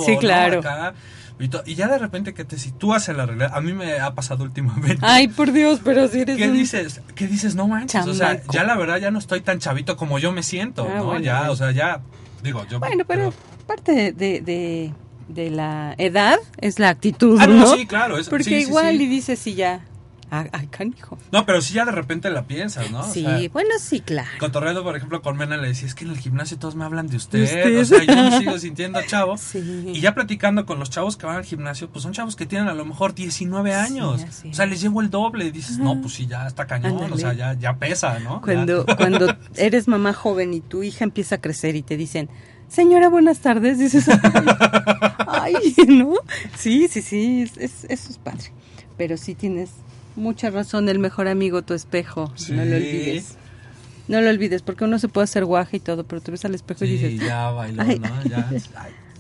sí, 0.05 0.13
¿no? 0.15 0.19
claro. 0.19 0.61
Acá, 0.61 0.95
y, 1.67 1.75
ya 1.77 1.87
de 1.87 1.99
repente 1.99 2.35
que 2.35 2.45
te 2.45 2.59
sitúas 2.59 3.09
en 3.09 3.17
la 3.17 3.27
realidad, 3.27 3.53
a 3.55 3.61
mí 3.61 3.73
me 3.73 4.01
ha 4.01 4.13
pasado 4.15 4.43
últimamente. 4.45 4.99
Ay, 5.03 5.29
por 5.29 5.53
Dios, 5.53 5.81
pero 5.85 6.09
si 6.09 6.21
eres 6.23 6.37
¿Qué 6.37 6.49
un... 6.49 6.53
dices? 6.55 7.01
¿Qué 7.15 7.29
dices? 7.29 7.55
No 7.55 7.69
manches. 7.69 8.07
O 8.07 8.15
sea, 8.15 8.33
Chamaco. 8.35 8.53
ya 8.53 8.65
la 8.65 8.77
verdad 8.77 8.97
ya 8.99 9.11
no 9.13 9.19
estoy 9.21 9.41
tan 9.43 9.61
chavito 9.61 9.97
como 9.97 10.19
yo 10.19 10.33
me 10.33 10.43
siento, 10.43 10.89
Ah, 10.91 10.97
¿no? 10.97 11.05
bueno, 11.05 11.21
ya, 11.21 11.39
bueno. 11.39 11.53
o 11.53 11.57
sea, 11.57 11.71
ya, 11.71 12.01
digo, 12.43 12.67
yo... 12.69 12.81
Bueno, 12.81 13.05
pero 13.07 13.33
parte 13.67 13.93
de, 13.93 14.13
de, 14.13 14.41
de- 14.41 14.93
de 15.29 15.51
la 15.51 15.95
edad 15.99 16.39
es 16.57 16.79
la 16.79 16.89
actitud, 16.89 17.39
Ah, 17.41 17.47
no, 17.47 17.55
¿no? 17.57 17.77
sí, 17.77 17.87
claro. 17.87 18.17
es- 18.19 18.29
Porque 18.31 18.45
sí, 18.45 18.51
sí, 18.51 18.61
igual 18.69 18.97
sí. 18.97 19.05
y 19.05 19.07
dices, 19.07 19.39
sí, 19.39 19.55
ya, 19.55 19.81
ay, 20.31 20.67
canijo. 20.69 21.19
No, 21.33 21.47
pero 21.47 21.61
sí 21.63 21.75
ya 21.75 21.85
de 21.85 21.93
repente 21.93 22.31
la 22.31 22.47
piensas, 22.47 22.91
¿no? 22.91 23.01
O 23.01 23.13
sí, 23.13 23.23
sea, 23.23 23.41
bueno, 23.53 23.71
sí, 23.81 24.01
claro. 24.01 24.29
Cotorreando, 24.39 24.83
por 24.83 24.97
ejemplo, 24.97 25.23
con 25.23 25.37
Mena 25.37 25.57
le 25.57 25.69
decía, 25.69 25.87
es 25.89 25.95
que 25.95 26.05
en 26.05 26.11
el 26.11 26.19
gimnasio 26.19 26.59
todos 26.59 26.75
me 26.75 26.85
hablan 26.85 27.07
de 27.09 27.17
usted. 27.17 27.43
O 27.45 27.85
sea, 27.85 28.05
yo 28.05 28.15
me 28.31 28.39
sigo 28.39 28.59
sintiendo 28.59 29.01
chavo. 29.07 29.37
Sí. 29.49 29.59
Y 29.95 30.01
ya 30.01 30.15
platicando 30.15 30.67
con 30.67 30.79
los 30.79 30.91
chavos 30.91 31.17
que 31.17 31.25
van 31.27 31.37
al 31.37 31.45
gimnasio, 31.45 31.89
pues 31.91 32.03
son 32.03 32.13
chavos 32.13 32.37
que 32.37 32.45
tienen 32.47 32.69
a 32.69 32.75
lo 32.75 32.85
mejor 32.85 33.15
19 33.15 33.75
años. 33.75 34.23
así 34.23 34.51
o 34.51 34.55
sea, 34.55 34.65
es. 34.67 34.71
les 34.71 34.81
llevo 34.81 35.01
el 35.01 35.11
doble. 35.11 35.47
Y 35.47 35.51
dices, 35.51 35.79
no, 35.79 36.01
pues 36.01 36.15
sí, 36.15 36.27
ya 36.27 36.47
está 36.47 36.67
cañón. 36.67 37.13
O 37.13 37.17
sea, 37.17 37.33
ya, 37.33 37.55
ya 37.55 37.77
pesa, 37.79 38.19
¿no? 38.19 38.41
Cuando, 38.43 38.85
Ya. 38.87 38.97
cuando 38.97 39.37
eres 39.57 39.89
mamá 39.89 40.13
joven 40.13 40.53
y 40.55 40.61
tu 40.61 40.83
hija 40.83 41.05
empieza 41.05 41.37
a 41.37 41.41
crecer 41.41 41.77
y 41.77 41.83
te 41.83 41.97
dicen, 41.97 42.29
señora, 42.69 43.09
buenas 43.09 43.39
tardes, 43.39 43.79
dices, 43.79 44.07
ay, 45.27 45.55
¿no? 45.89 46.15
Sí, 46.57 46.89
sí, 46.89 47.03
sí, 47.03 47.43
es, 47.43 47.57
es- 47.57 47.85
eso 47.89 48.11
es 48.11 48.19
padre. 48.19 48.53
Pero 48.97 49.17
sí 49.17 49.35
tienes 49.35 49.71
mucha 50.19 50.51
razón, 50.51 50.89
el 50.89 50.99
mejor 50.99 51.29
amigo, 51.29 51.63
tu 51.63 51.75
espejo, 51.75 52.33
Sí. 52.37 52.53
no 52.53 52.65
lo 52.65 52.77
olvides. 52.77 53.37
No 54.09 54.21
lo 54.23 54.31
olvides, 54.31 54.63
porque 54.63 54.85
uno 54.85 54.99
se 54.99 55.09
puede 55.09 55.25
hacer 55.25 55.45
guaje 55.45 55.77
y 55.77 55.81
todo, 55.81 56.05
pero 56.05 56.21
te 56.23 56.31
ves 56.31 56.45
al 56.45 56.55
espejo 56.55 56.85
y 56.85 56.89
dices, 56.93 57.21
ya 57.21 57.51
bailó, 57.51 57.83
Ay. 57.83 57.99
¿no? 57.99 58.23
Ya. 58.25 58.51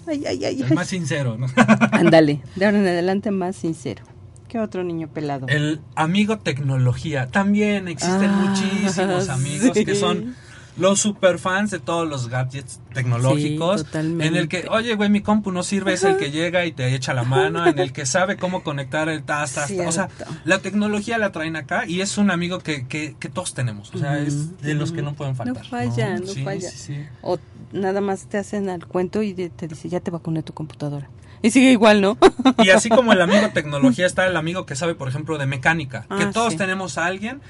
ay, 0.06 0.24
ay, 0.26 0.44
ay, 0.44 0.62
es 0.62 0.70
más 0.72 0.88
sincero, 0.88 1.36
¿no? 1.38 1.46
Ándale, 1.92 2.40
de 2.56 2.64
ahora 2.64 2.78
en 2.78 2.86
adelante 2.86 3.30
más 3.30 3.56
sincero. 3.56 4.02
¿Qué 4.48 4.58
otro 4.58 4.82
niño 4.82 5.08
pelado? 5.08 5.46
El 5.48 5.80
amigo 5.94 6.38
tecnología. 6.38 7.26
También 7.26 7.86
existen 7.86 8.30
Ah, 8.30 8.46
muchísimos 8.48 9.28
amigos 9.28 9.72
sí. 9.74 9.84
que 9.84 9.94
son 9.94 10.34
los 10.78 11.00
super 11.00 11.38
fans 11.38 11.70
de 11.70 11.78
todos 11.78 12.08
los 12.08 12.28
gadgets 12.28 12.80
tecnológicos. 12.94 13.84
Sí, 13.90 13.98
en 13.98 14.36
el 14.36 14.48
que, 14.48 14.66
oye, 14.70 14.94
güey, 14.94 15.10
mi 15.10 15.20
compu 15.20 15.50
no 15.52 15.62
sirve, 15.62 15.92
es 15.92 16.04
el 16.04 16.16
que 16.16 16.30
llega 16.30 16.64
y 16.66 16.72
te 16.72 16.94
echa 16.94 17.14
la 17.14 17.24
mano, 17.24 17.66
en 17.66 17.78
el 17.78 17.92
que 17.92 18.06
sabe 18.06 18.36
cómo 18.36 18.62
conectar 18.62 19.08
el 19.08 19.22
tas, 19.22 19.54
tas, 19.54 19.74
tas. 19.76 19.86
O 19.86 19.92
sea, 19.92 20.08
la 20.44 20.58
tecnología 20.58 21.18
la 21.18 21.32
traen 21.32 21.56
acá 21.56 21.86
y 21.86 22.00
es 22.00 22.18
un 22.18 22.30
amigo 22.30 22.58
que, 22.60 22.86
que, 22.86 23.16
que 23.18 23.28
todos 23.28 23.54
tenemos. 23.54 23.94
O 23.94 23.98
sea, 23.98 24.18
es 24.18 24.60
de 24.62 24.74
los 24.74 24.92
que 24.92 25.02
no 25.02 25.14
pueden 25.14 25.36
faltar. 25.36 25.62
No 25.64 25.68
falla, 25.68 26.18
no, 26.18 26.26
Sí, 26.26 26.42
falla. 26.44 26.70
sí, 26.70 26.76
sí. 26.76 27.06
O 27.22 27.38
nada 27.72 28.00
más 28.00 28.26
te 28.28 28.38
hacen 28.38 28.68
al 28.68 28.86
cuento 28.86 29.22
y 29.22 29.34
te 29.34 29.68
dice, 29.68 29.88
ya 29.88 30.00
te 30.00 30.10
vacuné 30.10 30.42
tu 30.42 30.52
computadora. 30.54 31.08
Y 31.40 31.50
sigue 31.50 31.70
igual, 31.70 32.00
¿no? 32.00 32.18
Y 32.64 32.70
así 32.70 32.88
como 32.88 33.12
el 33.12 33.20
amigo 33.20 33.48
tecnología 33.54 34.06
está 34.06 34.26
el 34.26 34.36
amigo 34.36 34.66
que 34.66 34.74
sabe, 34.74 34.96
por 34.96 35.08
ejemplo, 35.08 35.38
de 35.38 35.46
mecánica. 35.46 36.02
que 36.18 36.24
Ah, 36.24 36.30
todos 36.32 36.56
tenemos 36.56 36.98
a 36.98 37.06
alguien 37.06 37.40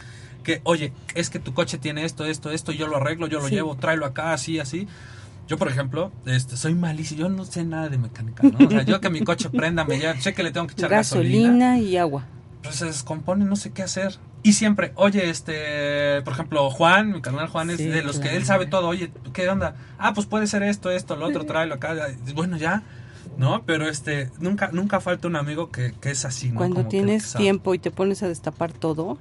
que, 0.49 0.63
oye, 0.65 0.95
es 1.15 1.29
que 1.29 1.39
tu 1.39 1.53
coche 1.53 1.77
tiene 1.77 2.05
esto, 2.07 2.25
esto, 2.25 2.51
esto, 2.51 2.73
yo 2.73 2.87
lo 2.87 2.97
arreglo, 2.97 3.27
yo 3.27 3.39
lo 3.41 3.49
Sí. 3.49 3.55
llevo, 3.57 3.77
tráelo 3.77 4.07
acá, 4.07 4.33
así, 4.33 4.59
así. 4.59 4.89
Yo, 5.47 5.59
por 5.59 5.69
ejemplo, 5.69 6.11
este, 6.25 6.57
soy 6.57 6.75
malísimo, 6.75 7.21
yo 7.21 7.29
no 7.29 7.45
sé 7.45 7.65
nada 7.65 7.91
de 7.91 7.99
mecánica, 7.99 8.45
¿no? 8.45 8.67
O 8.67 8.71
sea, 8.71 8.83
yo 8.83 8.99
que 9.03 9.11
mi 9.11 9.21
coche 9.21 9.51
prenda, 9.51 9.85
me 9.85 9.99
ya 9.99 10.19
sé 10.19 10.33
que 10.33 10.43
le 10.43 10.51
tengo 10.51 10.67
que 10.67 10.73
echar 10.73 10.89
gasolina, 10.89 11.49
Gasolina 11.49 11.79
y 11.79 11.99
agua. 11.99 12.25
pues 12.63 12.77
se 12.77 12.87
descompone, 12.87 13.45
no 13.45 13.57
sé 13.57 13.73
qué 13.73 13.83
hacer. 13.83 14.19
Y 14.43 14.55
siempre, 14.55 14.93
oye, 14.95 15.29
este, 15.29 16.23
por 16.23 16.33
ejemplo, 16.33 16.71
Juan, 16.71 17.13
mi 17.13 17.21
carnal 17.21 17.49
Juan 17.49 17.69
es 17.69 17.77
Sí, 17.77 17.87
de 17.87 18.03
los 18.03 18.19
que 18.21 18.37
él 18.37 18.45
sabe 18.47 18.65
todo, 18.67 18.89
oye, 18.89 19.11
¿qué 19.35 19.49
onda? 19.51 19.75
Ah, 19.99 20.15
pues 20.15 20.27
puede 20.27 20.47
ser 20.47 20.63
esto, 20.63 20.91
esto, 20.91 21.15
lo 21.17 21.27
otro, 21.27 21.45
tráelo 21.45 21.75
acá. 21.75 21.95
Bueno, 22.35 22.57
ya, 22.57 22.83
¿no? 23.37 23.65
Pero 23.67 23.87
este, 23.89 24.31
nunca, 24.41 24.71
nunca 24.73 25.01
falta 25.01 25.29
un 25.29 25.37
amigo 25.37 25.71
que, 25.71 25.93
que 26.01 26.11
es 26.11 26.25
así, 26.25 26.49
¿no? 26.51 26.57
Cuando 26.57 26.77
Como 26.77 26.89
que 26.89 26.97
tienes 26.97 27.35
tiempo 27.35 27.75
y 27.75 27.79
te 27.79 27.91
pones 27.91 28.23
a 28.23 28.29
destapar 28.29 28.73
todo, 28.73 29.19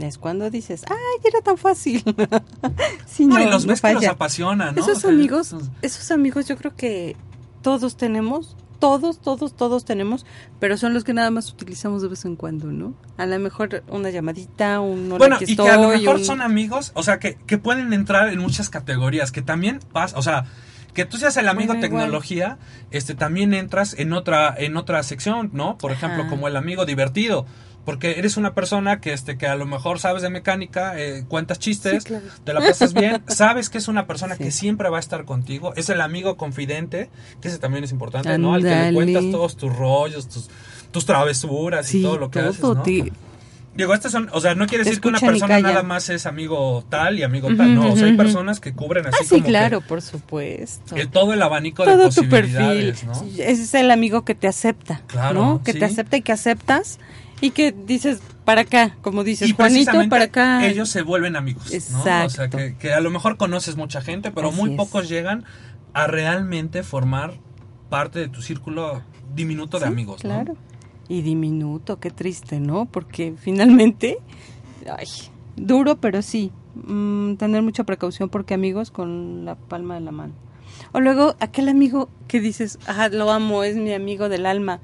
es 0.00 0.18
cuando 0.18 0.50
dices, 0.50 0.84
ay, 0.88 0.96
era 1.24 1.40
tan 1.40 1.56
fácil. 1.58 2.02
sí, 3.06 3.26
No, 3.26 3.36
no, 3.36 3.42
y 3.42 3.50
los 3.50 3.64
no 3.66 3.70
ves 3.72 3.80
que 3.80 3.92
los 3.94 4.04
apasiona, 4.06 4.72
¿no? 4.72 4.80
Esos 4.80 4.98
O 4.98 5.00
sea, 5.00 5.10
amigos, 5.10 5.48
esos- 5.48 5.70
esos 5.82 6.10
amigos 6.10 6.46
yo 6.46 6.56
creo 6.56 6.74
que 6.76 7.16
todos 7.62 7.96
tenemos, 7.96 8.56
todos, 8.78 9.20
todos, 9.20 9.56
todos 9.56 9.84
tenemos, 9.84 10.26
pero 10.60 10.76
son 10.76 10.92
los 10.94 11.02
que 11.04 11.14
nada 11.14 11.30
más 11.30 11.50
utilizamos 11.50 12.02
de 12.02 12.08
vez 12.08 12.24
en 12.24 12.36
cuando, 12.36 12.70
¿no? 12.70 12.94
A 13.16 13.26
lo 13.26 13.38
mejor 13.38 13.82
una 13.88 14.10
llamadita, 14.10 14.80
un 14.80 15.06
hola, 15.12 15.18
Bueno, 15.18 15.38
y 15.40 15.56
que 15.56 15.68
a 15.68 15.76
lo 15.78 15.88
mejor 15.88 16.16
un- 16.16 16.24
son 16.24 16.42
amigos, 16.42 16.92
o 16.94 17.02
sea, 17.02 17.18
que, 17.18 17.36
que 17.46 17.58
pueden 17.58 17.92
entrar 17.92 18.28
en 18.28 18.38
muchas 18.38 18.68
categorías, 18.68 19.32
que 19.32 19.42
también 19.42 19.80
pasa, 19.92 20.18
o 20.18 20.22
sea, 20.22 20.44
que 20.92 21.04
tú 21.04 21.18
seas 21.18 21.36
el 21.36 21.48
amigo 21.48 21.74
Bueno, 21.74 21.86
igual. 21.86 22.02
tecnología, 22.02 22.58
este 22.90 23.14
también 23.14 23.52
entras 23.52 23.94
en 23.98 24.12
otra 24.14 24.54
en 24.56 24.76
otra 24.78 25.02
sección, 25.02 25.50
¿no? 25.52 25.76
Por 25.76 25.92
ejemplo, 25.92 26.26
como 26.28 26.48
el 26.48 26.56
amigo 26.56 26.86
divertido, 26.86 27.44
porque 27.86 28.18
eres 28.18 28.36
una 28.36 28.52
persona 28.52 29.00
que 29.00 29.14
este 29.14 29.38
que 29.38 29.46
a 29.46 29.54
lo 29.54 29.64
mejor 29.64 29.98
sabes 29.98 30.20
de 30.20 30.28
mecánica, 30.28 31.00
eh, 31.00 31.24
cuentas 31.26 31.58
chistes, 31.58 32.02
Sí, 32.02 32.08
claro. 32.10 32.26
te 32.44 32.52
la 32.52 32.60
pasas 32.60 32.92
bien, 32.92 33.22
sabes 33.28 33.70
que 33.70 33.78
es 33.78 33.88
una 33.88 34.06
persona 34.06 34.36
Sí. 34.36 34.44
que 34.44 34.50
siempre 34.50 34.90
va 34.90 34.98
a 34.98 35.00
estar 35.00 35.24
contigo, 35.24 35.72
es 35.76 35.88
el 35.88 36.02
amigo 36.02 36.36
confidente, 36.36 37.08
que 37.40 37.48
ese 37.48 37.58
también 37.58 37.84
es 37.84 37.92
importante, 37.92 38.36
¿no? 38.36 38.52
Al 38.52 38.62
que 38.62 38.68
le 38.68 38.92
cuentas 38.92 39.24
todos 39.30 39.56
tus 39.56 39.74
rollos, 39.74 40.28
tus 40.28 40.50
tus 40.90 41.04
travesuras 41.06 41.88
y 41.88 41.98
Sí, 41.98 42.02
todo 42.02 42.18
lo 42.18 42.30
que 42.30 42.40
haces, 42.40 42.60
todo, 42.60 42.74
¿no? 42.74 42.82
Digo, 43.74 43.92
estas 43.92 44.10
son, 44.10 44.30
o 44.32 44.40
sea, 44.40 44.54
no 44.54 44.66
quiere 44.66 44.84
decir 44.84 45.02
que 45.02 45.08
una 45.08 45.18
y 45.18 45.20
persona 45.20 45.60
nada 45.60 45.82
más 45.82 46.08
es 46.08 46.24
amigo 46.24 46.82
tal 46.88 47.18
y 47.18 47.22
amigo 47.24 47.48
tal, 47.54 47.74
no, 47.74 47.92
o 47.92 47.96
sea, 47.96 48.06
hay 48.06 48.16
personas 48.16 48.58
que 48.58 48.72
cubren 48.72 49.06
así 49.06 49.16
Ah, 49.20 49.22
sí, 49.24 49.28
como 49.28 49.42
que 49.42 49.48
claro, 49.50 49.80
por 49.82 50.00
supuesto. 50.00 50.96
el- 50.96 51.08
todo 51.10 51.34
el 51.34 51.42
abanico 51.42 51.84
de 51.84 51.92
todo 51.92 52.08
tu 52.08 52.26
perfil. 52.26 52.54
posibilidades, 52.54 53.04
¿no? 53.04 53.12
Es 53.38 53.74
el 53.74 53.90
amigo 53.90 54.24
que 54.24 54.34
te 54.34 54.48
acepta, 54.48 55.02
Claro, 55.06 55.34
¿no? 55.34 55.62
Que 55.62 55.74
sí. 55.74 55.78
te 55.80 55.84
acepta 55.84 56.16
y 56.16 56.22
que 56.22 56.32
aceptas 56.32 56.98
y 57.40 57.50
que 57.50 57.72
dices 57.72 58.20
para 58.44 58.62
acá, 58.62 58.96
como 59.02 59.24
dices, 59.24 59.48
Y 59.48 59.52
Juanito, 59.52 59.92
para 60.08 60.24
acá. 60.26 60.66
ellos 60.66 60.88
se 60.88 61.02
vuelven 61.02 61.36
amigos, 61.36 61.70
¿no? 61.92 62.00
O 62.00 62.02
sea, 62.02 62.24
Exacto. 62.24 62.56
que, 62.58 62.76
que 62.76 62.92
a 62.92 63.00
lo 63.00 63.10
mejor 63.10 63.36
conoces 63.36 63.76
mucha 63.76 64.00
gente, 64.00 64.30
pero 64.30 64.48
Así 64.48 64.56
muy 64.58 64.70
es. 64.70 64.76
pocos 64.76 65.08
llegan 65.08 65.44
a 65.92 66.06
realmente 66.06 66.82
formar 66.82 67.34
parte 67.88 68.18
de 68.18 68.28
tu 68.28 68.42
círculo 68.42 69.02
diminuto 69.34 69.78
de 69.78 69.86
amigos, 69.86 70.24
¿no? 70.24 70.30
Claro. 70.30 70.56
Y 71.08 71.22
diminuto, 71.22 71.98
qué 72.00 72.10
triste, 72.10 72.60
¿no? 72.60 72.86
Porque 72.86 73.34
finalmente, 73.38 74.18
ay, 74.96 75.06
duro, 75.56 75.96
pero 75.96 76.22
sí, 76.22 76.52
mm, 76.74 77.34
tener 77.34 77.62
mucha 77.62 77.84
precaución 77.84 78.28
porque 78.28 78.54
amigos 78.54 78.90
con 78.90 79.44
la 79.44 79.54
palma 79.56 79.94
de 79.94 80.00
la 80.00 80.12
mano. 80.12 80.32
O 80.92 81.00
luego 81.00 81.36
aquel 81.40 81.68
amigo 81.68 82.08
que 82.28 82.40
dices, 82.40 82.78
ah, 82.86 83.08
lo 83.08 83.30
amo, 83.30 83.64
es 83.64 83.76
mi 83.76 83.92
amigo 83.92 84.28
del 84.28 84.46
alma. 84.46 84.80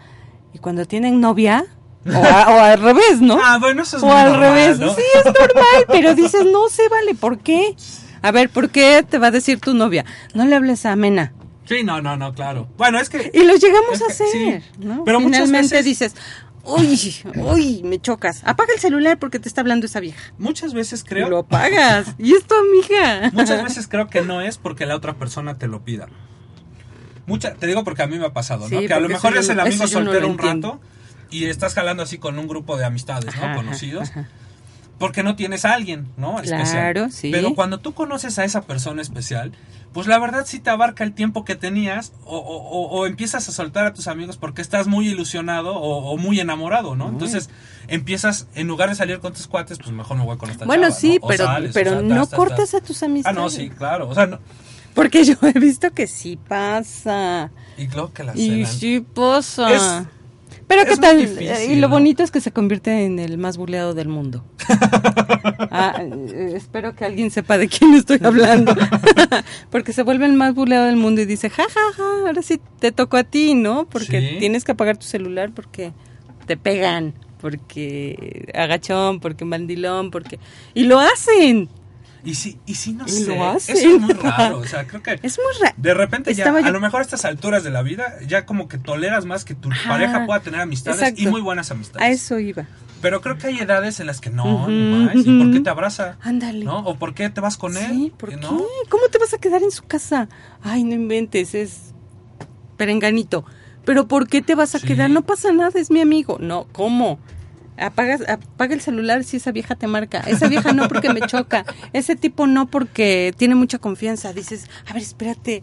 Y 0.55 0.59
cuando 0.59 0.85
tienen 0.87 1.21
novia, 1.21 1.67
o, 2.07 2.11
a- 2.25 2.49
o 2.57 2.61
al 2.61 2.81
revés, 2.81 3.21
¿no? 3.21 3.39
Ah, 3.43 3.59
bueno, 3.61 3.83
eso 3.83 3.97
es 3.99 4.03
o 4.03 4.13
al 4.13 4.33
normal, 4.33 4.51
revés, 4.55 4.79
¿no? 4.79 4.95
sí, 4.95 5.03
es 5.19 5.25
normal, 5.25 5.85
pero 5.89 6.15
dices, 6.15 6.45
no 6.47 6.69
se 6.69 6.89
vale, 6.89 7.15
¿por 7.15 7.39
qué? 7.39 7.75
A 8.23 8.31
ver, 8.31 8.51
¿por 8.51 8.71
qué 8.71 9.05
te 9.09 9.19
va 9.19 9.29
a 9.29 9.31
decir 9.31 9.61
tu 9.61 9.75
novia? 9.75 10.05
No 10.35 10.45
le 10.45 10.55
hables 10.57 10.87
a 10.87 10.95
Mena. 10.97 11.33
Sí, 11.65 11.85
no, 11.85 12.01
no, 12.03 12.17
no, 12.17 12.35
claro. 12.35 12.69
Bueno, 12.77 12.99
es 12.99 13.09
que 13.09 13.31
Y 13.33 13.45
lo 13.45 13.55
llegamos 13.57 13.95
Es 13.95 14.03
a 14.03 14.07
hacer, 14.07 14.27
sí, 14.33 14.55
¿no? 14.79 15.05
pero 15.05 15.21
muchas 15.21 15.43
Finalmente 15.47 15.77
veces- 15.77 15.85
dices, 15.85 16.15
uy, 16.65 17.15
uy, 17.37 17.83
me 17.85 18.01
chocas. 18.01 18.43
Apaga 18.45 18.73
el 18.75 18.81
celular 18.81 19.19
porque 19.19 19.39
te 19.39 19.49
está 19.49 19.61
hablando 19.61 19.87
esa 19.87 20.01
vieja. 20.01 20.33
muchas 20.39 20.75
veces 20.75 21.05
creo 21.05 21.29
Lo 21.29 21.39
apagas. 21.39 22.07
Y 22.19 22.35
es 22.35 22.45
tu 22.45 22.55
amiga. 22.55 23.31
Muchas 23.33 23.63
veces 23.63 23.87
creo 23.89 24.09
que 24.09 24.23
no 24.23 24.41
es 24.41 24.59
porque 24.59 24.87
la 24.87 24.97
otra 24.97 25.15
persona 25.15 25.57
te 25.57 25.67
lo 25.69 25.85
pida. 25.85 26.09
Mucha, 27.27 27.55
te 27.55 27.67
digo 27.69 27.85
porque 27.85 28.03
a 28.03 28.07
mí 28.09 28.19
me 28.19 28.27
ha 28.27 28.33
pasado, 28.33 28.69
¿no? 28.69 28.81
Sí, 28.81 28.87
que 28.87 28.95
a 28.95 29.01
lo 29.01 29.09
mejor 29.09 29.37
es 29.37 29.49
el 29.49 29.61
amigo 29.61 29.83
no 29.85 29.89
soltero 29.89 30.27
un 30.27 30.33
entiendo. 30.33 30.81
Y 31.33 31.47
estás 31.47 31.75
jalando 31.75 32.03
así 32.03 32.19
con 32.19 32.39
un 32.39 32.47
grupo 32.47 32.77
de 32.77 32.85
amistades, 32.85 33.35
¿no? 33.37 33.43
Ajá, 33.45 33.55
Conocidos. 33.57 34.11
ajá. 34.11 34.29
Porque 34.99 35.25
no 35.25 35.35
tienes 35.35 35.65
a 35.65 35.73
alguien, 35.75 36.07
¿no? 36.17 36.37
Claro, 36.37 36.63
Especial. 36.63 37.13
sí. 37.13 37.31
Pero 37.33 37.55
cuando 37.57 37.81
tú 37.81 37.93
conoces 37.93 38.39
a 38.39 38.45
esa 38.45 38.63
persona 38.63 39.03
especial, 39.03 39.51
pues 39.93 40.07
la 40.07 40.17
verdad 40.21 40.45
sí 40.47 40.61
te 40.61 40.71
abarca 40.71 41.03
el 41.03 41.13
tiempo 41.13 41.45
que 41.45 41.57
tenías 41.57 42.13
o, 42.25 42.37
o- 42.39 42.57
o- 42.69 42.89
o 43.01 43.07
empiezas 43.07 43.49
a 43.49 43.53
soltar 43.53 43.85
a 43.85 43.95
tus 43.95 44.07
amigos 44.07 44.37
porque 44.37 44.63
estás 44.63 44.87
muy 44.87 45.09
ilusionado 45.09 45.75
o, 45.75 46.13
o 46.13 46.17
muy 46.19 46.39
enamorado, 46.39 46.95
¿no? 46.95 47.09
Entonces 47.09 47.51
empiezas, 47.89 48.47
en 48.55 48.69
lugar 48.69 48.91
de 48.91 48.95
salir 48.95 49.19
con 49.19 49.33
tus 49.33 49.49
cuates, 49.49 49.79
pues 49.79 49.91
mejor 49.91 50.17
me 50.19 50.25
voy 50.25 50.37
con 50.37 50.51
esta 50.51 50.67
Bueno, 50.67 50.85
chava, 50.85 50.95
sí, 51.01 51.19
pero, 51.27 51.47
sales, 51.47 51.73
pero 51.75 51.91
sea, 51.93 52.03
no 52.03 52.15
tas, 52.21 52.31
tas, 52.31 52.39
cortes 52.39 52.71
tas. 52.71 52.75
a 52.83 52.85
tus 52.85 53.03
Ah, 53.03 53.07
amistades. 53.07 53.39
no, 53.39 53.51
sí, 53.51 53.71
claro. 53.71 54.09
O 54.09 54.15
sea, 54.15 54.27
no, 54.27 54.39
Porque 54.95 55.25
yo 55.25 55.35
he 55.43 55.59
visto 55.59 55.91
que 55.91 56.07
sí 56.07 56.39
pasa. 56.49 57.51
y 57.77 57.89
luego 57.89 58.13
que 58.13 58.23
la 58.23 58.37
Y 58.37 58.67
sí 58.67 59.01
pasa. 59.01 59.73
Es- 59.73 60.07
pero 60.77 60.91
qué 60.91 60.97
tal. 60.97 61.19
difícil, 61.19 61.71
y 61.73 61.77
lo 61.77 61.89
¿no? 61.89 61.95
bonito 61.95 62.23
es 62.23 62.31
que 62.31 62.41
se 62.41 62.53
convierte 62.53 63.05
en 63.05 63.19
el 63.19 63.39
más 63.39 63.57
buleado 63.57 63.95
del 63.95 64.09
mundo. 64.09 64.45
Ah, 65.75 65.95
eh, 66.03 66.53
espero 66.55 66.95
que 66.95 67.05
alguien 67.07 67.31
sepa 67.31 67.57
de 67.57 67.67
quién 67.69 67.95
estoy 67.95 68.19
hablando. 68.23 68.75
porque 69.71 69.93
se 69.93 70.03
vuelve 70.03 70.27
el 70.27 70.35
más 70.35 70.55
buleado 70.55 70.85
del 70.87 70.97
mundo 70.97 71.23
y 71.23 71.25
dice, 71.25 71.49
ja, 71.51 71.63
ja, 71.65 71.81
ja, 71.97 72.27
ahora 72.27 72.43
sí 72.43 72.61
te 72.79 72.93
tocó 72.93 73.17
a 73.17 73.25
ti, 73.25 73.55
¿no? 73.55 73.87
Porque 73.89 74.21
Sí. 74.21 74.37
tienes 74.39 74.65
que 74.65 74.73
apagar 74.73 74.99
tu 74.99 75.07
celular 75.07 75.51
porque 75.55 75.93
te 76.47 76.57
pegan, 76.59 77.15
porque 77.41 78.51
agachón, 78.55 79.21
porque 79.21 79.45
mandilón, 79.45 80.11
porque... 80.11 80.39
Y 80.75 80.85
lo 80.85 81.01
hacen. 81.01 81.69
Y 82.25 82.35
sí, 82.37 82.59
y 82.67 82.75
sí, 82.77 82.93
no 82.93 83.09
sé. 83.09 83.27
lo 83.27 83.45
hacen. 83.45 83.77
Eso 83.77 83.97
es 83.97 84.01
muy 84.01 84.13
raro. 84.15 84.59
O 84.59 84.65
sea, 84.65 84.87
creo 84.87 85.03
que 85.03 85.19
Es 85.23 85.39
muy 85.39 85.61
raro. 85.63 85.75
de 85.77 85.95
repente 85.95 86.33
ya, 86.35 86.45
yo- 86.45 86.57
a 86.67 86.71
lo 86.71 86.81
mejor 86.81 87.01
a 87.01 87.03
estas 87.03 87.25
alturas 87.25 87.65
de 87.65 87.71
la 87.71 87.83
vida, 87.83 88.15
ya 88.27 88.47
como 88.47 88.69
que 88.69 88.79
toleras 88.79 89.25
más 89.25 89.45
que 89.45 89.55
tu 89.57 89.71
Ajá. 89.73 89.89
pareja 89.91 90.25
pueda 90.27 90.41
tener 90.41 90.61
amistades 90.61 91.15
y 91.19 91.27
muy 91.27 91.41
buenas 91.41 91.71
amistades. 91.73 92.07
A 92.07 92.11
eso 92.11 92.39
iba. 92.39 92.67
Pero 93.01 93.21
creo 93.21 93.37
que 93.37 93.49
hay 93.49 93.59
edades 93.59 93.99
en 93.99 94.07
las 94.07 94.21
que 94.21 94.31
no, 94.31 94.69
ni 94.69 95.07
más. 95.07 95.17
¿Y 95.17 95.39
por 95.39 95.53
qué 95.53 95.59
te 95.59 95.71
abraza? 95.71 96.17
Ándale. 96.21 96.65
¿No? 96.65 96.79
¿O 96.85 96.97
por 96.97 97.15
qué 97.15 97.29
te 97.31 97.41
vas 97.41 97.57
con 97.57 97.77
él? 97.77 97.91
Sí, 97.91 98.13
¿por 98.17 98.33
¿No? 98.41 98.59
qué? 98.59 98.65
¿Cómo 98.89 99.09
te 99.11 99.19
vas 99.19 99.35
a 99.35 99.39
quedar 99.39 99.65
en 99.65 99.73
su 99.73 99.83
casa? 99.83 100.29
Ay, 100.63 100.85
no 100.85 100.95
inventes, 100.95 101.57
es 101.57 101.93
perenganito. 102.77 103.45
Pero 103.85 104.07
¿por 104.07 104.29
qué 104.29 104.43
te 104.43 104.55
vas 104.55 104.75
a 104.75 104.79
Sí. 104.79 104.87
quedar? 104.87 105.11
No 105.11 105.23
pasa 105.23 105.53
nada, 105.53 105.73
es 105.81 105.91
mi 105.91 106.01
amigo. 106.01 106.39
No, 106.41 106.69
¿cómo? 106.73 107.19
Apagas, 107.79 108.21
apaga 108.29 108.75
el 108.75 108.81
celular 108.81 109.25
si 109.25 109.39
esa 109.39 109.51
vieja 109.51 109.75
te 109.75 109.87
marca. 109.87 110.21
Esa 110.21 110.49
vieja 110.49 110.73
no 110.73 110.89
porque 110.89 111.13
me 111.13 111.21
choca. 111.23 111.65
Ese 111.93 112.17
tipo 112.17 112.47
no 112.47 112.67
porque 112.67 113.35
tiene 113.37 113.55
mucha 113.55 113.79
confianza. 113.79 114.33
Dices, 114.33 114.69
a 114.89 114.93
ver, 114.93 115.03
espérate. 115.03 115.63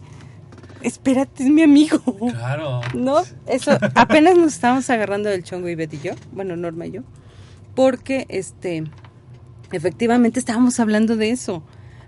Espérate, 0.82 1.44
es 1.44 1.50
mi 1.50 1.62
amigo. 1.62 2.02
Claro. 2.32 2.82
No, 2.94 3.22
eso 3.48 3.78
apenas 3.96 4.38
nos 4.38 4.54
estábamos 4.54 4.90
agarrando 4.90 5.30
del 5.30 5.44
chongo 5.44 5.68
Ivette 5.68 5.96
y 5.96 6.00
yo, 6.00 6.14
bueno, 6.32 6.56
Norma 6.56 6.88
y 6.88 6.92
yo, 6.92 7.02
porque 7.76 8.26
este 8.30 8.86
efectivamente 9.72 10.40
estábamos 10.40 10.80
hablando 10.80 11.16
de 11.18 11.32
eso. 11.32 11.64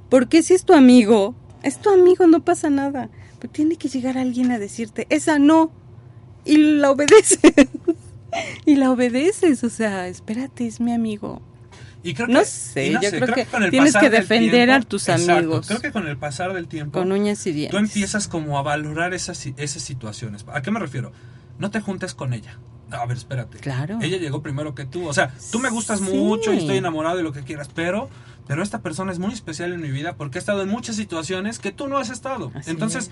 Porque 0.10 0.42
si 0.42 0.54
es 0.54 0.66
tu 0.66 0.74
amigo, 0.74 1.36
es 1.64 1.78
tu 1.78 1.90
amigo, 1.90 2.28
no 2.28 2.44
pasa 2.44 2.70
nada. 2.70 3.10
Pero 3.40 3.52
tiene 3.52 3.76
que 3.76 3.90
llegar 3.90 4.18
alguien 4.18 4.52
a 4.52 4.60
decirte, 4.60 5.06
esa 5.10 5.40
no, 5.40 5.72
y 6.46 6.58
la 6.58 6.92
obedeces. 6.92 7.40
y 8.66 8.76
la 8.76 8.92
obedeces, 8.92 9.64
o 9.64 9.70
sea, 9.70 10.08
espérate, 10.08 10.68
es 10.68 10.80
mi 10.80 10.94
amigo. 10.94 11.42
Y 12.04 12.16
creo 12.16 12.28
No 12.28 12.44
sé, 12.46 12.92
yo 12.94 13.00
creo 13.12 13.28
que 13.28 13.46
con 13.46 13.62
el 13.64 13.70
tienes 13.70 13.96
que 13.96 14.10
defender 14.10 14.72
a 14.72 14.76
tiempo- 14.76 14.88
tus 14.88 15.08
Exacto, 15.08 15.34
amigos. 15.34 15.68
Creo 15.68 15.82
que 15.82 15.92
con 15.92 16.08
el 16.08 16.18
pasar 16.18 16.52
del 16.54 16.68
tiempo. 16.68 16.98
Con 16.98 17.12
uñas 17.12 17.46
y 17.46 17.52
dientes. 17.52 17.72
tú 17.72 17.78
empiezas 17.78 18.28
como 18.28 18.58
a 18.58 18.64
valorar 18.64 19.14
esas, 19.14 19.46
esas 19.58 19.84
situaciones. 19.84 20.44
¿A 20.52 20.62
qué 20.64 20.72
me 20.72 20.80
refiero? 20.80 21.12
No 21.60 21.70
te 21.70 21.80
juntes 21.80 22.16
con 22.16 22.34
ella. 22.34 22.58
A 22.90 23.06
ver, 23.06 23.18
espérate. 23.18 23.60
Claro. 23.60 24.00
Ella 24.02 24.18
llegó 24.18 24.42
primero 24.42 24.74
que 24.74 24.86
tú. 24.86 25.08
O 25.08 25.14
sea, 25.14 25.32
tú 25.52 25.60
me 25.60 25.70
gustas 25.70 26.00
Sí. 26.00 26.06
mucho 26.06 26.52
y 26.54 26.58
estoy 26.58 26.78
enamorado 26.78 27.18
de 27.18 27.24
lo 27.24 27.32
que 27.34 27.42
quieras, 27.44 27.70
pero 27.74 28.10
pero 28.48 28.64
esta 28.64 28.82
persona 28.82 29.12
es 29.14 29.20
muy 29.20 29.32
especial 29.34 29.72
en 29.72 29.80
mi 29.82 29.92
vida 29.92 30.16
porque 30.18 30.40
ha 30.40 30.42
estado 30.42 30.64
en 30.64 30.70
muchas 30.70 30.96
situaciones 30.98 31.60
que 31.60 31.72
tú 31.72 31.88
no 31.88 32.00
has 32.00 32.10
estado. 32.10 32.52
Así 32.56 32.72
Entonces, 32.72 33.06
es. 33.06 33.12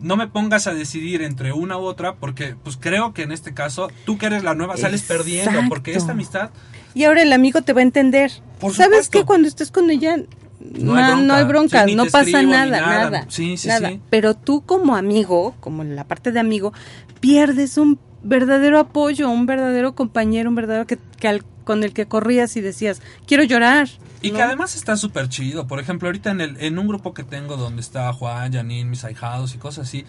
No 0.00 0.16
me 0.16 0.28
pongas 0.28 0.66
a 0.66 0.74
decidir 0.74 1.22
entre 1.22 1.52
una 1.52 1.76
u 1.78 1.82
otra 1.82 2.14
porque 2.14 2.54
pues 2.62 2.76
creo 2.76 3.12
que 3.14 3.22
en 3.22 3.32
este 3.32 3.52
caso 3.54 3.88
tú 4.04 4.16
que 4.18 4.26
eres 4.26 4.44
la 4.44 4.54
nueva 4.54 4.76
sales 4.76 5.02
perdiendo 5.02 5.60
porque 5.68 5.94
esta 5.94 6.12
amistad 6.12 6.50
Y 6.94 7.04
ahora 7.04 7.22
el 7.22 7.32
amigo 7.32 7.62
te 7.62 7.72
va 7.72 7.80
a 7.80 7.82
entender. 7.82 8.30
Por 8.60 8.74
¿Sabes 8.74 9.08
qué? 9.08 9.24
Cuando 9.24 9.46
estés 9.48 9.70
con 9.70 9.90
ella, 9.90 10.16
no, 10.60 10.94
hay 10.96 11.04
bronca. 11.04 11.22
no 11.26 11.34
hay 11.34 11.44
bronca, 11.44 11.80
Sí, 11.80 11.86
ni 11.86 11.94
no 11.94 12.04
te 12.04 12.10
pasa 12.10 12.42
nada, 12.42 12.80
nada. 12.80 13.10
nada. 13.10 13.26
Sí, 13.28 13.56
sí, 13.56 13.68
nada. 13.68 13.88
sí. 13.90 14.00
Pero 14.10 14.34
tú 14.34 14.62
como 14.62 14.96
amigo, 14.96 15.54
como 15.60 15.84
la 15.84 16.04
parte 16.04 16.32
de 16.32 16.40
amigo, 16.40 16.72
pierdes 17.20 17.76
un 17.78 17.98
verdadero 18.22 18.78
apoyo, 18.78 19.30
un 19.30 19.46
verdadero 19.46 19.94
compañero, 19.94 20.48
un 20.50 20.56
verdadero 20.56 20.86
que, 20.86 20.98
que 21.18 21.28
al- 21.28 21.44
con 21.68 21.84
el 21.84 21.92
que 21.92 22.06
corrías 22.06 22.56
y 22.56 22.62
decías, 22.62 23.02
quiero 23.26 23.44
llorar. 23.44 23.90
Y 24.22 24.30
¿no? 24.30 24.38
que 24.38 24.42
además 24.42 24.74
está 24.74 24.96
súper 24.96 25.28
chido. 25.28 25.66
Por 25.66 25.80
ejemplo, 25.80 26.08
ahorita 26.08 26.30
en, 26.30 26.40
el, 26.40 26.56
en 26.60 26.78
un 26.78 26.88
grupo 26.88 27.12
que 27.12 27.24
tengo 27.24 27.58
donde 27.58 27.82
está 27.82 28.10
Juan, 28.14 28.50
Janine, 28.54 28.88
mis 28.88 29.04
ahijados 29.04 29.54
y 29.54 29.58
cosas 29.58 29.86
así, 29.86 30.06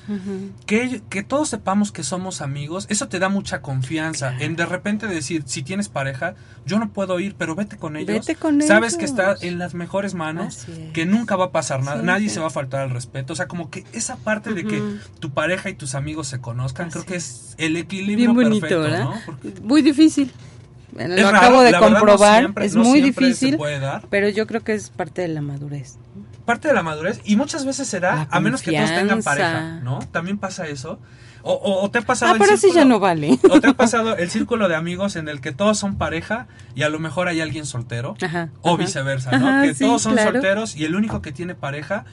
que, 0.66 1.02
que 1.10 1.22
todos 1.22 1.50
sepamos 1.50 1.92
que 1.92 2.04
somos 2.04 2.42
amigos, 2.42 2.86
eso 2.90 3.10
te 3.10 3.20
da 3.20 3.28
mucha 3.28 3.62
confianza. 3.62 4.34
En 4.40 4.56
de 4.56 4.66
repente 4.66 5.06
decir, 5.06 5.44
si 5.46 5.64
tienes 5.64 5.90
pareja, 5.90 6.36
yo 6.66 6.80
no 6.80 6.90
puedo 6.92 7.20
ir, 7.20 7.36
pero 7.38 7.56
vete 7.56 7.76
con 7.78 7.98
ellos. 7.98 8.08
Vete 8.26 8.36
con 8.36 8.62
Sabes 8.62 8.94
ellos. 8.94 9.00
que 9.00 9.06
está 9.06 9.36
en 9.42 9.60
las 9.60 9.74
mejores 9.74 10.14
manos, 10.14 10.68
es. 10.70 10.92
que 10.94 11.06
nunca 11.06 11.36
va 11.36 11.46
a 11.46 11.52
pasar 11.52 11.84
nada, 11.84 12.00
Sí, 12.00 12.06
nadie 12.06 12.30
sí. 12.30 12.36
se 12.36 12.40
va 12.40 12.48
a 12.48 12.52
faltar 12.52 12.82
al 12.84 12.92
respeto. 12.92 13.34
O 13.34 13.36
sea, 13.36 13.50
como 13.50 13.70
que 13.70 13.84
esa 13.92 14.16
parte 14.16 14.54
de 14.54 14.64
que 14.64 14.82
tu 15.20 15.32
pareja 15.32 15.70
y 15.70 15.74
tus 15.74 15.94
amigos 15.94 16.28
se 16.30 16.40
conozcan, 16.40 16.88
Así 16.88 16.94
creo 16.94 17.06
que 17.06 17.16
es. 17.18 17.54
el 17.58 17.76
equilibrio 17.76 18.34
Bien 18.34 18.34
bonito, 18.34 18.82
perfecto. 18.82 19.04
¿no? 19.04 19.14
Porque 19.26 19.62
Muy 19.62 19.82
difícil. 19.82 20.32
Bueno, 20.92 21.16
lo 21.16 21.24
raro, 21.32 21.38
acabo 21.38 21.60
de 21.60 21.72
verdad, 21.72 21.80
no 21.82 21.96
comprobar, 21.96 22.40
siempre- 22.40 22.66
es 22.66 22.76
no 22.76 22.84
muy 22.84 23.02
difícil, 23.02 23.58
pero 24.10 24.30
yo 24.30 24.48
creo 24.48 24.62
que 24.64 24.74
es 24.74 24.90
parte 24.90 25.22
de 25.22 25.28
la 25.30 25.42
madurez. 25.42 25.98
parte 26.46 26.68
de 26.68 26.74
la 26.74 26.82
madurez 26.82 27.22
y 27.26 27.36
muchas 27.36 27.64
veces 27.66 27.88
se 27.88 28.00
da 28.00 28.16
La 28.16 28.28
a 28.32 28.40
menos 28.40 28.62
que 28.64 28.72
todos 28.72 28.90
tengan 28.90 29.22
pareja, 29.22 29.80
¿no? 29.84 30.00
También 30.12 30.38
pasa 30.40 30.68
eso. 30.68 31.00
O, 31.42 31.54
o- 31.54 31.84
o 31.86 31.90
te 31.92 32.00
ha 32.00 32.02
pasado 32.02 32.34
Ah, 32.34 32.36
pero 32.38 32.58
círculo- 32.58 32.74
ya 32.74 32.86
no 32.86 33.00
vale. 33.00 33.40
O 33.50 33.62
te 33.62 33.68
ha 33.68 33.74
pasado 33.74 34.18
el 34.18 34.30
círculo 34.30 34.68
de 34.68 34.76
amigos 34.76 35.16
en 35.16 35.30
el 35.30 35.40
que 35.40 35.54
todos 35.54 35.78
son 35.80 35.98
pareja 35.98 36.48
y 36.76 36.82
a 36.84 36.90
lo 36.90 37.00
mejor 37.00 37.30
hay 37.30 37.40
alguien 37.40 37.66
soltero. 37.66 38.16
Ajá, 38.22 38.50
O 38.62 38.70
ajá. 38.74 38.78
viceversa, 38.78 39.32
¿no? 39.38 39.48
Ajá, 39.48 39.62
que 39.62 39.74
sí, 39.74 39.86
todos 39.86 40.02
son 40.02 40.14
claro. 40.16 40.32
solteros 40.34 40.76
y 40.76 40.84
el 40.84 40.96
único 40.96 41.22
que 41.22 41.32
tiene 41.32 41.56
pareja. 41.56 42.04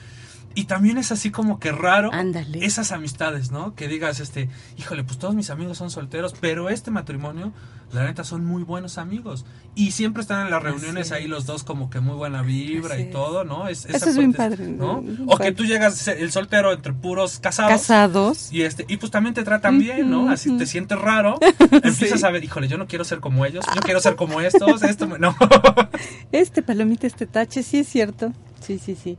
Y 0.57 0.65
también 0.65 0.97
es 0.97 1.13
así 1.13 1.31
como 1.31 1.61
que 1.61 1.71
raro 1.71 2.11
Ándale. 2.15 2.65
esas 2.65 2.91
amistades, 2.91 3.51
¿no? 3.53 3.75
Que 3.75 3.89
digas, 3.89 4.21
este, 4.21 4.49
híjole, 4.79 5.05
pues 5.05 5.19
todos 5.19 5.35
mis 5.35 5.51
amigos 5.51 5.77
son 5.77 5.91
solteros, 5.91 6.35
pero 6.41 6.71
este 6.71 6.91
matrimonio, 6.91 7.53
la 7.93 8.05
neta, 8.05 8.25
son 8.25 8.43
muy 8.47 8.63
buenos 8.63 8.97
amigos. 8.97 9.45
Y 9.75 9.91
siempre 9.91 10.23
están 10.23 10.47
en 10.47 10.51
las 10.51 10.63
reuniones 10.63 11.13
ahí 11.13 11.29
los 11.29 11.45
dos 11.45 11.63
como 11.63 11.91
que 11.91 12.01
muy 12.01 12.15
buena 12.17 12.41
vibra 12.41 12.95
Así 12.95 13.03
y 13.05 13.11
todo, 13.11 13.45
¿no? 13.45 13.69
Es, 13.69 13.85
Eso 13.85 14.09
es 14.09 14.17
bien 14.17 14.33
padre, 14.33 14.67
¿no? 14.67 15.03
bien 15.03 15.25
O 15.27 15.37
padre. 15.37 15.51
que 15.51 15.53
tú 15.57 15.67
llegas 15.67 16.09
el 16.09 16.33
soltero 16.33 16.73
entre 16.73 16.95
puros 16.95 17.39
casados. 17.39 17.73
Casados. 17.73 18.51
Y 18.51 18.63
este, 18.63 18.87
y 18.89 18.97
pues 18.97 19.13
también 19.13 19.35
te 19.35 19.45
tratan 19.45 19.79
bien, 19.79 20.11
¿no? 20.11 20.31
Así 20.31 20.57
te 20.57 20.65
sientes 20.65 20.99
raro, 20.99 21.39
empiezas 21.71 22.25
a 22.25 22.31
ver, 22.31 22.43
híjole, 22.43 22.67
yo 22.67 22.79
no 22.79 22.87
quiero 22.87 23.05
ser 23.05 23.21
como 23.21 23.45
ellos, 23.45 23.63
yo 23.75 23.83
quiero 23.83 24.01
ser 24.07 24.17
como 24.17 24.41
estos, 24.41 24.83
esto 24.83 25.07
no. 25.19 25.37
Este 26.33 26.63
palomita, 26.63 27.07
este 27.07 27.27
tache, 27.27 27.63
sí 27.63 27.81
es 27.81 27.89
cierto. 27.89 28.33
Sí, 28.61 28.79
sí, 28.79 28.97
sí. 28.97 29.19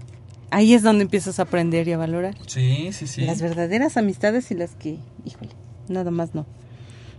Ahí 0.50 0.74
es 0.74 0.82
donde 0.84 1.04
empiezas 1.04 1.40
a 1.40 1.44
aprender 1.44 1.88
y 1.88 1.94
a 1.94 1.98
valorar. 1.98 2.36
Sí, 2.48 2.92
sí, 2.94 3.06
sí. 3.08 3.22
Las 3.26 3.42
verdaderas 3.42 3.98
amistades 3.98 4.50
y 4.52 4.56
las 4.56 4.76
que, 4.76 4.98
híjole, 5.26 5.52
nada 5.90 6.12
más 6.12 6.34
no. 6.34 6.46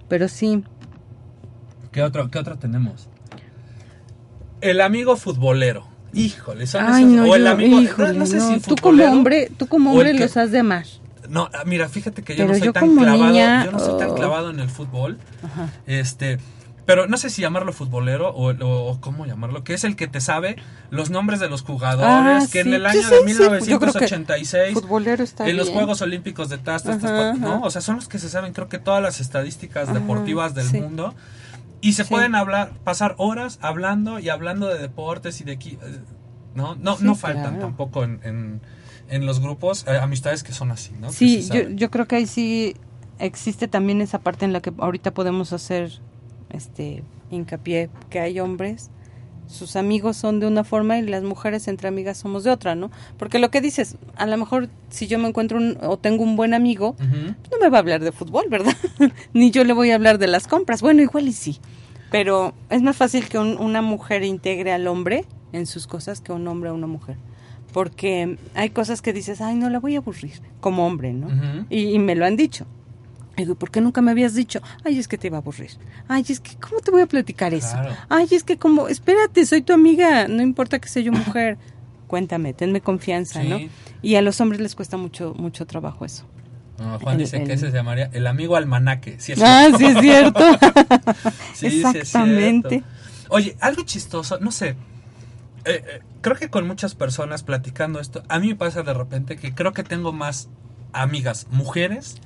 Pero 0.09 0.29
sí, 0.29 0.65
¿Qué 1.93 2.03
otro, 2.03 2.31
qué 2.31 2.39
otro 2.39 2.59
tenemos? 2.59 3.09
El 4.61 4.81
amigo 4.81 5.17
futbolero. 5.17 5.87
Híjole, 6.13 6.67
son 6.67 6.85
ay 6.87 7.05
esos- 7.05 7.15
no, 7.17 7.25
o 7.31 7.35
el 7.35 7.47
amigo, 7.47 7.81
híjole, 7.81 8.13
no, 8.15 8.21
no 8.21 8.27
sé 8.27 8.37
no. 8.39 8.55
si 8.55 8.61
tú 8.61 8.77
como 8.81 9.05
hombre, 9.05 9.51
tú 9.57 9.67
como 9.67 9.93
hombre 9.93 10.13
que- 10.13 10.21
los 10.21 10.37
has 10.37 10.51
de 10.51 10.61
amar. 10.61 10.85
No, 11.29 11.51
ah, 11.53 11.65
mira, 11.67 11.89
fíjate 11.89 12.23
que 12.23 12.35
yo 12.35 12.45
Pero 12.45 12.53
no 12.53 12.59
soy 12.59 12.67
yo 12.67 12.73
tan 12.73 12.97
clavado, 12.97 13.27
niña, 13.27 13.65
yo 13.67 13.73
no 13.73 13.79
soy 13.79 13.99
tan 13.99 14.11
oh. 14.11 14.15
clavado 14.15 14.51
en 14.51 14.61
el 14.61 14.71
fútbol. 14.71 15.19
Ajá. 15.43 15.69
Este, 15.87 16.39
pero 16.89 17.07
no 17.07 17.19
sé 17.19 17.29
si 17.29 17.43
llamarlo 17.43 17.75
futbolero 17.75 18.33
o, 18.35 18.99
cómo 19.03 19.27
llamarlo, 19.27 19.63
que 19.63 19.75
es 19.75 19.85
el 19.85 19.95
que 19.95 20.09
te 20.09 20.23
sabe 20.23 20.57
los 20.89 21.11
nombres 21.11 21.39
de 21.39 21.51
los 21.51 21.61
jugadores, 21.61 22.45
Ah, 22.45 22.49
que 22.51 22.61
en 22.61 22.73
el 22.73 22.87
año 22.87 23.03
sí, 23.03 23.11
de 23.11 23.31
sí. 23.61 23.71
Yo 23.71 23.79
creo 23.79 23.93
que 23.93 23.99
1986 24.07 24.73
Futbolero 24.73 25.23
está 25.23 25.47
en 25.47 25.59
los 25.59 25.67
bien. 25.67 25.77
Juegos 25.77 26.01
Olímpicos 26.01 26.49
de 26.49 26.57
tas, 26.57 26.85
tas, 26.85 26.99
tas, 26.99 27.11
Ajá, 27.11 27.33
pa- 27.35 27.39
¿no? 27.39 27.61
O 27.61 27.69
sea, 27.71 27.83
son 27.83 27.97
los 27.97 28.09
que 28.09 28.19
se 28.19 28.31
saben, 28.31 28.55
creo 28.55 28.71
que 28.71 28.79
todas 28.79 29.03
las 29.03 29.21
estadísticas 29.21 29.91
Ajá, 29.91 29.99
deportivas 29.99 30.55
del 30.55 30.65
sí. 30.67 30.81
mundo. 30.81 31.15
Y 31.83 31.93
se 31.93 32.07
pueden 32.07 32.35
hablar, 32.35 32.71
pasar 32.85 33.17
horas 33.19 33.59
hablando 33.61 34.19
y 34.19 34.31
hablando 34.31 34.67
de 34.69 34.79
deportes 34.79 35.43
y 35.43 35.45
de 35.45 35.53
eh, 35.53 35.79
¿no? 36.55 36.75
No, 36.75 36.97
no 37.03 37.15
faltan 37.17 37.43
claro. 37.57 37.59
tampoco 37.67 38.03
en, 38.03 38.21
en, 38.25 38.63
en 39.11 39.27
los 39.27 39.41
grupos 39.41 39.85
eh, 39.87 39.99
amistades 40.01 40.43
que 40.43 40.53
son 40.55 40.71
así, 40.71 40.93
¿no? 40.99 41.13
Sí, 41.13 41.47
yo, 41.53 41.69
yo 41.69 41.91
creo 41.91 42.07
que 42.07 42.17
ahí 42.17 42.27
sí 42.27 42.77
existe 43.19 43.69
también 43.69 44.01
esa 44.01 44.21
parte 44.21 44.47
en 44.47 44.55
la 44.55 44.63
que 44.63 44.73
ahorita 44.79 45.11
podemos 45.13 45.53
hacer 45.53 46.01
este 46.51 47.03
hincapié 47.31 47.91
que 48.11 48.21
hay 48.21 48.41
hombres 48.41 48.91
sus 49.47 49.77
amigos 49.77 50.19
son 50.19 50.41
de 50.41 50.47
una 50.47 50.63
forma 50.63 50.99
y 50.99 51.03
las 51.07 51.23
mujeres 51.23 51.69
entre 51.69 51.89
amigas 51.89 52.19
somos 52.19 52.45
de 52.45 52.51
otra, 52.51 52.75
¿no? 52.75 52.91
Porque 53.17 53.39
lo 53.39 53.51
que 53.51 53.63
dices, 53.63 53.97
a 54.17 54.27
lo 54.27 54.37
mejor 54.37 54.69
si 54.91 55.07
yo 55.07 55.19
me 55.19 55.27
encuentro 55.27 55.57
un, 55.57 55.79
o 55.81 55.97
tengo 55.97 56.23
un 56.23 56.37
buen 56.37 56.53
amigo, 56.53 56.97
Ujú. 57.01 57.35
no 57.51 57.59
me 57.59 57.71
va 57.71 57.79
a 57.79 57.81
hablar 57.81 58.03
de 58.05 58.13
fútbol, 58.13 58.45
¿verdad? 58.51 58.75
Ni 59.33 59.51
yo 59.51 59.65
le 59.65 59.73
voy 59.73 59.91
a 59.91 59.95
hablar 59.95 60.19
de 60.19 60.27
las 60.27 60.47
compras. 60.49 60.83
Bueno, 60.83 61.01
igual 61.01 61.29
y 61.29 61.33
sí. 61.33 61.61
Pero 62.11 62.53
es 62.69 62.83
más 62.83 62.97
fácil 62.99 63.27
que 63.31 63.39
un- 63.39 63.57
una 63.57 63.81
mujer 63.81 64.23
integre 64.23 64.71
al 64.73 64.87
hombre 64.87 65.25
en 65.53 65.65
sus 65.65 65.87
cosas 65.87 66.21
que 66.21 66.33
un 66.33 66.47
hombre 66.47 66.69
a 66.69 66.75
una 66.75 66.87
mujer. 66.87 67.17
Porque 67.73 68.37
hay 68.55 68.69
cosas 68.69 69.01
que 69.01 69.15
dices, 69.15 69.41
ay, 69.41 69.55
no 69.55 69.71
la 69.71 69.79
voy 69.81 69.95
a 69.95 69.99
aburrir, 70.01 70.41
como 70.61 70.87
hombre, 70.87 71.15
¿no? 71.15 71.29
Y 71.71 71.99
me 71.99 72.15
lo 72.17 72.27
han 72.27 72.37
dicho. 72.37 72.67
Digo, 73.39 73.55
¿por 73.55 73.71
qué 73.71 73.81
nunca 73.81 74.03
me 74.03 74.11
habías 74.11 74.35
dicho? 74.35 74.61
Ay, 74.85 74.99
es 74.99 75.09
que 75.09 75.17
te 75.17 75.29
iba 75.29 75.39
a 75.39 75.41
aburrir. 75.41 75.71
Ay, 76.09 76.25
es 76.29 76.41
que, 76.41 76.57
¿cómo 76.57 76.81
te 76.81 76.91
voy 76.91 77.01
a 77.03 77.07
platicar 77.07 77.55
eso? 77.55 77.71
Claro. 77.73 77.95
Ay, 78.09 78.27
es 78.33 78.43
que 78.45 78.59
como, 78.59 78.89
espérate, 78.89 79.47
soy 79.47 79.63
tu 79.63 79.73
amiga, 79.73 80.27
no 80.29 80.43
importa 80.43 80.79
que 80.81 80.89
sea 80.89 81.03
yo 81.03 81.13
mujer. 81.13 81.57
Cuéntame, 82.09 82.53
tenme 82.53 82.81
confianza, 82.81 83.41
Sí. 83.43 83.49
¿no? 83.49 83.59
Y 84.03 84.17
a 84.17 84.23
los 84.23 84.41
hombres 84.41 84.61
les 84.61 84.75
cuesta 84.75 84.97
mucho, 84.97 85.35
mucho 85.39 85.67
trabajo 85.67 86.05
eso. 86.05 86.25
No, 86.79 86.99
Juan 87.01 87.15
El- 87.17 87.21
dice 87.23 87.43
que 87.45 87.53
ese 87.53 87.71
se 87.71 87.77
llamaría 87.77 88.09
el 88.13 88.27
amigo 88.27 88.57
almanaque. 88.57 89.17
Sí, 89.19 89.33
es 89.33 89.41
Ah, 89.43 89.69
cierto. 89.77 89.79
sí 89.79 89.85
es 89.87 90.01
cierto. 90.01 90.41
Sí, 91.55 91.55
sí 91.55 91.67
es 91.67 91.95
Exactamente. 91.95 92.69
cierto. 92.69 92.87
Oye, 93.31 93.57
algo 93.61 93.83
chistoso, 93.85 94.39
no 94.41 94.51
sé. 94.51 94.71
eh, 95.65 95.85
eh, 95.87 96.01
creo 96.23 96.37
que 96.37 96.49
con 96.49 96.67
muchas 96.67 96.95
personas 96.95 97.43
platicando 97.43 98.01
esto, 98.01 98.23
a 98.29 98.39
mí 98.39 98.49
me 98.49 98.57
pasa 98.57 98.83
de 98.83 98.95
repente 98.95 99.37
que 99.37 99.55
creo 99.55 99.73
que 99.73 99.83
tengo 99.83 100.13
más 100.13 100.49
amigas 100.93 101.47
mujeres 101.51 102.17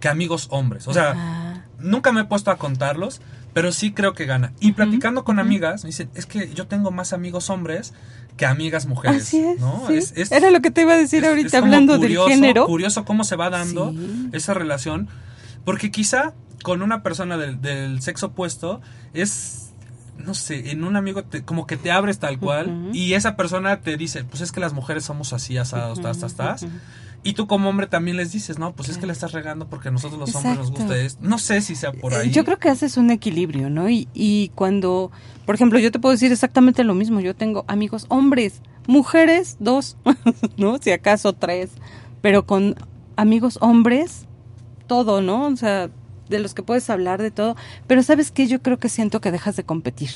que 0.00 0.08
amigos 0.08 0.48
hombres. 0.50 0.88
O 0.88 0.92
sea, 0.92 1.10
Ajá. 1.12 1.64
nunca 1.78 2.12
me 2.12 2.22
he 2.22 2.24
puesto 2.24 2.50
a 2.50 2.56
contarlos, 2.58 3.20
pero 3.52 3.70
sí 3.72 3.92
creo 3.92 4.12
que 4.14 4.26
gana. 4.26 4.52
Y 4.60 4.72
platicando 4.72 5.24
con 5.24 5.38
amigas, 5.38 5.84
me 5.84 5.88
dicen, 5.88 6.10
es 6.14 6.26
que 6.26 6.52
yo 6.54 6.66
tengo 6.66 6.90
más 6.90 7.12
amigos 7.12 7.50
hombres 7.50 7.92
que 8.36 8.46
amigas 8.46 8.86
mujeres. 8.86 9.22
Así 9.22 9.38
es. 9.38 9.60
¿no? 9.60 9.84
sí. 9.86 9.94
Es- 9.94 10.12
es- 10.16 10.32
Era 10.32 10.50
lo 10.50 10.60
que 10.60 10.70
te 10.72 10.80
iba 10.82 10.94
a 10.94 10.96
decir 10.96 11.24
ahorita 11.24 11.58
hablando 11.58 11.96
curioso, 11.98 12.28
del 12.28 12.34
género. 12.40 12.66
Curioso 12.66 13.04
cómo 13.04 13.22
se 13.24 13.36
va 13.36 13.48
dando 13.50 13.92
Sí. 13.92 14.28
esa 14.32 14.54
relación. 14.54 15.08
Porque 15.64 15.90
quizá 15.92 16.34
con 16.64 16.82
una 16.82 17.02
persona 17.02 17.36
del, 17.36 17.60
del 17.60 18.02
sexo 18.02 18.26
opuesto 18.26 18.80
es, 19.12 19.72
no 20.18 20.34
sé, 20.34 20.70
en 20.70 20.82
un 20.84 20.96
amigo 20.96 21.22
te- 21.22 21.44
como 21.44 21.66
que 21.66 21.76
te 21.76 21.90
abres 21.92 22.18
tal 22.18 22.38
cual 22.38 22.90
y 22.92 23.14
esa 23.14 23.36
persona 23.36 23.80
te 23.82 23.96
dice, 23.96 24.24
pues 24.24 24.40
es 24.42 24.50
que 24.50 24.60
las 24.60 24.72
mujeres 24.72 25.04
somos 25.04 25.32
así, 25.32 25.56
asados, 25.58 26.00
tas, 26.02 26.18
tas, 26.18 26.34
tas. 26.34 26.66
Y 27.24 27.32
tú 27.32 27.46
como 27.46 27.70
hombre 27.70 27.86
también 27.86 28.16
les 28.18 28.32
dices, 28.32 28.58
no, 28.58 28.74
pues 28.74 28.90
es 28.90 28.98
que 28.98 29.06
le 29.06 29.12
estás 29.14 29.32
regando 29.32 29.66
porque 29.66 29.88
a 29.88 29.90
nosotros 29.90 30.20
los 30.20 30.34
hombres 30.34 30.58
nos 30.58 30.70
gusta 30.70 30.96
esto. 30.98 31.20
No 31.26 31.38
sé 31.38 31.62
si 31.62 31.74
sea 31.74 31.90
por 31.90 32.12
Eh, 32.12 32.16
ahí. 32.16 32.30
Yo 32.30 32.44
creo 32.44 32.58
que 32.58 32.68
haces 32.68 32.98
un 32.98 33.10
equilibrio, 33.10 33.70
¿no? 33.70 33.88
Y, 33.88 34.08
y 34.12 34.50
cuando, 34.54 35.10
por 35.46 35.54
ejemplo, 35.54 35.78
yo 35.78 35.90
te 35.90 35.98
puedo 35.98 36.12
decir 36.12 36.30
exactamente 36.30 36.84
lo 36.84 36.94
mismo. 36.94 37.20
Yo 37.20 37.34
tengo 37.34 37.64
amigos 37.66 38.04
hombres, 38.10 38.60
mujeres, 38.86 39.56
dos, 39.58 39.96
¿no? 40.58 40.76
Si 40.78 40.90
acaso 40.92 41.32
tres. 41.32 41.70
Pero 42.20 42.46
con 42.46 42.76
amigos 43.16 43.56
hombres, 43.62 44.26
todo, 44.86 45.22
¿no? 45.22 45.46
O 45.46 45.56
sea, 45.56 45.88
de 46.28 46.38
los 46.40 46.52
que 46.52 46.62
puedes 46.62 46.90
hablar 46.90 47.22
de 47.22 47.30
todo. 47.30 47.56
Pero 47.86 48.02
¿sabes 48.02 48.30
qué? 48.32 48.46
Yo 48.46 48.60
creo 48.60 48.78
que 48.78 48.90
siento 48.90 49.22
que 49.22 49.32
dejas 49.32 49.56
de 49.56 49.64
competir. 49.64 50.10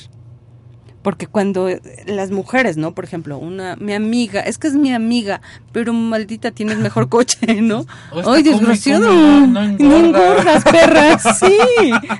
Porque 1.01 1.27
cuando 1.27 1.69
eh, 1.69 1.81
las 2.07 2.29
mujeres, 2.31 2.75
¿no? 2.75 2.93
Por 2.93 3.05
ejemplo, 3.05 3.37
una, 3.37 3.75
mi 3.77 3.93
amiga, 3.93 4.41
es 4.41 4.57
que 4.57 4.67
es 4.67 4.73
mi 4.73 4.93
amiga, 4.93 5.39
pero 5.71 5.93
maldita 5.93 6.51
tienes 6.51 6.77
mejor 6.77 7.07
coche, 7.15 7.61
¿no? 7.61 7.85
Ay, 8.27 8.43
desgraciado. 8.43 9.07
come, 9.07 9.47
no- 9.47 9.47
no 9.47 9.77
No 9.79 9.95
engordas, 9.97 10.63
perra. 10.65 11.17
Sí, 11.39 11.57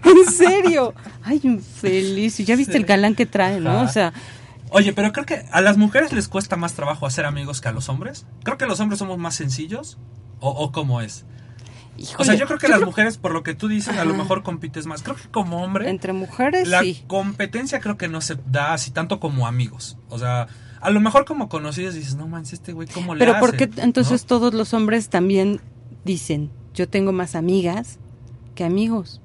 en 0.06 0.32
serio. 0.32 0.94
Ay, 1.24 1.42
infeliz. 1.44 2.40
Y 2.40 2.46
ya 2.46 2.56
viste 2.56 2.74
Sí. 2.74 2.78
el 2.78 2.86
galán 2.86 3.16
que 3.16 3.26
trae, 3.26 3.60
¿no? 3.60 3.72
Ajá. 3.72 3.82
O 3.84 3.88
sea, 3.90 4.14
Oye, 4.72 4.94
pero 4.94 5.12
creo 5.12 5.26
que 5.26 5.46
a 5.52 5.62
las 5.62 5.78
mujeres 5.78 6.14
les 6.14 6.28
cuesta 6.28 6.56
más 6.56 6.74
trabajo 6.74 7.06
hacer 7.08 7.26
amigos 7.26 7.60
que 7.60 7.68
a 7.68 7.72
los 7.72 7.90
hombres. 7.90 8.26
Creo 8.44 8.58
que 8.60 8.68
los 8.68 8.80
hombres 8.80 9.00
somos 9.00 9.18
más 9.18 9.34
sencillos. 9.36 9.98
¿O, 10.42 10.50
o 10.52 10.72
cómo 10.72 11.02
es? 11.02 11.26
O 12.18 12.24
sea, 12.24 12.36
yo 12.36 12.46
creo 12.48 12.60
que 12.60 12.68
las 12.68 12.82
mujeres, 12.82 13.18
por 13.18 13.34
lo 13.34 13.44
que 13.44 13.54
tú 13.56 13.68
dices, 13.68 13.98
a 13.98 14.06
lo 14.06 14.14
mejor 14.14 14.44
compites 14.44 14.86
más. 14.86 15.04
Creo 15.04 15.16
que 15.16 15.28
como 15.30 15.64
hombre, 15.64 15.90
entre 15.90 16.14
mujeres, 16.14 16.68
la 16.68 16.82
sí. 16.82 17.04
competencia 17.08 17.80
creo 17.80 17.98
que 17.98 18.08
no 18.08 18.22
se 18.22 18.38
da 18.50 18.74
así 18.74 18.92
tanto 18.92 19.20
como 19.20 19.48
amigos. 19.48 19.98
O 20.10 20.20
sea, 20.20 20.48
A 20.82 20.92
lo 20.92 21.02
mejor 21.02 21.26
como 21.26 21.50
conocidos 21.50 21.96
dices, 21.96 22.16
no 22.16 22.28
manches, 22.28 22.54
este 22.54 22.72
güey, 22.72 22.88
¿cómo 22.88 23.14
le 23.14 23.20
Pero 23.20 23.34
hace? 23.34 23.40
¿por 23.42 23.58
qué 23.58 23.70
entonces 23.82 24.22
¿No? 24.22 24.28
todos 24.28 24.54
los 24.54 24.74
hombres 24.74 25.10
también 25.10 25.60
dicen, 26.06 26.50
yo 26.74 26.88
tengo 26.88 27.12
más 27.12 27.36
amigas 27.36 28.00
que 28.56 28.64
amigos? 28.64 29.20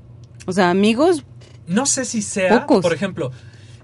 O 0.47 0.53
sea, 0.53 0.71
amigos, 0.71 1.25
No 1.69 1.87
sé 1.87 2.05
si 2.05 2.23
sea, 2.23 2.61
Pocos. 2.63 2.83
por 2.83 2.93
ejemplo, 2.93 3.31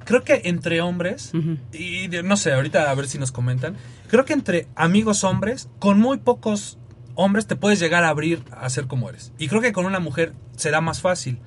creo 0.05 0.25
que 0.25 0.43
entre 0.47 0.81
hombres, 0.81 1.31
y 1.73 2.09
no 2.25 2.37
sé, 2.37 2.53
ahorita 2.53 2.91
a 2.91 2.95
ver 2.97 3.07
si 3.07 3.19
nos 3.19 3.31
comentan, 3.31 3.77
creo 4.09 4.25
que 4.25 4.33
entre 4.33 4.67
amigos 4.75 5.23
hombres, 5.23 5.69
con 5.79 6.01
muy 6.01 6.19
pocos 6.19 6.77
hombres 7.15 7.47
te 7.47 7.57
puedes 7.57 7.81
llegar 7.81 8.05
a 8.05 8.09
abrir 8.09 8.43
a 8.51 8.69
ser 8.71 8.87
como 8.87 9.09
eres. 9.09 9.33
Y 9.39 9.49
creo 9.49 9.61
que 9.61 9.73
con 9.73 9.87
una 9.87 10.01
mujer 10.01 10.33
será 10.57 10.81
más 10.81 11.01
fácil. 11.01 11.39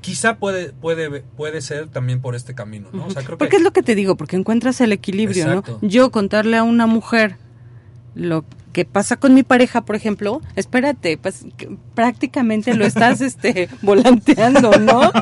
Quizá 0.00 0.36
puede, 0.36 0.72
puede, 0.72 1.22
puede 1.22 1.60
ser 1.60 1.88
también 1.88 2.20
por 2.20 2.34
este 2.34 2.54
camino, 2.54 2.88
¿no? 2.92 3.06
O 3.06 3.10
sea, 3.10 3.22
creo 3.22 3.38
porque 3.38 3.50
que... 3.50 3.56
es 3.56 3.62
lo 3.62 3.72
que 3.72 3.82
te 3.82 3.94
digo, 3.94 4.16
porque 4.16 4.36
encuentras 4.36 4.80
el 4.80 4.92
equilibrio, 4.92 5.44
Exacto. 5.44 5.78
¿no? 5.80 5.88
Yo 5.88 6.10
contarle 6.10 6.56
a 6.56 6.64
una 6.64 6.86
mujer 6.86 7.36
lo 8.14 8.44
que 8.72 8.84
pasa 8.84 9.16
con 9.16 9.34
mi 9.34 9.42
pareja, 9.42 9.84
por 9.84 9.96
ejemplo, 9.96 10.40
espérate, 10.56 11.18
pues, 11.18 11.44
prácticamente 11.94 12.74
lo 12.74 12.84
estás 12.86 13.20
este 13.20 13.68
volanteando, 13.82 14.72
¿no? 14.78 15.12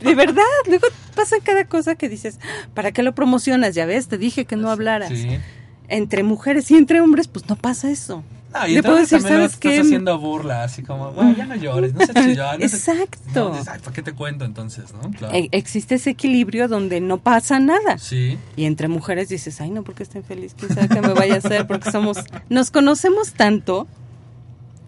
De 0.00 0.14
verdad, 0.14 0.42
luego 0.66 0.86
pasa 1.14 1.36
cada 1.42 1.66
cosa 1.66 1.94
que 1.94 2.08
dices, 2.08 2.40
¿para 2.74 2.92
qué 2.92 3.02
lo 3.02 3.14
promocionas? 3.14 3.74
Ya 3.74 3.86
ves, 3.86 4.08
te 4.08 4.18
dije 4.18 4.44
que 4.44 4.56
no 4.56 4.70
hablaras. 4.70 5.10
Sí. 5.10 5.38
Entre 5.88 6.22
mujeres 6.22 6.70
y 6.70 6.76
entre 6.76 7.00
hombres, 7.00 7.28
pues 7.28 7.48
no 7.48 7.56
pasa 7.56 7.90
eso. 7.90 8.24
No, 8.52 8.66
y 8.66 8.74
Le 8.74 8.82
puedo 8.82 8.96
decir, 8.96 9.20
¿sabes 9.20 9.38
te 9.38 9.44
estás 9.44 9.56
qué? 9.60 9.80
haciendo 9.80 10.18
burla, 10.18 10.64
así 10.64 10.82
como, 10.82 11.12
"Güey, 11.12 11.36
ya 11.36 11.46
no 11.46 11.54
llores, 11.54 11.94
no 11.94 12.00
seas 12.04 12.14
chillón. 12.26 12.60
no 12.60 12.68
seas-". 12.68 12.88
Exacto. 12.88 13.50
No, 13.50 13.54
Ay, 13.54 13.78
¿para 13.78 13.92
qué 13.92 14.02
te 14.02 14.12
cuento 14.12 14.44
entonces, 14.44 14.92
no? 14.92 15.08
Claro. 15.12 15.34
E- 15.34 15.48
existe 15.52 15.94
ese 15.94 16.10
equilibrio 16.10 16.66
donde 16.66 17.00
no 17.00 17.18
pasa 17.18 17.60
nada. 17.60 17.98
Sí. 17.98 18.38
Y 18.56 18.64
entre 18.64 18.88
mujeres 18.88 19.28
dices, 19.28 19.60
ay, 19.60 19.70
no, 19.70 19.84
porque 19.84 20.02
estén 20.02 20.24
feliz, 20.24 20.54
quién 20.58 20.74
sabe 20.74 20.88
qué 20.88 21.00
me 21.00 21.14
vaya 21.14 21.34
a 21.34 21.38
hacer, 21.38 21.66
porque 21.68 21.92
somos, 21.92 22.18
nos 22.48 22.70
conocemos 22.72 23.34
tanto 23.34 23.86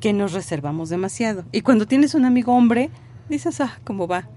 que 0.00 0.12
nos 0.12 0.32
reservamos 0.32 0.88
demasiado. 0.88 1.44
Y 1.52 1.60
cuando 1.60 1.86
tienes 1.86 2.14
un 2.16 2.24
amigo 2.24 2.52
hombre, 2.56 2.90
dices, 3.28 3.60
ah, 3.60 3.78
¿cómo 3.84 4.08
va? 4.08 4.28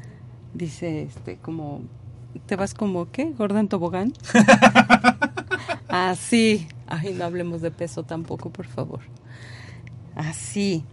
Dice, 0.53 1.01
este, 1.01 1.37
como, 1.37 1.81
¿te 2.45 2.55
vas 2.55 2.75
como 2.75 3.09
qué? 3.11 3.31
¿Gorda 3.35 3.59
en 3.59 3.67
tobogán? 3.69 4.13
Así. 5.89 6.67
Ay, 6.87 7.13
no 7.13 7.25
hablemos 7.25 7.61
de 7.61 7.71
peso 7.71 8.03
tampoco, 8.03 8.49
por 8.49 8.67
favor. 8.67 8.99
Así. 10.15 10.83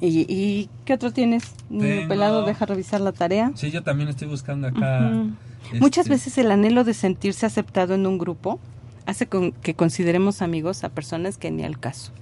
¿Y, 0.00 0.20
y 0.28 0.68
qué 0.84 0.94
otro 0.94 1.12
tienes? 1.12 1.54
Niño 1.68 2.08
pelado, 2.08 2.44
deja 2.44 2.64
revisar 2.66 3.00
la 3.00 3.12
tarea. 3.12 3.52
Sí, 3.54 3.70
yo 3.70 3.82
también 3.82 4.08
estoy 4.08 4.28
buscando 4.28 4.68
acá. 4.68 5.10
Ujú. 5.12 5.32
este, 5.66 5.80
Muchas 5.80 6.08
veces 6.08 6.38
el 6.38 6.50
anhelo 6.50 6.84
de 6.84 6.94
sentirse 6.94 7.46
aceptado 7.46 7.94
en 7.94 8.06
un 8.06 8.18
grupo 8.18 8.60
hace 9.06 9.26
con 9.26 9.52
que 9.52 9.74
consideremos 9.74 10.42
amigos 10.42 10.84
a 10.84 10.90
personas 10.90 11.38
que 11.38 11.50
ni 11.50 11.64
al 11.64 11.78
caso. 11.80 12.12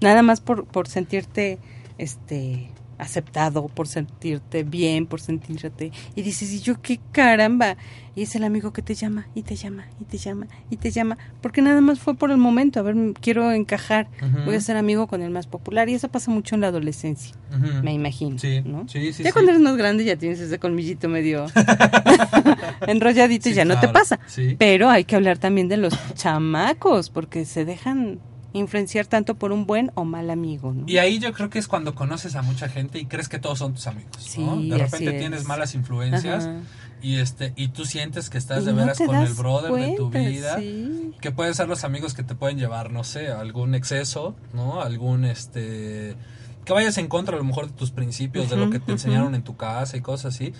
Nada 0.00 0.22
más 0.22 0.40
por, 0.40 0.66
por 0.66 0.88
sentirte 0.88 1.58
este 1.96 2.68
aceptado, 2.98 3.68
por 3.68 3.88
sentirte 3.88 4.62
bien, 4.64 5.06
por 5.06 5.20
sentirte 5.20 5.92
y 6.14 6.22
dices, 6.22 6.52
"¿Y 6.52 6.60
yo 6.60 6.80
qué 6.80 6.98
caramba?" 7.12 7.76
Y 8.14 8.22
es 8.22 8.34
el 8.34 8.44
amigo 8.44 8.72
que 8.72 8.80
te 8.80 8.94
llama 8.94 9.26
y 9.34 9.42
te 9.42 9.56
llama 9.56 9.84
y 10.00 10.04
te 10.04 10.16
llama 10.16 10.46
y 10.70 10.76
te 10.76 10.90
llama, 10.90 11.18
porque 11.42 11.60
nada 11.60 11.82
más 11.82 12.00
fue 12.00 12.14
por 12.14 12.30
el 12.30 12.38
momento, 12.38 12.80
a 12.80 12.82
ver, 12.82 12.96
quiero 13.20 13.52
encajar, 13.52 14.08
voy 14.46 14.54
a 14.54 14.60
ser 14.60 14.76
amigo 14.78 15.06
con 15.06 15.20
el 15.20 15.30
más 15.30 15.46
popular 15.46 15.88
y 15.90 15.94
eso 15.94 16.08
pasa 16.08 16.30
mucho 16.30 16.54
en 16.54 16.62
la 16.62 16.68
adolescencia, 16.68 17.34
me 17.82 17.92
imagino, 17.92 18.38
Sí, 18.38 18.62
¿no? 18.64 18.88
sí, 18.88 19.12
sí, 19.12 19.22
ya 19.22 19.28
sí. 19.30 19.32
cuando 19.34 19.50
eres 19.50 19.62
más 19.62 19.76
grande 19.76 20.04
ya 20.04 20.16
tienes 20.16 20.40
ese 20.40 20.58
colmillito 20.58 21.08
medio 21.10 21.44
enrolladito 22.86 23.48
y 23.48 23.52
ya 23.54 23.64
no 23.64 23.78
te 23.80 23.88
pasa. 23.88 24.18
Pero 24.58 24.88
hay 24.88 25.04
que 25.04 25.16
hablar 25.16 25.38
también 25.38 25.68
de 25.68 25.76
los 25.76 25.94
chamacos, 26.14 27.10
porque 27.10 27.44
se 27.44 27.64
dejan 27.64 28.18
influenciar 28.56 29.06
tanto 29.06 29.34
por 29.36 29.52
un 29.52 29.66
buen 29.66 29.92
o 29.94 30.04
mal 30.04 30.30
amigo, 30.30 30.72
¿no? 30.72 30.84
Y 30.86 30.98
ahí 30.98 31.18
yo 31.18 31.32
creo 31.32 31.50
que 31.50 31.58
es 31.58 31.68
cuando 31.68 31.94
conoces 31.94 32.34
a 32.36 32.42
mucha 32.42 32.68
gente 32.68 32.98
y 32.98 33.06
crees 33.06 33.28
que 33.28 33.38
todos 33.38 33.58
son 33.58 33.74
tus 33.74 33.86
amigos, 33.86 34.36
¿no? 34.38 34.56
De 34.60 34.78
repente 34.78 35.12
tienes 35.12 35.42
es. 35.42 35.46
malas 35.46 35.74
influencias 35.74 36.44
Ajá. 36.46 36.60
y 37.02 37.16
este 37.16 37.52
y 37.56 37.68
tú 37.68 37.84
sientes 37.84 38.30
que 38.30 38.38
estás 38.38 38.62
Y 38.62 38.66
de 38.66 38.72
no 38.72 38.78
veras 38.78 38.98
con 38.98 39.14
el 39.16 39.32
brother 39.34 39.72
de 39.72 39.96
tu 39.96 40.10
vida. 40.10 40.58
sí. 40.58 41.12
Que 41.20 41.30
pueden 41.30 41.54
ser 41.54 41.68
los 41.68 41.84
amigos 41.84 42.14
que 42.14 42.22
te 42.22 42.34
pueden 42.34 42.58
llevar, 42.58 42.90
no 42.90 43.04
sé, 43.04 43.28
algún 43.28 43.74
exceso, 43.74 44.34
¿no? 44.52 44.80
Algún 44.82 45.24
este 45.24 46.16
que 46.64 46.72
vayas 46.72 46.98
en 46.98 47.06
contra 47.06 47.36
a 47.36 47.38
lo 47.38 47.44
mejor 47.44 47.68
de 47.68 47.74
tus 47.74 47.92
principios, 47.92 48.50
de 48.50 48.56
lo 48.56 48.70
que 48.70 48.80
te 48.80 48.90
enseñaron 48.90 49.36
en 49.36 49.42
tu 49.44 49.56
casa 49.56 49.96
y 49.96 50.00
cosas 50.00 50.34
así. 50.34 50.52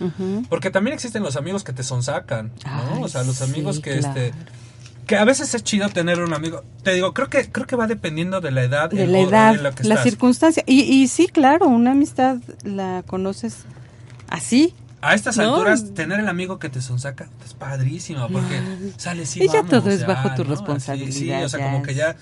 Porque 0.49 0.71
también 0.71 0.95
existen 0.95 1.21
los 1.23 1.35
amigos 1.35 1.65
que 1.65 1.73
te 1.73 1.83
sonsacan, 1.83 2.53
¿no? 2.65 2.95
Ay, 2.95 3.03
o 3.03 3.09
sea, 3.09 3.25
los 3.25 3.43
amigos 3.43 3.77
sí, 3.77 3.83
que 3.83 3.99
este. 3.99 4.33
Que 5.07 5.17
a 5.17 5.25
veces 5.25 5.55
es 5.55 5.63
chido 5.63 5.89
tener 5.89 6.21
un 6.21 6.35
amigo. 6.35 6.65
Te 6.83 6.93
digo, 6.95 7.15
creo 7.15 7.29
que 7.31 7.51
creo 7.51 7.67
que 7.67 7.77
va 7.77 7.87
dependiendo 7.87 8.41
de 8.41 8.51
la 8.51 8.65
edad 8.65 8.91
De 8.91 9.05
el- 9.05 9.13
la 9.13 9.21
edad, 9.21 9.53
de 9.55 9.63
lo 9.63 9.73
que 9.75 9.85
la 9.85 10.03
circunstancia. 10.03 10.63
Y, 10.67 10.81
y 10.83 11.07
sí, 11.09 11.29
claro, 11.29 11.67
una 11.69 11.93
amistad 11.93 12.39
la 12.65 13.03
conoces 13.07 13.65
así. 14.29 14.75
A 15.03 15.15
estas 15.15 15.37
No. 15.37 15.53
alturas, 15.55 15.95
tener 15.95 16.19
el 16.19 16.29
amigo 16.29 16.59
que 16.59 16.69
te 16.69 16.81
sonsaca 16.83 17.29
es 17.45 17.55
padrísimo 17.55 18.29
porque 18.29 18.61
sales 18.97 19.37
y 19.37 19.45
Y 19.45 19.49
ya 19.49 19.63
todo 19.63 19.89
es 19.91 20.01
ya, 20.01 20.07
bajo 20.09 20.35
tu 20.35 20.43
¿no? 20.43 20.51
responsabilidad, 20.51 21.13
Sí, 21.13 21.21
sí, 21.39 21.45
o 21.45 21.49
sea, 21.49 21.63
como 21.63 21.83
que 21.83 21.95
ya. 21.95 22.17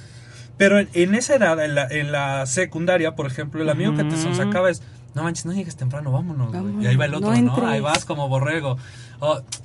Pero 0.59 0.79
en, 0.79 0.89
en 0.93 1.15
esa 1.15 1.35
edad, 1.37 1.65
en 1.65 1.75
la, 1.75 1.87
en 1.89 2.13
la 2.13 2.45
secundaria, 2.47 3.15
por 3.17 3.27
ejemplo, 3.27 3.63
el 3.63 3.71
amigo 3.71 3.95
que 3.95 4.05
te 4.05 4.15
Ujú. 4.15 4.25
sonsacaba 4.25 4.71
es, 4.71 4.83
no 5.15 5.23
manches, 5.23 5.47
no 5.47 5.53
llegues 5.53 5.77
temprano, 5.77 6.13
vámonos. 6.13 6.49
güey". 6.49 6.61
Vámonos, 6.63 6.85
y 6.85 6.87
ahí 6.87 6.97
va 6.97 7.07
el 7.07 7.13
no 7.13 7.19
otro, 7.19 7.31
¿no? 7.41 7.67
Ahí 7.67 7.81
vas 7.81 8.05
como 8.05 8.29
borrego. 8.29 8.77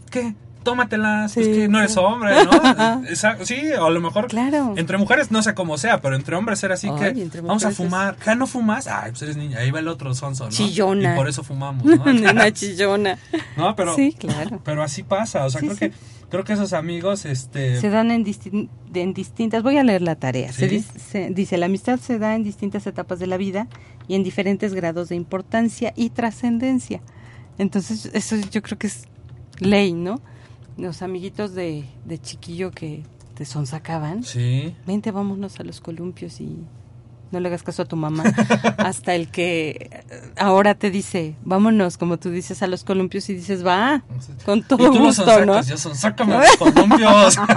¿Qué? 0.10 0.34
Tómatelas, 0.64 1.32
Sí, 1.32 1.40
pues 1.42 1.56
que 1.58 1.68
no 1.68 1.80
eres 1.80 1.96
hombre, 1.98 2.32
¿no? 2.46 3.04
Sí, 3.46 3.62
o 3.80 3.86
a 3.86 3.90
lo 3.90 4.02
mejor 4.02 4.28
Claro. 4.28 4.74
entre 4.78 4.98
mujeres 4.98 5.32
no 5.32 5.42
sé 5.42 5.54
cómo 5.54 5.78
sea, 5.78 6.02
pero 6.02 6.16
entre 6.16 6.36
hombres 6.36 6.62
era 6.64 6.74
así 6.74 6.88
Ay, 6.90 7.30
que 7.30 7.42
vamos 7.42 7.64
a 7.64 7.70
mujeres 7.70 7.72
es- 7.72 7.78
fumar. 7.78 8.18
¿Ya 8.26 8.36
no 8.36 8.46
fumas? 8.48 8.88
Ay, 8.88 9.12
pues 9.12 9.22
eres 9.24 9.38
niña. 9.38 9.60
Ahí 9.60 9.72
va 9.72 9.80
el 9.80 9.88
otro 9.88 10.14
sonso, 10.14 10.46
¿no? 10.46 10.50
Chillona. 10.52 11.14
Y 11.14 11.18
por 11.18 11.28
eso 11.30 11.44
fumamos, 11.44 11.86
¿no? 11.86 12.04
Una 12.06 12.52
chillona. 12.52 13.18
No, 13.58 13.76
pero, 13.76 13.96
Sí, 13.96 14.14
claro. 14.18 14.60
pero 14.64 14.84
así 14.84 15.04
pasa. 15.04 15.46
O 15.46 15.50
sea, 15.50 15.62
Sí, 15.62 15.68
creo 15.68 15.78
sí. 15.78 15.90
que 15.90 15.94
creo 16.30 16.44
que 16.44 16.54
esos 16.54 16.74
amigos, 16.74 17.26
este, 17.26 17.80
Se 17.82 17.90
dan 17.90 18.12
en, 18.12 18.24
distin- 18.26 18.70
en 18.94 19.14
distintas, 19.14 19.64
voy 19.64 19.78
a 19.78 19.84
leer 19.84 20.02
la 20.04 20.16
tarea. 20.16 20.52
Se 20.54 20.68
dice, 20.68 21.00
se- 21.00 21.30
dice, 21.32 21.58
la 21.58 21.66
amistad 21.68 22.00
se 22.00 22.20
da 22.20 22.36
en 22.36 22.44
distintas 22.44 22.86
etapas 22.86 23.18
de 23.20 23.26
la 23.28 23.38
vida 23.38 23.68
y 24.08 24.16
en 24.16 24.24
diferentes 24.24 24.74
grados 24.76 25.10
de 25.10 25.16
importancia 25.16 25.94
y 25.96 26.10
trascendencia. 26.12 27.02
Entonces, 27.58 28.10
eso 28.14 28.36
yo 28.52 28.62
creo 28.62 28.78
que 28.78 28.88
es 28.88 29.04
ley, 29.60 29.94
¿no? 29.94 30.22
Los 30.80 31.02
amiguitos 31.02 31.54
de, 31.54 31.86
de 32.06 32.20
chiquillo 32.20 32.72
que 32.72 33.04
te 33.36 33.46
sonsacaban. 33.46 34.24
sí, 34.24 34.76
Vente, 34.88 35.12
vámonos 35.12 35.60
a 35.60 35.64
los 35.64 35.82
columpios 35.82 36.40
y 36.42 36.58
no 37.32 37.40
le 37.40 37.48
hagas 37.50 37.62
caso 37.64 37.84
a 37.84 37.86
tu 37.86 37.96
mamá. 37.96 38.24
Hasta 38.78 39.14
el 39.14 39.28
que 39.30 39.90
eh, 39.92 40.32
ahora 40.38 40.74
te 40.76 40.90
dice, 40.90 41.36
vámonos, 41.44 41.98
como 41.98 42.18
tú 42.18 42.32
dices, 42.32 42.64
a 42.64 42.68
los 42.68 42.84
columpios 42.84 43.30
y 43.30 43.36
dices, 43.36 43.64
va, 43.66 44.04
con 44.46 44.60
y 44.60 44.62
todo 44.64 44.78
tú 44.78 44.94
los 44.96 44.98
gusto, 45.00 45.26
sonsacas, 45.26 45.46
¿no? 45.46 45.62
yo 45.62 45.78
sonsácame 45.78 46.36
a 46.36 46.40
los 46.40 46.58
columpios. 46.58 47.36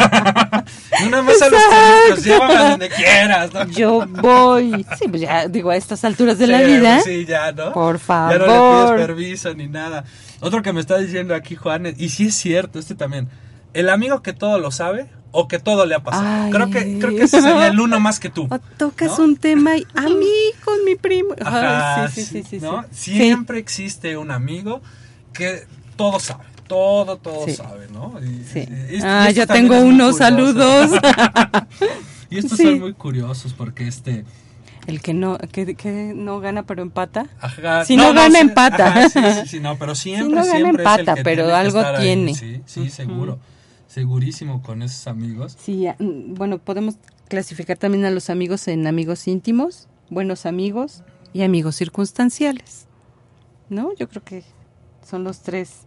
Y 1.00 1.06
Una 1.06 1.20
vez 1.22 1.42
a 1.42 1.48
los 1.48 1.60
columpios, 1.62 2.24
llévame 2.24 2.54
a 2.54 2.70
donde 2.70 2.88
quieras. 2.90 3.52
¿no? 3.54 3.64
Yo 3.68 4.06
voy. 4.06 4.86
Sí, 4.98 5.08
pues 5.08 5.22
ya 5.22 5.48
digo, 5.48 5.70
a 5.70 5.76
estas 5.76 6.04
alturas 6.04 6.38
de 6.38 6.46
la 6.46 6.58
Sí, 6.60 6.64
vida. 6.66 7.00
Sí, 7.00 7.24
ya, 7.26 7.50
¿no? 7.52 7.72
Por 7.72 7.98
Ya 7.98 8.24
no 8.26 8.38
le 8.38 8.46
favor. 8.46 8.94
pides 8.96 9.06
permiso 9.06 9.54
ni 9.54 9.66
nada. 9.68 10.04
Otro 10.42 10.60
que 10.62 10.72
me 10.72 10.80
está 10.80 10.98
diciendo 10.98 11.34
aquí, 11.34 11.54
Juan, 11.56 11.94
y 11.96 12.08
sí 12.10 12.26
es 12.26 12.34
cierto, 12.34 12.78
este 12.78 12.94
también. 12.94 13.28
El 13.74 13.88
amigo 13.88 14.20
que 14.22 14.32
todo 14.34 14.58
lo 14.58 14.70
sabe 14.70 15.06
o 15.30 15.48
que 15.48 15.58
todo 15.58 15.86
le 15.86 15.94
ha 15.94 16.00
pasado. 16.02 16.26
Ay. 16.26 16.50
Creo 16.50 16.68
que 16.68 16.98
creo 16.98 17.10
que 17.16 17.22
ese 17.22 17.40
sería 17.40 17.68
el 17.68 17.80
uno 17.80 17.98
más 18.00 18.20
que 18.20 18.28
tú. 18.28 18.46
O 18.50 18.58
tocas 18.58 19.18
¿no? 19.18 19.24
un 19.24 19.36
tema 19.36 19.76
y 19.78 19.86
a 19.94 20.02
mí 20.02 20.30
con 20.64 20.84
mi 20.84 20.94
primo. 20.96 21.34
Ay, 21.44 22.08
sí, 22.12 22.22
sí, 22.22 22.42
sí, 22.42 22.44
sí, 22.50 22.58
¿no? 22.60 22.84
sí. 22.90 23.16
Siempre 23.16 23.58
existe 23.58 24.16
un 24.18 24.30
amigo 24.30 24.82
que 25.32 25.64
todo 25.96 26.18
sabe, 26.20 26.44
todo, 26.66 27.16
todo 27.16 27.46
sabe, 27.48 27.86
¿no? 27.92 28.14
Y- 28.22 28.44
Sí. 28.44 28.68
y- 28.90 28.96
y 28.96 29.00
Ah, 29.02 29.30
yo 29.30 29.46
tengo 29.46 29.78
unos 29.80 30.18
saludos. 30.18 30.90
y 32.30 32.38
estos 32.38 32.58
son 32.58 32.80
muy 32.80 32.92
curiosos 32.94 33.54
porque 33.54 33.86
este... 33.86 34.24
El 34.86 35.00
que 35.00 35.14
no, 35.14 35.38
que, 35.38 35.74
que 35.76 36.12
no 36.14 36.40
gana 36.40 36.64
pero 36.64 36.82
empata. 36.82 37.28
Ajá, 37.40 37.84
Si 37.84 37.96
no 37.96 38.12
gana, 38.12 38.40
empata. 38.40 38.88
ajá, 38.88 39.08
sí, 39.08 39.20
sí, 39.42 39.48
sí, 39.48 39.60
no, 39.60 39.76
pero 39.78 39.94
siempre, 39.94 40.28
no 40.34 40.44
gana, 40.44 40.56
siempre 40.56 40.68
es 40.70 40.74
el 40.74 41.00
empata, 41.00 41.14
que 41.14 41.22
pero 41.22 41.44
tiene 41.44 41.60
que 41.60 41.66
algo 41.66 41.80
ahí, 41.80 42.02
tiene. 42.02 42.62
Sí, 42.66 42.90
seguro. 42.90 43.38
Segurísimo 43.86 44.62
con 44.62 44.82
esos 44.82 45.06
amigos. 45.06 45.56
Sí, 45.60 45.86
mm, 45.98 46.34
bueno, 46.34 46.58
podemos 46.58 46.96
clasificar 47.28 47.76
también 47.76 48.04
a 48.06 48.10
los 48.10 48.30
amigos 48.30 48.66
en 48.68 48.86
amigos 48.86 49.28
íntimos, 49.28 49.86
buenos 50.10 50.46
amigos 50.46 51.02
y 51.32 51.42
amigos 51.42 51.76
circunstanciales. 51.76 52.86
¿No? 53.68 53.94
Yo 53.96 54.08
creo 54.08 54.22
que 54.24 54.42
son 55.06 55.24
los 55.24 55.40
tres 55.40 55.86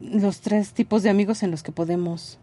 los 0.00 0.40
tres 0.40 0.72
tipos 0.72 1.02
de 1.02 1.10
amigos 1.10 1.42
en 1.42 1.50
los 1.50 1.62
que 1.62 1.72
podemos 1.72 2.38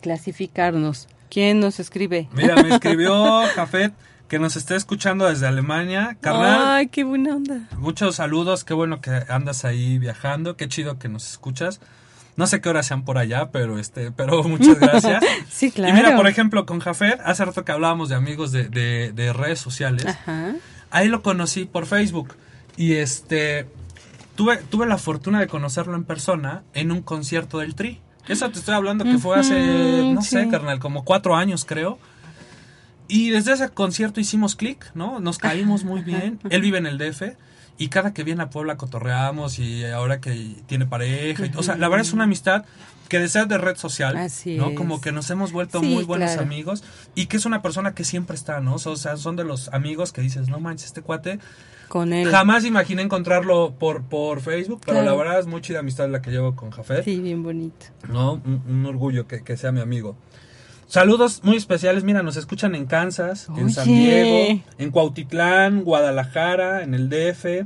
clasificarnos. 0.00 1.08
¿Quién 1.30 1.60
nos 1.60 1.80
escribe? 1.80 2.28
Mira, 2.32 2.56
me 2.62 2.74
escribió 2.74 3.42
Jafet 3.54 3.94
que 4.28 4.38
nos 4.38 4.56
está 4.56 4.76
escuchando 4.76 5.26
desde 5.28 5.46
Alemania. 5.46 6.16
Carnal, 6.20 6.60
Ay, 6.68 6.86
qué 6.88 7.04
buena 7.04 7.34
onda. 7.36 7.68
muchos 7.78 8.16
saludos, 8.16 8.64
qué 8.64 8.74
bueno 8.74 9.00
que 9.00 9.10
andas 9.28 9.64
ahí 9.64 9.98
viajando, 9.98 10.56
qué 10.56 10.68
chido 10.68 10.98
que 10.98 11.08
nos 11.08 11.28
escuchas. 11.30 11.80
No 12.36 12.46
sé 12.46 12.60
qué 12.60 12.68
hora 12.68 12.82
sean 12.82 13.04
por 13.04 13.18
allá, 13.18 13.50
pero 13.50 13.78
este, 13.78 14.12
pero 14.12 14.42
muchas 14.44 14.78
gracias. 14.78 15.22
sí, 15.50 15.70
claro. 15.70 15.92
Y 15.92 15.96
mira, 15.96 16.16
por 16.16 16.26
ejemplo, 16.26 16.64
con 16.66 16.80
Jafet, 16.80 17.20
hace 17.24 17.44
rato 17.44 17.64
que 17.64 17.72
hablábamos 17.72 18.08
de 18.08 18.14
amigos 18.14 18.52
de, 18.52 18.68
de, 18.68 19.12
de 19.12 19.32
redes 19.32 19.58
sociales. 19.58 20.06
Ajá. 20.06 20.54
Ahí 20.90 21.08
lo 21.08 21.22
conocí 21.22 21.64
por 21.64 21.86
Facebook. 21.86 22.34
Y 22.76 22.94
este 22.94 23.66
tuve, 24.36 24.56
tuve 24.58 24.86
la 24.86 24.96
fortuna 24.96 25.38
de 25.40 25.48
conocerlo 25.48 25.94
en 25.96 26.04
persona 26.04 26.62
en 26.72 26.92
un 26.92 27.02
concierto 27.02 27.58
del 27.58 27.74
Tri. 27.74 28.00
Eso 28.28 28.50
te 28.50 28.58
estoy 28.58 28.74
hablando 28.74 29.04
que 29.04 29.18
fue 29.18 29.38
hace, 29.38 30.12
no 30.12 30.22
sé, 30.22 30.48
carnal, 30.48 30.78
como 30.78 31.04
cuatro 31.04 31.36
años 31.36 31.64
creo. 31.64 31.98
Y 33.08 33.30
desde 33.30 33.54
ese 33.54 33.68
concierto 33.70 34.20
hicimos 34.20 34.54
clic, 34.54 34.90
¿no? 34.94 35.18
Nos 35.18 35.38
caímos 35.38 35.84
muy 35.84 36.02
bien. 36.02 36.38
Él 36.48 36.60
vive 36.60 36.78
en 36.78 36.86
el 36.86 36.96
DF 36.96 37.22
y 37.80 37.88
cada 37.88 38.12
que 38.12 38.22
viene 38.24 38.42
a 38.42 38.50
Puebla 38.50 38.76
cotorreamos 38.76 39.58
y 39.58 39.84
ahora 39.86 40.20
que 40.20 40.54
tiene 40.66 40.86
pareja. 40.86 41.46
y- 41.46 41.52
o 41.56 41.62
sea, 41.62 41.76
la 41.76 41.88
verdad 41.88 42.06
es 42.06 42.12
una 42.12 42.24
amistad 42.24 42.64
que 43.08 43.18
desea 43.18 43.46
de 43.46 43.58
red 43.58 43.76
social, 43.76 44.16
Así 44.18 44.56
¿no? 44.56 44.68
es. 44.68 44.76
Como 44.76 45.00
que 45.00 45.10
nos 45.12 45.28
hemos 45.30 45.50
vuelto 45.50 45.80
Sí, 45.80 45.86
muy 45.86 46.04
buenos 46.04 46.28
claro. 46.32 46.42
amigos 46.42 46.84
y 47.16 47.26
que 47.26 47.38
es 47.38 47.44
una 47.46 47.62
persona 47.62 47.92
que 47.94 48.04
siempre 48.04 48.36
está, 48.36 48.60
¿no? 48.60 48.74
O 48.74 48.96
sea, 48.96 49.16
son 49.16 49.34
de 49.34 49.42
los 49.44 49.68
amigos 49.72 50.12
que 50.12 50.20
dices, 50.20 50.48
no 50.48 50.60
manches, 50.60 50.86
este 50.88 51.02
cuate. 51.02 51.40
Con 51.88 52.12
él. 52.12 52.30
Jamás 52.30 52.64
imaginé 52.64 53.02
encontrarlo 53.02 53.74
por, 53.76 54.04
por 54.04 54.40
Facebook, 54.42 54.80
pero 54.86 55.00
Claro. 55.00 55.10
la 55.10 55.16
verdad 55.16 55.40
es 55.40 55.46
muy 55.46 55.60
chida 55.60 55.80
amistad 55.80 56.08
la 56.08 56.22
que 56.22 56.30
llevo 56.30 56.54
con 56.54 56.70
Jafet. 56.70 57.02
Sí, 57.04 57.18
bien 57.18 57.42
bonito. 57.42 57.86
¿no? 58.08 58.34
Un, 58.34 58.62
un 58.68 58.86
orgullo 58.86 59.26
que, 59.26 59.42
que 59.42 59.56
sea 59.56 59.72
mi 59.72 59.80
amigo. 59.80 60.16
Saludos 60.90 61.42
muy 61.44 61.56
especiales, 61.56 62.02
mira, 62.02 62.24
nos 62.24 62.36
escuchan 62.36 62.74
en 62.74 62.84
Kansas, 62.86 63.46
en 63.56 63.70
San. 63.70 63.86
Diego, 63.86 64.60
en 64.76 64.90
Cuautitlán, 64.90 65.84
Guadalajara, 65.84 66.82
en 66.82 66.94
el 66.94 67.08
DF, 67.08 67.64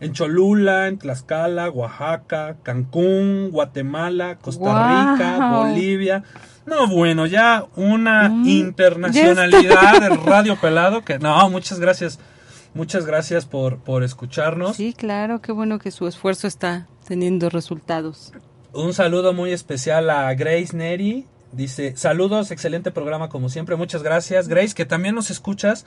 en 0.00 0.12
Cholula, 0.14 0.88
en 0.88 0.96
Tlaxcala, 0.96 1.68
Oaxaca, 1.68 2.56
Cancún, 2.62 3.50
Guatemala, 3.50 4.38
Costa. 4.38 5.12
Rica, 5.12 5.50
Bolivia. 5.54 6.24
No, 6.64 6.86
bueno, 6.88 7.26
ya 7.26 7.66
una 7.76 8.30
Mm, 8.30 8.48
internacionalidad 8.48 10.00
del 10.00 10.16
Radio 10.24 10.56
Pelado 10.56 11.04
que 11.04 11.18
no, 11.18 11.50
muchas 11.50 11.78
gracias. 11.78 12.20
Muchas 12.72 13.04
gracias 13.04 13.44
por, 13.44 13.80
por 13.80 14.02
escucharnos. 14.02 14.76
Sí, 14.76 14.94
claro, 14.94 15.42
qué 15.42 15.52
bueno 15.52 15.78
que 15.78 15.90
su 15.90 16.08
esfuerzo 16.08 16.46
está 16.46 16.86
teniendo 17.06 17.50
resultados. 17.50 18.32
Un 18.72 18.94
saludo 18.94 19.34
muy 19.34 19.52
especial 19.52 20.08
a 20.08 20.32
Grace 20.32 20.74
Neri. 20.74 21.26
Dice, 21.52 21.94
saludos, 21.96 22.50
excelente 22.50 22.90
programa 22.90 23.28
como 23.28 23.48
siempre, 23.48 23.76
muchas 23.76 24.02
gracias. 24.02 24.48
Grace, 24.48 24.74
que 24.74 24.86
también 24.86 25.14
nos 25.14 25.30
escuchas 25.30 25.84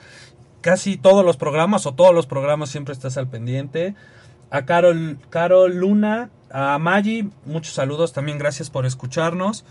casi 0.60 0.96
todos 0.96 1.24
los 1.24 1.36
programas 1.36 1.86
o 1.86 1.94
todos 1.94 2.14
los 2.14 2.26
programas 2.26 2.70
siempre 2.70 2.92
estás 2.94 3.16
al 3.16 3.28
pendiente. 3.28 3.94
A 4.50 4.64
Carol, 4.64 5.18
Carol 5.28 5.74
Luna, 5.74 6.30
a 6.52 6.78
Maggie, 6.78 7.28
muchos 7.44 7.74
saludos 7.74 8.12
también, 8.12 8.38
gracias 8.38 8.70
por 8.70 8.86
escucharnos. 8.86 9.64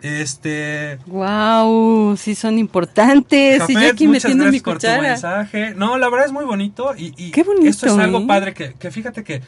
Este, 0.00 0.98
Wow, 1.06 2.16
sí 2.16 2.34
son 2.34 2.58
importantes. 2.58 3.56
y 3.68 3.74
yo 3.74 3.80
Jafet, 3.80 3.92
aquí 3.94 4.06
muchas 4.08 4.24
metiendo 4.24 4.44
mi 4.50 4.58
gracias 4.58 4.62
por 4.62 4.72
tu 4.74 4.78
cuchara. 4.80 5.02
mensaje. 5.02 5.74
No, 5.76 5.96
la 5.98 6.08
verdad 6.08 6.26
es 6.26 6.32
muy 6.32 6.44
bonito 6.44 6.94
y, 6.96 7.14
y 7.16 7.30
Qué 7.30 7.42
bonito, 7.44 7.68
esto 7.68 7.86
es 7.86 7.98
algo 7.98 8.18
¿eh? 8.18 8.24
padre 8.26 8.54
que, 8.54 8.74
que 8.74 8.90
fíjate 8.90 9.22
que, 9.24 9.42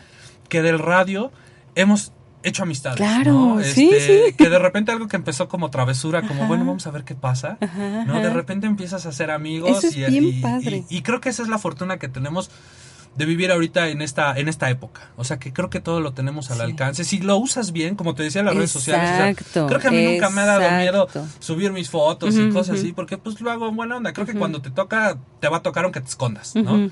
que 0.48 0.62
del 0.62 0.78
radio 0.78 1.32
hemos 1.74 2.12
hecho 2.44 2.62
amistades. 2.62 2.96
Claro, 2.98 3.32
¿no? 3.32 3.60
Este, 3.60 4.00
sí. 4.00 4.34
Que 4.38 4.48
de 4.48 4.58
repente 4.58 4.92
algo 4.92 5.08
que 5.08 5.16
empezó 5.16 5.48
como 5.48 5.70
travesura, 5.70 6.22
como 6.22 6.40
Ajá. 6.40 6.46
bueno, 6.48 6.64
vamos 6.64 6.86
a 6.86 6.90
ver 6.90 7.04
qué 7.04 7.14
pasa. 7.14 7.58
Ajá, 7.60 8.04
¿no? 8.04 8.20
De 8.20 8.30
repente 8.30 8.66
empiezas 8.66 9.06
a 9.06 9.08
hacer 9.08 9.30
amigos 9.30 9.78
Eso 9.78 9.86
es 9.88 9.96
y, 9.96 10.04
bien 10.04 10.24
y- 10.24 10.32
padre. 10.40 10.84
y- 10.88 10.98
y 10.98 11.02
creo 11.02 11.20
que 11.20 11.28
esa 11.30 11.42
es 11.42 11.48
la 11.48 11.58
fortuna 11.58 11.98
que 11.98 12.08
tenemos 12.08 12.50
de 13.16 13.26
vivir 13.26 13.52
ahorita 13.52 13.90
en 13.90 14.02
esta 14.02 14.36
en 14.36 14.48
esta 14.48 14.68
época. 14.70 15.02
O 15.16 15.22
sea, 15.22 15.38
que 15.38 15.52
creo 15.52 15.70
que 15.70 15.78
todo 15.78 16.00
lo 16.00 16.14
tenemos 16.14 16.50
al 16.50 16.56
Sí. 16.56 16.62
alcance. 16.64 17.04
Si 17.04 17.18
lo 17.20 17.36
usas 17.36 17.70
bien, 17.70 17.94
como 17.94 18.16
te 18.16 18.24
decía 18.24 18.40
en 18.40 18.46
las 18.46 18.56
redes 18.56 18.72
sociales, 18.72 19.08
o 19.08 19.16
sea, 19.16 19.30
Exacto, 19.30 19.66
creo 19.68 19.78
que 19.78 19.86
a 19.86 19.90
mí 19.92 20.04
nunca 20.04 20.30
me 20.30 20.40
ha 20.40 20.46
dado 20.46 20.68
miedo 20.78 21.06
subir 21.38 21.70
mis 21.72 21.88
fotos 21.90 22.34
y 22.34 22.48
cosas 22.50 22.78
así, 22.80 22.92
porque 22.92 23.16
pues 23.16 23.40
lo 23.40 23.52
hago 23.52 23.68
en 23.68 23.76
buena 23.76 23.96
onda. 23.98 24.12
Creo 24.12 24.26
que 24.26 24.34
cuando 24.34 24.60
te 24.60 24.70
toca, 24.72 25.16
te 25.40 25.46
va 25.48 25.58
a 25.58 25.62
tocar 25.62 25.84
aunque 25.84 26.00
te 26.00 26.08
escondas, 26.08 26.56
¿no? 26.56 26.90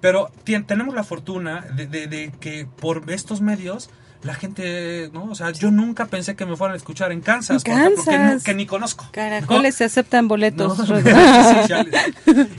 Pero 0.00 0.30
tenemos 0.66 0.94
la 0.94 1.04
fortuna 1.04 1.62
de, 1.76 1.86
de- 1.86 2.06
de 2.06 2.32
que 2.40 2.66
por 2.80 3.10
estos 3.10 3.40
medios 3.42 3.90
la 4.24 4.34
gente, 4.34 5.10
¿no? 5.12 5.24
O 5.26 5.34
sea, 5.34 5.50
yo 5.50 5.70
nunca 5.70 6.06
pensé 6.06 6.34
que 6.34 6.46
me 6.46 6.56
fueran 6.56 6.74
a 6.74 6.76
escuchar 6.76 7.12
en 7.12 7.20
Kansas, 7.20 7.62
En 7.64 7.72
por 7.72 7.80
ejemplo, 7.80 8.04
que, 8.04 8.10
Kansas. 8.10 8.34
no- 8.36 8.42
que 8.44 8.54
ni 8.54 8.66
conozco. 8.66 9.06
Caracoles 9.12 9.74
se 9.74 9.84
aceptan 9.84 10.28
boletos. 10.28 10.78
No, 10.78 10.86
sí, 10.96 11.02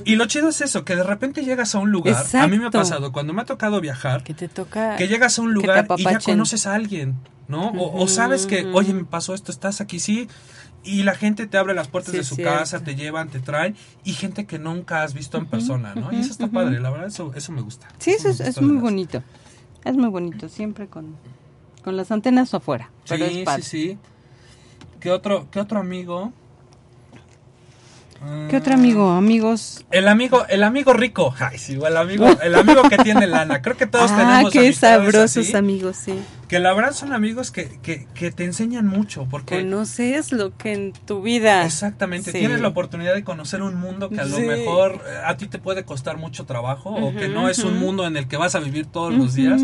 y 0.05 0.15
lo 0.15 0.25
chido 0.27 0.49
es 0.49 0.61
eso, 0.61 0.85
que 0.85 0.95
de 0.95 1.03
repente 1.03 1.43
llegas 1.43 1.75
a 1.75 1.79
un 1.79 1.91
lugar, 1.91 2.15
a 2.33 2.47
mí 2.47 2.57
me 2.57 2.65
ha 2.65 2.67
Exacto. 2.67 2.77
pasado, 2.79 3.11
cuando 3.11 3.33
me 3.33 3.41
ha 3.41 3.45
tocado 3.45 3.81
viajar, 3.81 4.23
que 4.23 4.33
te 4.33 4.47
toca. 4.47 4.95
que 4.95 5.07
llegas 5.07 5.39
a 5.39 5.41
un 5.41 5.53
lugar 5.53 5.87
y 5.97 6.03
ya 6.03 6.19
conoces 6.19 6.67
a 6.67 6.75
alguien, 6.75 7.15
¿no? 7.47 7.69
O, 7.69 8.03
o 8.03 8.07
sabes 8.07 8.45
que, 8.45 8.65
oye, 8.73 8.93
me 8.93 9.03
pasó 9.05 9.33
esto, 9.33 9.51
estás 9.51 9.81
aquí, 9.81 9.99
sí. 9.99 10.27
Y 10.83 11.01
la 11.01 11.15
gente 11.15 11.47
te 11.47 11.57
abre 11.57 11.73
las 11.73 11.87
puertas 11.87 12.11
Sí, 12.11 12.17
de 12.19 12.23
su 12.23 12.35
cierto. 12.35 12.53
casa, 12.59 12.79
te 12.83 12.93
llevan, 12.95 13.29
te 13.29 13.39
traen, 13.39 13.75
y 14.03 14.13
gente 14.13 14.45
que 14.45 14.59
nunca 14.59 15.01
has 15.01 15.15
visto 15.15 15.39
en 15.39 15.47
persona, 15.47 15.95
¿no? 15.95 16.11
Y 16.13 16.17
eso 16.19 16.31
está 16.31 16.45
padre, 16.47 16.79
la 16.79 16.91
verdad, 16.91 17.07
eso, 17.07 17.31
eso 17.35 17.51
me 17.51 17.61
gusta. 17.61 17.87
Sí, 17.97 18.11
eso 18.11 18.29
es, 18.29 18.39
es 18.39 18.61
muy 18.61 18.77
bonito. 18.77 19.23
Es 19.83 19.95
muy 19.95 20.09
bonito, 20.09 20.47
siempre 20.47 20.87
con, 20.87 21.15
con 21.85 21.95
las 21.95 22.11
antenas 22.11 22.53
afuera. 22.53 22.89
Pero 23.07 23.25
Sí, 23.27 23.39
es 23.39 23.45
padre. 23.45 23.61
sí, 23.63 23.69
sí. 23.91 23.97
¿Qué 24.99 25.11
otro, 25.11 25.47
qué 25.51 25.59
otro 25.61 25.79
amigo? 25.79 26.33
¿Qué 28.49 28.57
otro 28.57 28.73
amigo? 28.73 29.11
Amigos. 29.11 29.85
El 29.91 30.07
amigo, 30.07 30.47
el 30.49 30.63
amigo 30.63 30.93
rico. 30.93 31.35
Ay, 31.37 31.59
sí, 31.59 31.73
el 31.85 31.95
amigo, 31.95 32.25
el 32.41 32.55
amigo 32.55 32.81
que 32.89 32.97
tiene 32.97 33.27
lana. 33.27 33.61
Creo 33.61 33.77
que 33.77 33.85
todos 33.85 34.09
ah, 34.11 34.17
tenemos 34.17 34.51
qué 34.51 34.73
sabrosos 34.73 35.37
así, 35.45 35.55
amigos, 35.55 35.95
sí. 35.97 36.15
Que 36.47 36.57
la 36.57 36.73
verdad 36.73 36.93
son 36.93 37.13
amigos 37.13 37.51
que, 37.51 37.77
que, 37.83 38.07
que 38.15 38.31
te 38.31 38.45
enseñan 38.45 38.87
mucho. 38.87 39.27
Porque 39.29 39.59
Conoces 39.61 40.31
lo 40.31 40.57
que 40.57 40.73
en 40.73 40.93
tu 40.93 41.21
vida. 41.21 41.65
exactamente 41.65 42.31
Sí. 42.31 42.39
tienes 42.39 42.61
la 42.61 42.69
oportunidad 42.69 43.13
de 43.13 43.23
conocer 43.23 43.61
un 43.61 43.75
mundo 43.75 44.09
que 44.09 44.19
a 44.21 44.25
lo 44.25 44.37
Sí. 44.37 44.41
mejor 44.43 45.03
eh, 45.07 45.17
a 45.23 45.37
ti 45.37 45.45
te 45.47 45.59
puede 45.59 45.83
costar 45.83 46.17
mucho 46.17 46.45
trabajo 46.45 46.89
o 46.95 47.13
que 47.13 47.27
no 47.27 47.47
es 47.47 47.59
un 47.59 47.77
mundo 47.77 48.07
en 48.07 48.17
el 48.17 48.27
que 48.27 48.37
vas 48.37 48.55
a 48.55 48.59
vivir 48.59 48.87
todos 48.87 49.13
los 49.13 49.33
Ujú. 49.33 49.35
días. 49.35 49.61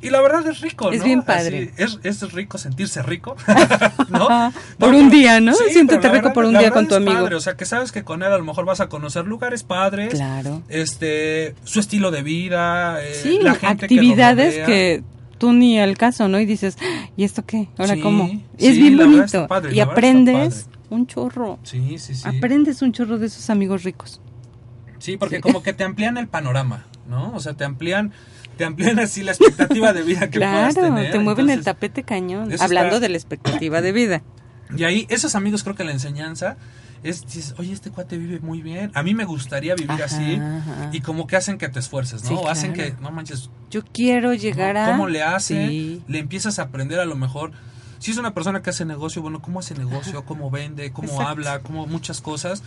Y 0.00 0.10
la 0.10 0.20
verdad 0.20 0.46
es 0.46 0.60
rico, 0.60 0.86
¿no? 0.86 0.92
Es 0.92 1.02
bien 1.02 1.22
padre. 1.22 1.72
Así, 1.74 1.98
es, 2.04 2.22
es 2.22 2.32
rico 2.32 2.56
sentirse 2.58 3.02
rico, 3.02 3.36
¿no? 4.08 4.52
Por 4.78 4.92
No, 4.92 4.98
un 4.98 5.10
día, 5.10 5.40
¿no? 5.40 5.54
sí, 5.54 5.64
Siéntete 5.72 6.08
rico 6.08 6.32
por 6.32 6.44
un 6.44 6.56
día 6.56 6.70
con 6.70 6.86
tu 6.86 6.94
es 6.94 7.00
amigo. 7.00 7.20
padre, 7.22 7.34
o 7.34 7.40
sea, 7.40 7.56
que 7.56 7.64
sabes 7.64 7.90
que 7.90 8.04
con 8.04 8.22
él 8.22 8.32
a 8.32 8.38
lo 8.38 8.44
mejor 8.44 8.64
vas 8.64 8.80
a 8.80 8.88
conocer 8.88 9.26
lugares 9.26 9.64
padres, 9.64 10.10
Claro. 10.14 10.62
este, 10.68 11.54
su 11.64 11.80
estilo 11.80 12.10
de 12.10 12.22
vida, 12.22 13.02
eh, 13.04 13.14
Sí, 13.14 13.40
la 13.42 13.54
gente 13.54 13.88
que 13.88 13.94
lo 13.96 14.00
actividades 14.02 14.54
que, 14.66 15.02
tú 15.38 15.52
ni 15.52 15.80
al 15.80 15.96
caso, 15.98 16.28
¿no? 16.28 16.38
Y 16.38 16.46
dices, 16.46 16.76
¿y 17.16 17.24
esto 17.24 17.44
qué? 17.44 17.68
¿Ahora 17.76 17.94
Sí, 17.94 18.00
cómo? 18.00 18.28
sí, 18.28 18.44
es 18.58 18.76
bien 18.76 18.96
bonito. 18.96 19.46
padre, 19.48 19.74
y 19.74 19.80
aprendes 19.80 20.68
un 20.90 21.06
chorro. 21.06 21.58
Sí, 21.64 21.98
sí, 21.98 22.14
sí. 22.14 22.22
Aprendes 22.28 22.82
un 22.82 22.92
chorro 22.92 23.18
de 23.18 23.26
esos 23.26 23.50
amigos 23.50 23.82
ricos. 23.82 24.20
Sí, 25.00 25.16
porque 25.16 25.40
como 25.40 25.62
que 25.64 25.72
te 25.72 25.84
amplían 25.84 26.16
el 26.18 26.28
panorama, 26.28 26.86
¿no? 27.08 27.32
O 27.34 27.40
sea, 27.40 27.54
te 27.54 27.64
amplían, 27.64 28.12
te 28.58 28.64
amplían 28.66 28.98
así 28.98 29.22
la 29.22 29.32
expectativa 29.32 29.92
de 29.94 30.02
vida 30.02 30.28
que 30.28 30.38
puedas 30.38 30.74
Claro, 30.74 30.94
tener. 30.94 31.12
te 31.12 31.18
mueven 31.20 31.48
el 31.48 31.64
tapete 31.64 32.02
cañón. 32.02 32.52
Hablando 32.60 32.96
está- 32.96 33.00
de 33.00 33.08
la 33.08 33.16
expectativa 33.16 33.80
de 33.80 33.92
vida. 33.92 34.22
Y 34.76 34.84
ahí, 34.84 35.06
esos 35.08 35.34
amigos 35.34 35.62
creo 35.62 35.74
que 35.74 35.84
la 35.84 35.92
enseñanza 35.92 36.58
es, 37.02 37.24
dices, 37.24 37.54
oye, 37.58 37.72
este 37.72 37.90
cuate 37.90 38.18
vive 38.18 38.40
muy 38.40 38.60
bien, 38.60 38.90
a 38.94 39.02
mí 39.02 39.14
me 39.14 39.24
gustaría 39.24 39.74
vivir 39.76 39.92
Ajá, 39.92 40.04
así, 40.04 40.34
ajá. 40.34 40.90
y 40.92 41.00
como 41.00 41.26
que 41.26 41.36
hacen 41.36 41.56
que 41.56 41.68
te 41.68 41.78
esfuerces, 41.78 42.22
¿no? 42.24 42.28
Sí, 42.28 42.34
O 42.36 42.48
hacen 42.48 42.72
claro. 42.72 42.96
que, 42.96 43.02
no 43.02 43.10
manches, 43.12 43.48
Yo 43.70 43.82
quiero 43.84 44.34
llegar 44.34 44.76
a... 44.76 44.90
¿cómo 44.90 45.06
le 45.08 45.22
hace? 45.22 45.68
Sí. 45.68 46.02
Le 46.08 46.18
empiezas 46.18 46.58
a 46.58 46.62
aprender 46.64 46.98
a 47.00 47.04
lo 47.06 47.14
mejor. 47.16 47.52
Si 48.00 48.10
es 48.10 48.16
una 48.18 48.34
persona 48.34 48.62
que 48.62 48.70
hace 48.70 48.84
negocio, 48.84 49.22
bueno, 49.22 49.40
¿cómo 49.40 49.60
hace 49.60 49.74
negocio? 49.74 50.24
¿Cómo 50.24 50.50
vende? 50.50 50.90
¿Cómo 50.92 51.08
Exacto. 51.08 51.28
habla? 51.30 51.60
¿Cómo 51.60 51.86
muchas 51.86 52.20
cosas? 52.20 52.62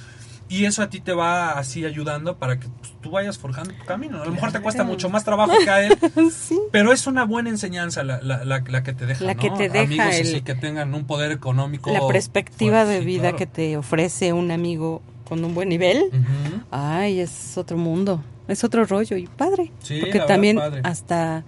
Y 0.52 0.66
eso 0.66 0.84
a 0.84 0.90
ti 0.90 1.00
te 1.00 1.14
va 1.14 1.52
así 1.54 1.86
ayudando 1.86 2.38
para 2.38 2.60
que 2.60 2.68
pues, 2.68 2.94
tú 3.02 3.10
vayas 3.12 3.38
forjando 3.38 3.74
tu 3.74 3.86
camino. 3.86 4.22
A 4.22 4.26
lo 4.26 4.32
mejor 4.32 4.52
te 4.52 4.60
cuesta 4.60 4.84
mucho 4.84 5.10
más 5.10 5.24
trabajo 5.24 5.54
que 5.64 5.70
a 5.70 5.86
él, 5.86 5.98
sí. 6.32 6.60
pero 6.74 6.92
es 6.92 7.08
una 7.08 7.24
buena 7.24 7.50
enseñanza 7.50 8.04
la, 8.04 8.22
la, 8.22 8.44
la, 8.44 8.62
la 8.68 8.84
que 8.84 8.92
te 8.94 9.06
deja. 9.06 9.24
La 9.24 9.36
¿no? 9.36 9.40
que 9.40 9.50
te 9.52 9.70
deja 9.70 9.86
Amigos 9.86 10.06
así 10.08 10.36
el- 10.36 10.44
que 10.44 10.54
tengan 10.56 10.94
un 10.94 11.06
poder 11.06 11.32
económico. 11.32 11.90
La 11.94 12.06
perspectiva 12.06 12.80
fuerte, 12.84 12.92
de 12.94 13.00
sí, 13.00 13.06
vida 13.06 13.22
claro. 13.22 13.38
que 13.38 13.46
te 13.48 13.78
ofrece 13.78 14.34
un 14.34 14.52
amigo 14.52 15.02
con 15.24 15.44
un 15.46 15.56
buen 15.56 15.70
nivel. 15.70 16.04
Ay, 16.70 17.22
es 17.22 17.58
otro 17.58 17.78
mundo. 17.78 18.22
Es 18.50 18.66
otro 18.66 18.84
rollo 18.84 19.16
y 19.16 19.28
padre. 19.28 19.72
Sí, 19.82 20.00
porque 20.02 20.18
la 20.18 20.26
también 20.26 20.58
padre. 20.58 20.82
hasta 20.84 21.46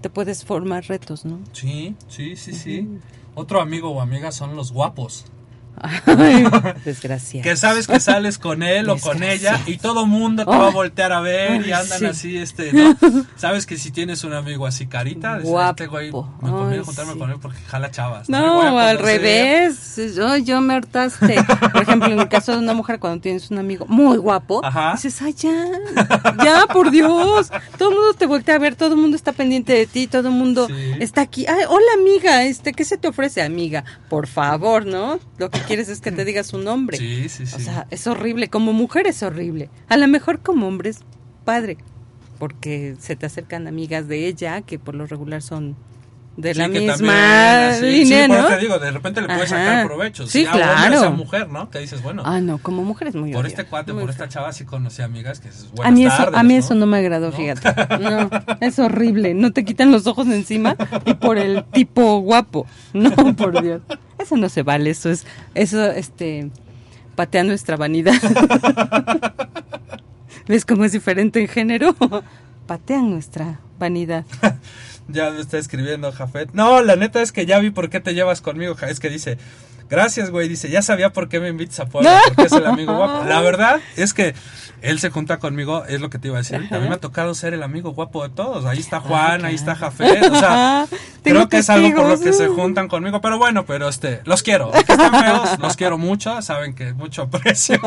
te 0.00 0.08
puedes 0.08 0.46
formar 0.46 0.84
retos, 0.86 1.26
¿no? 1.26 1.40
Sí, 1.52 1.94
sí, 2.08 2.36
sí, 2.36 2.54
sí. 2.54 2.88
Otro 3.34 3.60
amigo 3.60 3.90
o 3.90 4.00
amiga 4.00 4.32
son 4.32 4.56
los 4.56 4.72
guapos. 4.72 5.26
Ay, 6.06 6.44
desgraciado. 6.84 7.42
Que 7.42 7.56
sabes 7.56 7.86
que 7.86 8.00
sales 8.00 8.38
con 8.38 8.62
él 8.62 8.88
o 8.90 8.98
con 8.98 9.22
ella 9.22 9.60
y 9.66 9.78
todo 9.78 10.06
mundo 10.06 10.44
te 10.44 10.50
va 10.50 10.68
a 10.68 10.70
voltear 10.70 11.12
a 11.12 11.20
ver 11.20 11.66
y 11.66 11.72
andan 11.72 11.98
sí. 12.00 12.06
así, 12.06 12.36
este, 12.36 12.72
¿no? 12.72 12.96
Sabes 13.36 13.66
que 13.66 13.76
si 13.76 13.90
tienes 13.90 14.24
un 14.24 14.32
amigo 14.34 14.66
así 14.66 14.86
carita, 14.86 15.34
dices, 15.36 15.50
Guapo. 15.50 15.70
este 15.70 15.86
güey, 15.86 16.06
me 16.06 16.50
conviene 16.50 16.84
juntarme 16.84 17.12
sí. 17.14 17.18
con 17.18 17.30
él 17.30 17.36
porque 17.40 17.58
jala 17.66 17.90
chavas. 17.90 18.28
No, 18.28 18.78
al 18.78 18.98
revés. 18.98 19.96
Yo, 20.16 20.36
yo 20.36 20.60
me 20.60 20.74
hartaste. 20.74 21.36
Por 21.72 21.82
ejemplo, 21.82 22.10
en 22.12 22.20
el 22.20 22.28
caso 22.28 22.52
de 22.52 22.58
una 22.58 22.74
mujer, 22.74 22.98
cuando 22.98 23.20
tienes 23.20 23.50
un 23.50 23.58
amigo 23.58 23.86
muy 23.88 24.16
guapo, 24.18 24.64
Ajá. 24.64 24.92
dices, 24.94 25.20
ay, 25.22 25.34
ya, 25.34 25.66
ya, 26.44 26.66
por 26.72 26.90
Dios. 26.90 27.50
Todo 27.78 27.90
el 27.90 27.94
mundo 27.96 28.14
te 28.14 28.26
voltea 28.26 28.56
a 28.56 28.58
ver, 28.58 28.74
todo 28.76 28.94
el 28.94 29.00
mundo 29.00 29.16
está 29.16 29.32
pendiente 29.32 29.72
de 29.72 29.86
ti, 29.86 30.06
todo 30.06 30.28
el 30.28 30.34
mundo 30.34 30.66
Sí. 30.66 30.92
está 31.00 31.22
aquí. 31.22 31.46
Ay, 31.46 31.64
hola, 31.68 31.86
amiga, 31.98 32.44
este, 32.44 32.72
¿qué 32.72 32.84
se 32.84 32.98
te 32.98 33.08
ofrece, 33.08 33.42
amiga? 33.42 33.84
Por 34.08 34.26
favor, 34.26 34.86
¿no? 34.86 35.18
Lo 35.38 35.50
que 35.50 35.60
quieres 35.70 35.88
es 35.88 36.00
que 36.00 36.12
te 36.12 36.24
diga 36.24 36.42
su 36.44 36.58
nombre. 36.58 36.98
Sí, 36.98 37.28
sí, 37.28 37.46
sí. 37.46 37.54
O 37.56 37.60
sea, 37.60 37.86
es 37.90 38.06
horrible. 38.06 38.48
Como 38.48 38.72
mujer 38.72 39.06
es 39.06 39.22
horrible. 39.22 39.70
A 39.88 39.96
lo 39.96 40.08
mejor 40.08 40.40
como 40.40 40.66
hombre 40.66 40.90
es 40.90 41.00
padre. 41.44 41.78
Porque 42.38 42.96
se 42.98 43.16
te 43.16 43.26
acercan 43.26 43.66
amigas 43.66 44.08
de 44.08 44.26
ella 44.26 44.62
que 44.62 44.78
por 44.78 44.94
lo 44.94 45.06
regular 45.06 45.42
son 45.42 45.76
de 46.40 46.54
la 46.54 46.64
Sí, 46.66 46.70
misma 46.70 46.96
también, 46.96 47.92
línea, 47.92 48.26
sí, 48.26 48.32
¿no? 48.32 48.38
eso 48.38 48.48
te 48.48 48.58
digo, 48.58 48.78
de 48.78 48.90
repente 48.90 49.20
le 49.20 49.26
puedes 49.28 49.52
Ajá. 49.52 49.64
sacar 49.64 49.86
provecho. 49.86 50.26
Sí, 50.26 50.46
o 50.46 50.50
claro. 50.52 51.00
sea 51.00 51.10
mujer, 51.10 51.48
¿no? 51.48 51.70
Que 51.70 51.78
dices, 51.80 52.02
bueno, 52.02 52.22
Ah, 52.24 52.40
no, 52.40 52.58
como 52.58 52.82
mujer 52.82 53.08
es 53.08 53.14
muy 53.14 53.32
por 53.32 53.40
obvio. 53.42 53.48
este 53.48 53.64
cuate, 53.64 53.92
Muy 53.92 54.02
por 54.02 54.10
esta 54.10 54.28
chava 54.28 54.52
sí 54.52 54.64
conocí 54.64 55.02
amigas 55.02 55.40
que 55.40 55.48
dices, 55.48 55.68
A 55.72 55.76
buenas 55.76 55.94
mí, 55.94 56.06
eso, 56.06 56.16
tardes, 56.16 56.34
a 56.38 56.42
mí 56.42 56.54
¿no? 56.54 56.58
eso 56.60 56.74
no 56.74 56.86
me 56.86 56.98
agradó, 56.98 57.30
¿No? 57.30 57.36
fíjate. 57.36 57.98
No, 58.00 58.30
es 58.60 58.78
horrible. 58.78 59.34
No 59.34 59.52
te 59.52 59.64
quitan 59.64 59.92
los 59.92 60.06
ojos 60.06 60.26
de 60.26 60.36
encima 60.36 60.76
y 61.04 61.14
por 61.14 61.38
el 61.38 61.64
tipo 61.72 62.18
guapo. 62.20 62.66
No, 62.92 63.10
por 63.36 63.62
Dios. 63.62 63.82
Eso 64.18 64.36
no 64.36 64.48
se 64.48 64.62
vale. 64.62 64.90
Eso 64.90 65.10
es, 65.10 65.26
eso, 65.54 65.84
este, 65.90 66.50
patea 67.14 67.44
nuestra 67.44 67.76
vanidad. 67.76 68.14
¿Ves 70.48 70.64
cómo 70.64 70.84
es 70.84 70.92
diferente 70.92 71.40
en 71.40 71.48
género? 71.48 71.94
Patean 72.66 73.10
nuestra 73.10 73.60
vanidad. 73.78 74.24
Ya 75.12 75.30
me 75.30 75.40
está 75.40 75.58
escribiendo 75.58 76.10
Jafet. 76.12 76.50
No, 76.52 76.82
la 76.82 76.96
neta 76.96 77.22
es 77.22 77.32
que 77.32 77.46
ya 77.46 77.58
vi 77.58 77.70
por 77.70 77.90
qué 77.90 78.00
te 78.00 78.14
llevas 78.14 78.40
conmigo. 78.40 78.76
Es 78.88 79.00
que 79.00 79.10
dice, 79.10 79.38
gracias, 79.88 80.30
güey. 80.30 80.48
Dice, 80.48 80.70
ya 80.70 80.82
sabía 80.82 81.12
por 81.12 81.28
qué 81.28 81.40
me 81.40 81.48
invitas 81.48 81.80
a 81.80 81.86
Puebla, 81.86 82.20
porque 82.28 82.42
es 82.44 82.52
el 82.52 82.66
amigo 82.66 82.96
guapo. 82.96 83.24
La 83.28 83.40
verdad 83.40 83.80
es 83.96 84.14
que 84.14 84.34
él 84.82 84.98
se 84.98 85.10
junta 85.10 85.38
conmigo, 85.38 85.84
es 85.84 86.00
lo 86.00 86.08
que 86.08 86.18
te 86.18 86.28
iba 86.28 86.38
a 86.38 86.40
decir. 86.40 86.56
A 86.56 86.78
mí 86.78 86.88
me 86.88 86.94
ha 86.94 87.00
tocado 87.00 87.34
ser 87.34 87.52
el 87.52 87.62
amigo 87.62 87.90
guapo 87.90 88.22
de 88.26 88.34
todos. 88.34 88.64
Ahí 88.64 88.78
está 88.78 89.00
Juan, 89.00 89.44
ahí 89.44 89.54
está 89.54 89.74
Jafet. 89.74 90.30
O 90.30 90.38
sea, 90.38 90.86
creo 91.22 91.48
que 91.48 91.58
es 91.58 91.68
algo 91.68 91.94
por 91.94 92.08
lo 92.08 92.18
que 92.18 92.32
se 92.32 92.48
juntan 92.48 92.88
conmigo. 92.88 93.20
Pero 93.20 93.38
bueno, 93.38 93.66
pero 93.66 93.88
este, 93.88 94.20
los 94.24 94.42
quiero. 94.42 94.70
Aunque 94.72 94.92
están 94.92 95.22
feos, 95.22 95.58
los 95.60 95.76
quiero 95.76 95.98
mucho. 95.98 96.40
Saben 96.40 96.74
que 96.74 96.94
mucho 96.94 97.22
aprecio. 97.22 97.78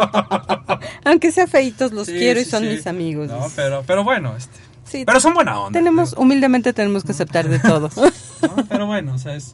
Aunque 1.03 1.31
sea 1.31 1.47
feitos, 1.47 1.91
los 1.93 2.07
Sí, 2.07 2.13
quiero 2.13 2.39
y 2.39 2.45
sí, 2.45 2.51
son 2.51 2.63
sí. 2.63 2.69
mis 2.69 2.85
amigos. 2.85 3.27
No, 3.29 3.49
pero, 3.55 3.83
pero 3.87 4.03
bueno, 4.03 4.35
este. 4.37 4.59
Sí, 4.85 5.03
Pero 5.05 5.19
son 5.19 5.33
buena 5.33 5.59
onda. 5.59 5.79
tenemos, 5.79 6.13
humildemente 6.13 6.73
tenemos 6.73 7.03
que 7.03 7.11
aceptar 7.13 7.47
de 7.49 7.59
todo. 7.59 7.89
¿no? 8.41 8.65
Pero 8.69 8.85
bueno, 8.85 9.13
o 9.13 9.17
sea, 9.17 9.35
es, 9.35 9.53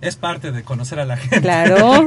es 0.00 0.16
parte 0.16 0.52
de 0.52 0.62
conocer 0.62 1.00
a 1.00 1.04
la 1.04 1.16
gente. 1.16 1.40
Claro, 1.40 2.04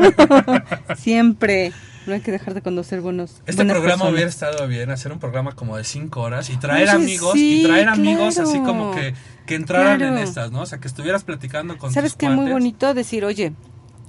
siempre. 0.97 1.71
No 2.07 2.13
hay 2.15 2.21
que 2.21 2.31
dejar 2.31 2.53
de 2.55 2.61
conocer 2.61 3.01
buenos. 3.01 3.41
Este 3.45 3.63
programa 3.65 3.83
personas. 4.05 4.13
hubiera 4.13 4.29
estado 4.29 4.67
bien, 4.67 4.89
hacer 4.89 5.11
un 5.11 5.19
programa 5.19 5.51
como 5.51 5.77
de 5.77 5.83
cinco 5.83 6.21
horas 6.21 6.49
y 6.49 6.57
traer 6.57 6.83
Oye, 6.89 6.91
amigos, 6.97 7.33
sí, 7.33 7.61
y 7.61 7.63
traer 7.67 7.89
amigos 7.89 8.39
así 8.39 8.57
como 8.59 8.91
que, 8.95 9.13
que 9.45 9.55
entraran 9.55 9.97
Claro. 9.99 10.17
en 10.17 10.23
estas, 10.23 10.51
¿no? 10.51 10.61
O 10.61 10.65
sea, 10.65 10.79
que 10.79 10.87
estuvieras 10.87 11.23
platicando 11.23 11.77
con 11.77 11.93
¿Sabes 11.93 12.15
qué? 12.15 12.27
Muy 12.27 12.37
cuates. 12.37 12.53
bonito 12.53 12.93
decir, 12.95 13.25
oye, 13.25 13.53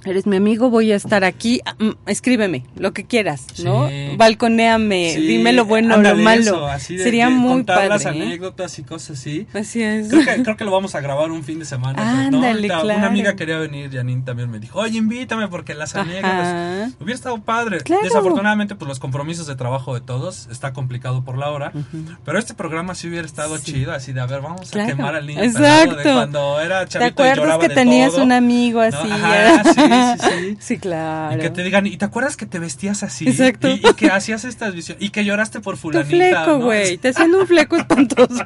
eres 0.05 0.25
mi 0.25 0.37
amigo, 0.37 0.69
voy 0.69 0.91
a 0.91 0.95
estar 0.95 1.23
aquí, 1.23 1.61
ah, 1.65 1.75
mm, 1.77 1.91
escríbeme, 2.07 2.65
lo 2.75 2.91
que 2.93 3.05
quieras, 3.05 3.45
¿no? 3.63 3.87
Sí. 3.87 4.15
Balconéame, 4.17 5.13
Sí, 5.13 5.21
dime 5.21 5.53
lo 5.53 5.65
bueno, 5.65 5.95
ándale, 5.95 6.17
lo 6.17 6.23
malo. 6.23 6.41
eso, 6.41 6.65
así 6.67 6.95
de- 6.97 7.03
Sería 7.03 7.25
de 7.25 7.31
muy 7.31 7.49
contar 7.51 7.87
las 7.87 8.03
padre. 8.03 8.19
¿eh? 8.19 8.23
anécdotas 8.23 8.79
y 8.79 8.83
cosas 8.83 9.19
así. 9.19 9.47
Así 9.53 9.81
es. 9.83 10.09
Creo 10.09 10.23
que, 10.25 10.43
creo 10.43 10.57
que 10.57 10.63
lo 10.63 10.71
vamos 10.71 10.95
a 10.95 11.01
grabar 11.01 11.31
un 11.31 11.43
fin 11.43 11.59
de 11.59 11.65
semana. 11.65 12.03
¿no? 12.03 12.37
Ándale, 12.37 12.47
Ahorita 12.67 12.81
claro. 12.81 12.99
Una 12.99 13.07
amiga 13.07 13.35
quería 13.35 13.57
venir, 13.57 13.89
Janine 13.91 14.23
también 14.23 14.49
me 14.49 14.59
dijo, 14.59 14.79
oye, 14.79 14.97
invítame 14.97 15.47
porque 15.47 15.73
las 15.73 15.95
anécdotas... 15.95 16.93
Hubiera 16.99 17.15
estado 17.15 17.41
padre. 17.41 17.79
Claro. 17.81 18.01
Desafortunadamente, 18.03 18.75
pues 18.75 18.87
los 18.89 18.99
compromisos 18.99 19.47
de 19.47 19.55
trabajo 19.55 19.93
de 19.93 20.01
todos 20.01 20.47
está 20.51 20.73
complicado 20.73 21.23
por 21.23 21.37
la 21.37 21.49
hora. 21.51 21.71
Pero 22.25 22.39
este 22.39 22.53
programa 22.53 22.95
sí 22.95 23.07
hubiera 23.07 23.25
estado 23.25 23.57
chido, 23.59 23.91
así 23.91 24.13
de, 24.13 24.21
a 24.21 24.25
ver, 24.25 24.41
vamos 24.41 24.69
Claro. 24.71 24.87
a 24.87 24.95
quemar 24.95 25.15
al 25.15 25.27
niño 25.27 25.41
Exacto. 25.43 25.95
de 25.97 26.03
cuando 26.03 26.59
era 26.59 26.81
¿Te 26.85 26.91
chavito 26.93 27.07
y 27.07 27.11
acuerdas 27.11 27.37
lloraba 27.37 27.61
que 27.61 27.69
de 27.69 27.75
tenías 27.75 28.11
todo? 28.13 28.23
un 28.23 28.31
amigo 28.31 28.79
¿No? 28.81 28.87
así? 28.87 29.09
Ajá, 29.11 29.63
sí, 29.91 30.19
sí, 30.19 30.27
sí. 30.39 30.57
Sí, 30.61 30.77
claro. 30.77 31.37
Y 31.37 31.41
que 31.41 31.49
te 31.49 31.63
digan, 31.63 31.85
¿y 31.87 31.97
te 31.97 32.05
acuerdas 32.05 32.37
que 32.37 32.45
te 32.45 32.59
vestías 32.59 33.03
así? 33.03 33.27
Exacto. 33.27 33.67
Y, 33.69 33.81
y 33.87 33.93
que 33.95 34.07
hacías 34.11 34.43
estas 34.45 34.73
visiones. 34.73 35.03
Y 35.03 35.09
que 35.09 35.23
lloraste 35.25 35.59
por 35.59 35.75
Tu 35.75 35.81
fulanita. 35.81 36.09
fleco, 36.09 36.57
¿no? 36.59 36.65
güey. 36.65 36.97
Te 36.97 37.09
hacían 37.09 37.33
un 37.35 37.45
fleco 37.47 37.75
espantoso. 37.77 38.45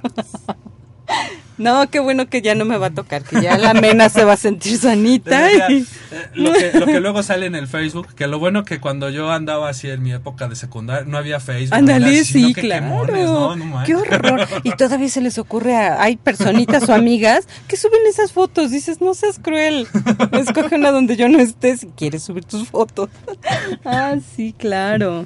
No, 1.58 1.90
qué 1.90 2.00
bueno 2.00 2.28
que 2.28 2.42
ya 2.42 2.54
no 2.54 2.66
me 2.66 2.78
va 2.78 2.88
a 2.88 2.94
tocar, 2.94 3.24
que 3.24 3.42
ya 3.42 3.58
la 3.58 3.74
mena 3.74 4.10
se 4.10 4.26
va 4.26 4.34
a 4.34 4.38
sentir 4.38 4.78
sanita. 4.78 5.52
Y- 5.72 5.78
eh, 6.12 6.28
lo, 6.34 6.52
que, 6.52 6.72
lo 6.74 6.86
que 6.86 7.00
luego 7.00 7.24
sale 7.24 7.46
en 7.46 7.56
el 7.56 7.68
Facebook, 7.68 8.14
que 8.14 8.28
lo 8.28 8.40
bueno 8.40 8.66
que 8.66 8.80
cuando 8.82 9.10
yo 9.10 9.32
andaba 9.32 9.70
así 9.70 9.90
en 9.90 10.04
mi 10.04 10.12
época 10.12 10.48
de 10.48 10.56
secundaria, 10.56 11.06
no 11.08 11.18
había 11.18 11.40
Facebook. 11.40 11.78
Ándale, 11.78 12.24
sí, 12.26 12.54
claro. 12.54 12.86
quemones, 13.06 13.26
¿no? 13.30 13.56
No 13.56 13.66
manches. 13.66 13.86
Qué 13.88 13.96
horror. 13.96 14.48
Y 14.64 14.72
todavía 14.72 15.08
se 15.10 15.22
les 15.22 15.38
ocurre 15.38 15.76
a, 15.76 16.02
hay 16.02 16.18
personitas 16.18 16.90
o 16.90 16.94
amigas 16.94 17.48
que 17.68 17.78
suben 17.78 18.02
esas 18.10 18.34
fotos. 18.34 18.72
Dices, 18.72 19.00
no 19.00 19.14
seas 19.14 19.40
cruel. 19.40 19.88
Escoge 20.34 20.76
una 20.76 20.92
donde 20.92 21.16
yo 21.16 21.30
no 21.30 21.40
esté 21.40 21.78
si 21.78 21.88
quieres 21.88 22.24
subir 22.24 22.46
tus 22.46 22.68
fotos. 22.70 23.10
Ah, 23.86 24.16
sí, 24.36 24.54
claro. 24.58 25.26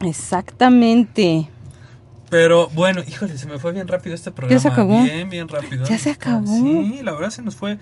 Exactamente. 0.00 1.48
Pero 2.30 2.68
bueno, 2.74 3.02
híjole, 3.06 3.38
se 3.38 3.46
me 3.46 3.58
fue 3.58 3.72
bien 3.72 3.88
rápido 3.88 4.14
este 4.14 4.30
programa. 4.30 4.60
se 4.60 4.68
acabó? 4.68 5.02
Bien, 5.02 5.28
bien 5.30 5.48
rápido. 5.48 5.86
Ya 5.86 5.98
se 5.98 6.10
acabó. 6.10 6.46
Sí, 6.46 7.00
la 7.02 7.12
verdad 7.12 7.30
se 7.30 7.42
nos 7.42 7.56
fue. 7.56 7.78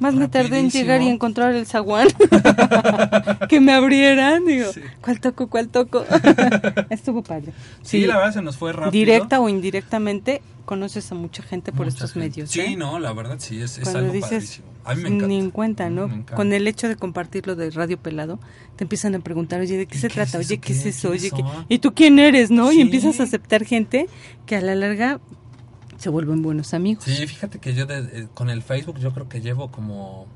Más 0.00 0.14
me 0.14 0.28
tardé 0.28 0.60
en 0.60 0.70
llegar 0.70 1.02
y 1.02 1.08
encontrar 1.08 1.52
el 1.54 1.66
zaguán. 1.66 2.06
que 3.48 3.60
me 3.60 3.72
abrieran. 3.72 4.44
Digo, 4.44 4.72
Sí. 4.72 4.80
¿cuál 5.00 5.18
toco, 5.20 5.48
cuál 5.48 5.68
toco? 5.68 6.04
Estuvo 6.90 7.22
padre. 7.22 7.52
Sí, 7.82 8.06
la 8.06 8.16
verdad 8.18 8.34
se 8.34 8.42
nos 8.42 8.56
fue 8.56 8.72
rápido. 8.72 8.92
Directa 8.92 9.40
o 9.40 9.48
indirectamente, 9.48 10.40
conoces 10.64 11.10
a 11.10 11.16
mucha 11.16 11.42
gente 11.42 11.72
por 11.72 11.86
Mucha 11.86 11.96
estos 11.96 12.12
gente. 12.12 12.28
medios. 12.28 12.50
Sí, 12.50 12.60
¿eh? 12.60 12.76
no, 12.76 13.00
la 13.00 13.12
verdad 13.12 13.36
sí, 13.38 13.60
es, 13.60 13.78
es 13.78 13.88
algo 13.94 14.12
dices, 14.12 14.30
padrísimo. 14.30 14.66
A 14.90 14.94
mí 14.94 15.02
me 15.02 15.08
encanta. 15.08 15.26
Ni 15.26 15.38
en 15.38 15.50
cuenta, 15.50 15.90
¿no? 15.90 16.24
Con 16.34 16.52
el 16.52 16.66
hecho 16.66 16.88
de 16.88 16.96
compartirlo 16.96 17.54
de 17.56 17.70
Radio 17.70 17.98
Pelado, 17.98 18.38
te 18.76 18.84
empiezan 18.84 19.14
a 19.14 19.20
preguntar, 19.20 19.60
oye, 19.60 19.76
¿de 19.76 19.86
qué 19.86 19.96
¿Y 19.96 20.00
se 20.00 20.08
qué 20.08 20.14
trata? 20.14 20.38
es 20.40 20.46
Oye? 20.46 20.58
¿qué 20.58 20.72
es 20.72 20.86
eso? 20.86 21.10
Oye, 21.10 21.30
¿Quiénes 21.30 21.52
¿qué? 21.68 21.74
¿Y 21.74 21.78
tú 21.78 21.94
quién 21.94 22.18
eres, 22.18 22.50
no? 22.50 22.70
Sí. 22.70 22.78
Y 22.78 22.80
empiezas 22.80 23.20
a 23.20 23.24
aceptar 23.24 23.64
gente 23.64 24.06
que 24.46 24.56
a 24.56 24.60
la 24.60 24.74
larga 24.74 25.20
se 25.98 26.08
vuelven 26.10 26.42
buenos 26.42 26.74
amigos. 26.74 27.04
Sí, 27.04 27.26
fíjate 27.26 27.58
que 27.58 27.74
yo 27.74 27.86
de- 27.86 28.20
eh, 28.20 28.28
con 28.34 28.50
el 28.50 28.62
Facebook 28.62 28.98
yo 28.98 29.12
creo 29.12 29.28
que 29.28 29.40
llevo 29.40 29.70
como 29.70 30.26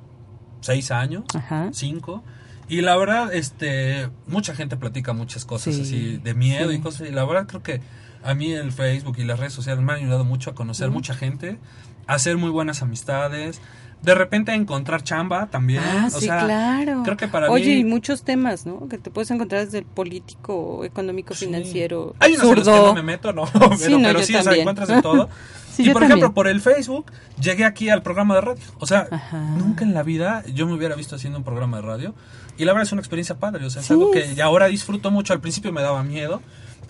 seis 0.61 0.91
años, 0.91 1.25
Ajá. 1.35 1.71
cinco. 1.73 2.23
Y 2.69 2.81
la 2.81 2.97
verdad, 2.97 3.33
este, 3.35 4.09
mucha 4.27 4.55
gente 4.55 4.77
platica 4.77 5.13
muchas 5.13 5.45
cosas 5.45 5.75
Sí, 5.75 5.83
así 5.83 6.17
de 6.19 6.35
miedo 6.35 6.71
sí. 6.71 6.77
y 6.77 6.81
cosas. 6.81 7.09
Y 7.09 7.13
la 7.13 7.25
verdad 7.25 7.47
creo 7.47 7.63
que 7.63 7.81
a 8.25 8.35
mí 8.35 8.53
el 8.53 8.73
Facebook 8.73 9.17
y 9.19 9.25
las 9.25 9.39
redes 9.39 9.53
sociales 9.53 9.83
me 9.85 9.93
han 9.93 9.99
ayudado 10.01 10.25
mucho 10.25 10.51
a 10.51 10.55
conocer 10.55 10.91
mucha 10.91 11.15
gente, 11.15 11.59
a 12.07 12.15
hacer 12.15 12.37
muy 12.39 12.51
buenas 12.51 12.81
amistades, 12.83 13.61
de 14.03 14.15
repente 14.15 14.53
encontrar 14.53 15.03
chamba 15.03 15.47
también. 15.47 15.83
Ah, 15.85 16.09
o 16.13 16.19
sí, 16.19 16.27
sea, 16.27 16.41
claro. 16.45 17.03
Creo 17.05 17.17
que 17.17 17.29
para 17.29 17.51
Oye, 17.51 17.67
mí 17.75 17.81
y 17.81 17.85
muchos 17.85 18.23
temas, 18.25 18.67
¿no? 18.67 18.89
Que 18.89 18.99
te 18.99 19.11
puedes 19.11 19.31
encontrar 19.31 19.65
desde 19.65 19.79
el 19.79 19.85
político, 19.85 20.85
económico, 20.85 21.35
Sí. 21.35 21.47
financiero, 21.47 22.15
Hay 22.19 22.33
unos 22.35 22.45
en 22.45 22.55
los 22.57 22.69
que 22.69 22.71
no 22.75 22.95
me 22.95 23.03
meto, 23.03 23.33
no, 23.33 23.45
pero 23.53 23.77
Sí, 23.77 23.85
sí, 23.85 23.93
no, 23.97 24.09
pero 24.09 24.21
yo 24.21 24.27
sí, 24.27 24.35
o 24.35 24.43
sea, 24.43 24.55
encuentras 24.55 24.89
de 24.89 25.03
todo. 25.03 25.29
Sí, 25.73 25.89
y 25.89 25.91
por 25.91 26.03
ejemplo, 26.03 26.35
por 26.35 26.49
el 26.49 26.61
Facebook, 26.61 27.07
llegué 27.41 27.65
aquí 27.65 27.89
al 27.89 28.03
programa 28.03 28.35
de 28.35 28.43
radio. 28.43 28.63
O 28.79 28.87
sea, 28.87 29.09
Ajá. 29.11 29.39
nunca 29.57 29.85
en 29.85 29.95
la 29.95 30.03
vida 30.03 30.45
yo 30.53 30.67
me 30.67 30.75
hubiera 30.75 30.95
visto 30.97 31.17
haciendo 31.17 31.39
un 31.39 31.45
programa 31.45 31.79
de 31.79 31.83
radio. 31.83 32.15
Y 32.59 32.67
la 32.67 32.73
verdad 32.75 32.83
es 32.89 32.93
una 32.93 33.01
experiencia 33.01 33.37
padre. 33.39 33.65
O 33.65 33.71
sea, 33.71 33.81
es 33.81 33.91
algo 33.91 34.11
que 34.11 34.35
ya 34.35 34.45
ahora 34.45 34.67
disfruto 34.67 35.11
mucho. 35.11 35.33
Al 35.33 35.41
principio 35.41 35.73
me 35.73 35.81
daba 35.81 36.03
miedo, 36.03 36.43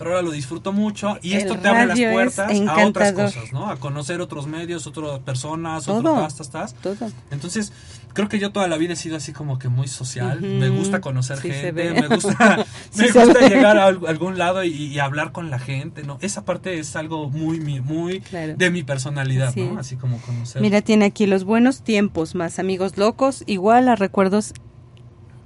pero 0.03 0.15
ahora 0.17 0.21
lo 0.27 0.31
disfruto 0.31 0.73
mucho. 0.73 1.17
Y 1.21 1.33
El 1.33 1.39
esto 1.39 1.57
te 1.57 1.67
abre 1.69 1.85
las 1.85 1.99
puertas 1.99 2.51
a 2.67 2.85
otras 2.85 3.13
cosas, 3.13 3.53
¿no? 3.53 3.69
A 3.69 3.77
conocer 3.77 4.19
otros 4.21 4.47
medios, 4.47 4.85
otras 4.85 5.19
personas, 5.19 5.85
Todo. 5.85 5.99
otros 5.99 6.35
tastas, 6.35 6.49
tas. 6.49 6.73
Todo. 6.97 7.09
Entonces, 7.31 7.71
creo 8.13 8.27
que 8.27 8.37
yo 8.39 8.51
toda 8.51 8.67
la 8.67 8.77
vida 8.77 8.93
he 8.93 8.95
sido 8.97 9.15
así 9.15 9.31
como 9.33 9.57
que 9.59 9.69
muy 9.69 9.87
social. 9.87 10.41
Me 10.41 10.67
gusta 10.69 10.99
conocer 11.01 11.37
Sí 11.39 11.49
gente, 11.51 11.71
me 11.93 12.07
gusta, 12.07 12.65
Sí 12.91 13.01
me 13.15 13.25
gusta 13.25 13.39
ve. 13.39 13.49
llegar 13.49 13.77
a 13.77 13.85
al- 13.85 14.05
algún 14.07 14.37
lado 14.37 14.63
y, 14.63 14.71
y 14.73 14.99
hablar 14.99 15.31
con 15.31 15.49
la 15.49 15.59
gente, 15.59 16.03
¿no? 16.03 16.17
Esa 16.21 16.43
parte 16.45 16.77
es 16.79 16.95
algo 16.95 17.29
muy, 17.29 17.59
muy 17.59 18.19
Claro. 18.21 18.55
de 18.57 18.69
mi 18.69 18.83
personalidad, 18.83 19.49
Así 19.49 19.61
¿no? 19.63 19.79
Así 19.79 19.95
como 19.95 20.17
conocer. 20.17 20.61
Mira, 20.61 20.81
tiene 20.81 21.05
aquí 21.05 21.25
los 21.27 21.43
buenos 21.45 21.81
tiempos, 21.81 22.35
más 22.35 22.59
amigos 22.59 22.97
locos, 22.97 23.43
igual 23.47 23.87
a 23.89 23.95
recuerdos 23.95 24.53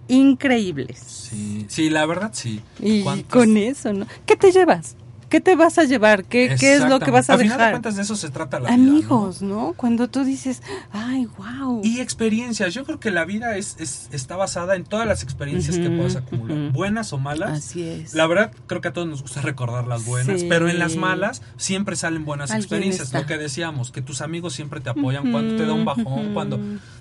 increíbles. 0.08 1.00
Sí, 1.00 1.66
sí, 1.70 1.90
la 1.90 2.06
verdad 2.06 2.32
sí. 2.34 2.62
Y 2.80 3.02
¿Cuántos- 3.04 3.32
con 3.32 3.58
eso, 3.58 3.94
¿no? 3.94 4.08
¿Qué 4.26 4.36
te 4.36 4.52
llevas? 4.52 4.96
¿qué 5.30 5.42
te 5.42 5.58
vas 5.58 5.78
a 5.78 5.84
llevar? 5.84 6.24
¿Qué, 6.24 6.56
qué 6.58 6.76
es 6.76 6.88
lo 6.88 7.02
que 7.02 7.12
vas 7.12 7.30
a 7.30 7.34
Al 7.34 7.40
final 7.40 7.58
de 7.58 7.64
dejar? 7.66 7.74
cuentas 7.74 7.98
de 7.98 8.02
eso 8.04 8.16
se 8.16 8.30
trata 8.30 8.62
la 8.62 8.70
vida, 8.70 8.78
¿no? 8.78 8.92
Amigos, 8.94 9.42
¿no? 9.42 9.74
Cuando 9.76 10.08
tú 10.08 10.24
dices, 10.24 10.64
ay, 10.94 11.28
wow. 11.38 11.82
Y 11.84 12.00
experiencias. 12.00 12.74
Yo 12.74 12.86
creo 12.86 13.02
que 13.02 13.12
la 13.12 13.26
vida 13.26 13.58
es, 13.58 13.76
es- 13.78 14.08
está 14.14 14.38
basada 14.38 14.78
en 14.78 14.86
todas 14.86 15.06
las 15.06 15.24
experiencias 15.24 15.78
que 15.80 15.88
Ujú, 15.90 15.98
puedes 15.98 16.16
acumular, 16.16 16.72
buenas 16.72 17.12
o 17.12 17.18
malas. 17.18 17.52
Así 17.52 17.84
es. 17.84 18.14
La 18.14 18.26
verdad, 18.26 18.54
creo 18.68 18.80
que 18.80 18.88
a 18.88 18.94
todos 18.94 19.06
nos 19.10 19.22
gusta 19.22 19.42
recordar 19.42 19.86
las 19.86 20.06
buenas, 20.06 20.40
Sí. 20.40 20.48
pero 20.48 20.70
en 20.70 20.80
las 20.80 20.96
malas 20.96 21.42
siempre 21.58 21.98
salen 21.98 22.24
buenas 22.24 22.52
experiencias. 22.52 23.08
está. 23.08 23.20
Lo 23.20 23.26
que 23.26 23.38
decíamos, 23.38 23.92
que 23.92 24.02
tus 24.02 24.22
amigos 24.22 24.54
siempre 24.54 24.80
te 24.80 24.90
apoyan 24.92 25.30
cuando 25.34 25.58
te 25.58 25.66
da 25.66 25.74
un 25.74 25.84
bajón, 25.84 26.34
cuando 26.34 26.58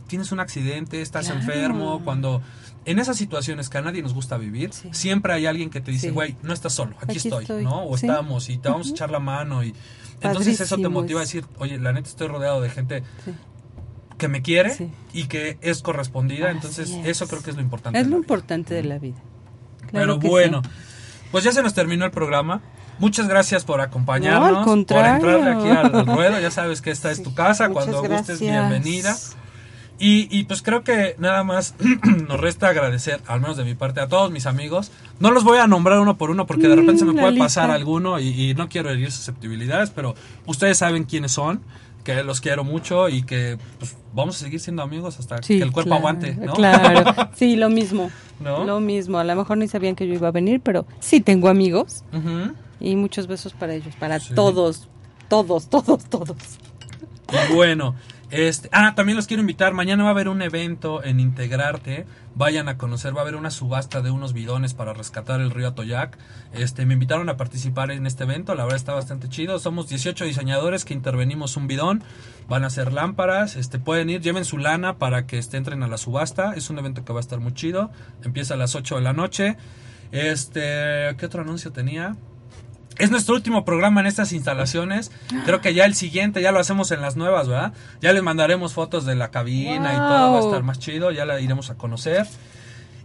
tienes 0.08 0.32
un 0.32 0.40
accidente, 0.40 1.00
estás 1.00 1.26
Claro. 1.26 1.40
enfermo, 1.42 2.00
cuando... 2.04 2.42
En 2.86 2.98
esas 2.98 3.16
situaciones 3.18 3.68
que 3.68 3.76
a 3.78 3.82
nadie 3.82 4.00
nos 4.02 4.14
gusta 4.14 4.38
vivir, 4.38 4.72
Sí. 4.72 4.88
siempre 4.92 5.32
hay 5.34 5.44
alguien 5.46 5.68
que 5.70 5.80
te 5.80 5.90
dice, 5.90 6.08
Sí. 6.08 6.12
güey, 6.14 6.36
no 6.42 6.54
estás 6.54 6.72
solo, 6.72 6.92
aquí, 7.02 7.04
Aquí 7.10 7.16
estoy, 7.18 7.42
estoy. 7.42 7.64
¿no? 7.64 7.84
O 7.86 7.98
Sí. 7.98 8.06
estamos 8.06 8.48
y 8.48 8.56
te 8.58 8.68
vamos 8.70 8.88
a 8.88 8.90
echar 8.90 9.10
la 9.10 9.18
mano 9.18 9.62
y... 9.64 9.74
Entonces 10.22 10.58
eso 10.60 10.78
te 10.78 10.88
motiva 10.88 11.20
a 11.20 11.24
decir, 11.24 11.44
oye, 11.58 11.78
la 11.78 11.92
neta 11.92 12.08
estoy 12.08 12.28
rodeado 12.28 12.60
de 12.62 12.70
gente 12.70 13.02
que 14.18 14.28
me 14.28 14.40
quiere 14.40 14.90
y 15.12 15.24
que 15.24 15.58
es 15.60 15.82
correspondida, 15.82 16.46
Así 16.46 16.56
entonces 16.56 16.90
es. 16.90 17.06
eso 17.06 17.28
creo 17.28 17.42
que 17.42 17.50
es 17.50 17.56
lo 17.56 17.62
importante. 17.62 18.00
Es 18.00 18.06
lo 18.06 18.16
importante 18.16 18.72
de 18.72 18.82
la 18.84 18.98
vida. 18.98 19.18
Claro 19.90 20.18
Pero 20.18 20.30
bueno, 20.30 20.62
pues 21.32 21.44
ya 21.44 21.52
se 21.52 21.62
nos 21.62 21.74
terminó 21.74 22.04
el 22.06 22.10
programa. 22.12 22.62
Muchas 22.98 23.28
gracias 23.28 23.64
por 23.66 23.82
acompañarnos, 23.82 24.52
No, 24.52 24.58
al 24.58 24.64
por 24.64 24.78
entrarle 24.78 25.50
aquí 25.50 25.68
al, 25.68 25.94
al 25.94 26.06
ruedo. 26.06 26.40
Ya 26.40 26.50
sabes 26.50 26.80
que 26.80 26.90
esta 26.90 27.10
es 27.10 27.22
tu 27.22 27.34
casa, 27.34 27.68
cuando 27.68 28.02
gustes, 28.02 28.40
bienvenida. 28.40 29.14
Y, 29.98 30.28
y 30.30 30.44
pues 30.44 30.60
creo 30.62 30.84
que 30.84 31.16
nada 31.18 31.42
más 31.42 31.74
nos 32.28 32.38
resta 32.38 32.68
agradecer, 32.68 33.20
al 33.26 33.40
menos 33.40 33.56
de 33.56 33.64
mi 33.64 33.74
parte, 33.74 34.00
a 34.00 34.08
todos 34.08 34.30
mis 34.30 34.44
amigos. 34.46 34.92
No 35.20 35.30
los 35.30 35.42
voy 35.44 35.58
a 35.58 35.66
nombrar 35.66 35.98
uno 36.00 36.18
por 36.18 36.30
uno 36.30 36.46
porque 36.46 36.68
de 36.68 36.76
repente 36.76 36.98
se 37.00 37.04
me 37.06 37.12
Mm, 37.12 37.16
puede 37.16 37.30
lista. 37.32 37.44
pasar 37.44 37.70
alguno 37.70 38.18
y, 38.20 38.28
y 38.50 38.54
no 38.54 38.68
quiero 38.68 38.90
herir 38.90 39.10
susceptibilidades, 39.10 39.90
pero 39.90 40.14
ustedes 40.44 40.76
saben 40.78 41.04
quiénes 41.04 41.32
son, 41.32 41.62
que 42.04 42.22
los 42.22 42.40
quiero 42.42 42.62
mucho 42.62 43.08
y 43.08 43.22
que 43.22 43.58
pues, 43.78 43.96
vamos 44.14 44.36
a 44.36 44.38
seguir 44.44 44.60
siendo 44.60 44.82
amigos 44.82 45.18
hasta 45.18 45.42
Sí, 45.42 45.56
que 45.58 45.64
el 45.64 45.72
cuerpo 45.72 45.88
claro, 45.90 46.00
aguante, 46.00 46.34
¿no? 46.36 46.52
Claro, 46.52 47.30
sí, 47.34 47.56
lo 47.56 47.70
mismo. 47.70 48.10
¿No? 48.38 48.64
Lo 48.64 48.80
mismo. 48.80 49.18
A 49.18 49.24
lo 49.24 49.34
mejor 49.34 49.56
ni 49.56 49.66
sabían 49.66 49.96
que 49.96 50.06
yo 50.06 50.12
iba 50.14 50.28
a 50.28 50.30
venir, 50.30 50.60
pero 50.62 50.86
sí 51.00 51.20
tengo 51.22 51.48
amigos 51.48 52.04
y 52.80 52.94
muchos 52.96 53.26
besos 53.28 53.54
para 53.54 53.72
ellos, 53.74 53.94
para 53.98 54.20
Sí. 54.20 54.34
todos, 54.34 54.88
todos, 55.30 55.70
todos, 55.70 56.04
todos. 56.04 56.36
Bueno, 57.54 57.94
este, 58.30 58.68
ah, 58.72 58.94
también 58.96 59.16
los 59.16 59.26
quiero 59.26 59.40
invitar. 59.40 59.72
Mañana 59.72 60.02
va 60.02 60.10
a 60.10 60.12
haber 60.12 60.28
un 60.28 60.42
evento 60.42 61.04
en 61.04 61.20
Integrarte. 61.20 62.06
Vayan 62.34 62.68
a 62.68 62.76
conocer, 62.76 63.14
va 63.14 63.20
a 63.20 63.22
haber 63.22 63.36
una 63.36 63.50
subasta 63.50 64.02
de 64.02 64.10
unos 64.10 64.32
bidones 64.32 64.74
para 64.74 64.92
rescatar 64.92 65.40
el 65.40 65.50
río 65.50 65.68
Atoyac. 65.68 66.18
Este, 66.52 66.86
me 66.86 66.94
invitaron 66.94 67.28
a 67.28 67.36
participar 67.36 67.92
en 67.92 68.06
este 68.06 68.24
evento, 68.24 68.54
la 68.54 68.64
verdad 68.64 68.76
está 68.76 68.94
bastante 68.94 69.28
chido. 69.28 69.58
Somos 69.58 69.88
18 69.88 70.24
diseñadores 70.24 70.84
que 70.84 70.92
intervenimos 70.92 71.56
un 71.56 71.68
bidón. 71.68 72.02
Van 72.48 72.64
a 72.64 72.70
ser 72.70 72.92
lámparas, 72.92 73.56
este, 73.56 73.78
pueden 73.78 74.10
ir, 74.10 74.20
lleven 74.20 74.44
su 74.44 74.58
lana 74.58 74.98
para 74.98 75.26
que 75.26 75.38
este, 75.38 75.56
entren 75.56 75.82
a 75.82 75.88
la 75.88 75.96
subasta. 75.96 76.54
Es 76.54 76.68
un 76.68 76.78
evento 76.78 77.04
que 77.04 77.12
va 77.12 77.20
a 77.20 77.22
estar 77.22 77.38
muy 77.38 77.54
chido. 77.54 77.90
Empieza 78.24 78.54
a 78.54 78.56
las 78.56 78.74
8 78.74 78.96
de 78.96 79.02
la 79.02 79.12
noche. 79.12 79.56
Este, 80.10 81.14
¿qué 81.16 81.26
otro 81.26 81.42
anuncio 81.42 81.72
tenía? 81.72 82.16
Es 82.98 83.10
nuestro 83.10 83.34
último 83.34 83.64
programa 83.64 84.00
en 84.00 84.06
estas 84.06 84.32
instalaciones. 84.32 85.12
Creo 85.44 85.60
que 85.60 85.74
ya 85.74 85.84
el 85.84 85.94
siguiente 85.94 86.40
ya 86.40 86.52
lo 86.52 86.58
hacemos 86.58 86.90
en 86.90 87.02
las 87.02 87.16
nuevas, 87.16 87.48
¿verdad? 87.48 87.72
Ya 88.00 88.12
les 88.12 88.22
mandaremos 88.22 88.72
fotos 88.72 89.04
de 89.04 89.14
la 89.14 89.30
cabina 89.30 89.92
y 89.92 89.96
todo, 89.96 90.32
va 90.32 90.38
a 90.38 90.40
estar 90.40 90.62
más 90.62 90.78
chido, 90.78 91.10
ya 91.10 91.24
la 91.26 91.40
iremos 91.40 91.70
a 91.70 91.74
conocer. 91.74 92.26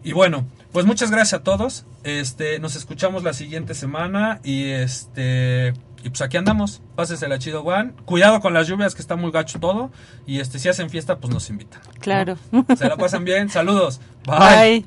Y 0.04 0.14
bueno, 0.14 0.46
pues 0.72 0.86
muchas 0.86 1.12
gracias 1.12 1.42
a 1.42 1.44
todos. 1.44 1.86
Este, 2.04 2.60
nos 2.60 2.76
escuchamos 2.76 3.24
la 3.24 3.34
siguiente 3.34 3.76
semana 3.76 4.40
y 4.44 4.70
este 4.70 5.74
y 6.04 6.10
pues 6.10 6.22
aquí 6.22 6.38
andamos. 6.38 6.82
Pásesela 6.96 7.38
chido, 7.38 7.62
Juan. 7.62 7.94
Cuidado 8.06 8.40
con 8.40 8.54
las 8.54 8.68
lluvias 8.68 8.96
que 8.96 9.02
está 9.02 9.16
muy 9.16 9.32
gacho 9.32 9.60
todo 9.60 9.92
y 10.26 10.40
este 10.40 10.58
si 10.58 10.70
hacen 10.70 10.90
fiesta 10.90 11.18
pues 11.18 11.34
nos 11.34 11.50
invitan. 11.50 11.82
¿no? 11.86 12.00
Claro. 12.00 12.38
Se 12.78 12.88
la 12.88 12.98
pasan 12.98 13.26
bien. 13.26 13.50
Saludos. 13.52 14.02
Bye. 14.26 14.86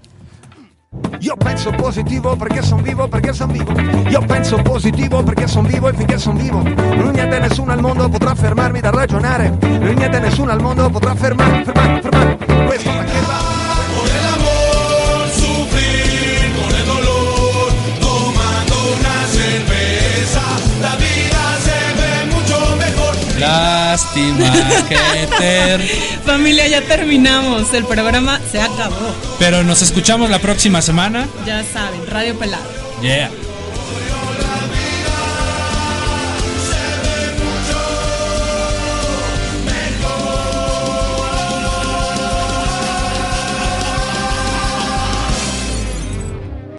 Io 1.21 1.37
penso 1.37 1.71
positivo 1.71 2.35
perché 2.37 2.61
son 2.63 2.83
vivo, 2.83 3.09
perché 3.09 3.33
son 3.33 3.51
vivo. 3.51 3.73
Io 4.09 4.21
penso 4.21 4.61
positivo 4.63 5.23
perché 5.23 5.47
son 5.47 5.65
vivo 5.65 5.89
e 5.89 5.95
finché 5.95 6.19
son 6.19 6.37
vivo. 6.37 6.61
Non 6.63 7.13
niente 7.13 7.39
nessuno 7.39 7.73
al 7.73 7.81
mondo 7.81 8.07
potrà 8.09 8.35
fermarmi 8.35 8.81
da 8.81 8.91
ragionare. 8.91 9.57
Non 9.61 9.95
niente 9.95 10.19
nessuno 10.19 10.53
al 10.53 10.61
mondo 10.61 10.91
potrà 10.91 11.15
fermarmi, 11.15 11.65
fermarmi, 11.65 12.03
fermarmi. 12.03 12.37
Questo 12.67 12.91
perché 12.91 13.21
va. 13.27 13.41
Con 13.97 14.07
el 14.07 14.27
amor 14.35 15.29
sufrir, 15.31 16.53
con 16.61 16.75
el 16.77 16.85
dolor 16.85 17.73
tomando 18.01 18.75
una 18.99 19.25
cerveza, 19.31 20.43
la 20.81 20.97
Lástima 23.95 24.53
que 24.89 24.97
ter... 25.39 25.81
Familia, 26.27 26.67
ya 26.67 26.83
terminamos. 26.83 27.73
El 27.73 27.85
programa 27.85 28.41
se 28.51 28.61
acabó. 28.61 29.15
Pero 29.39 29.63
nos 29.63 29.83
escuchamos 29.83 30.31
la 30.31 30.41
próxima 30.41 30.83
semana. 30.83 31.29
Ya 31.47 31.63
saben, 31.63 32.05
Radio 32.09 32.37
Pelado. 32.37 32.65
Yeah. 33.01 33.31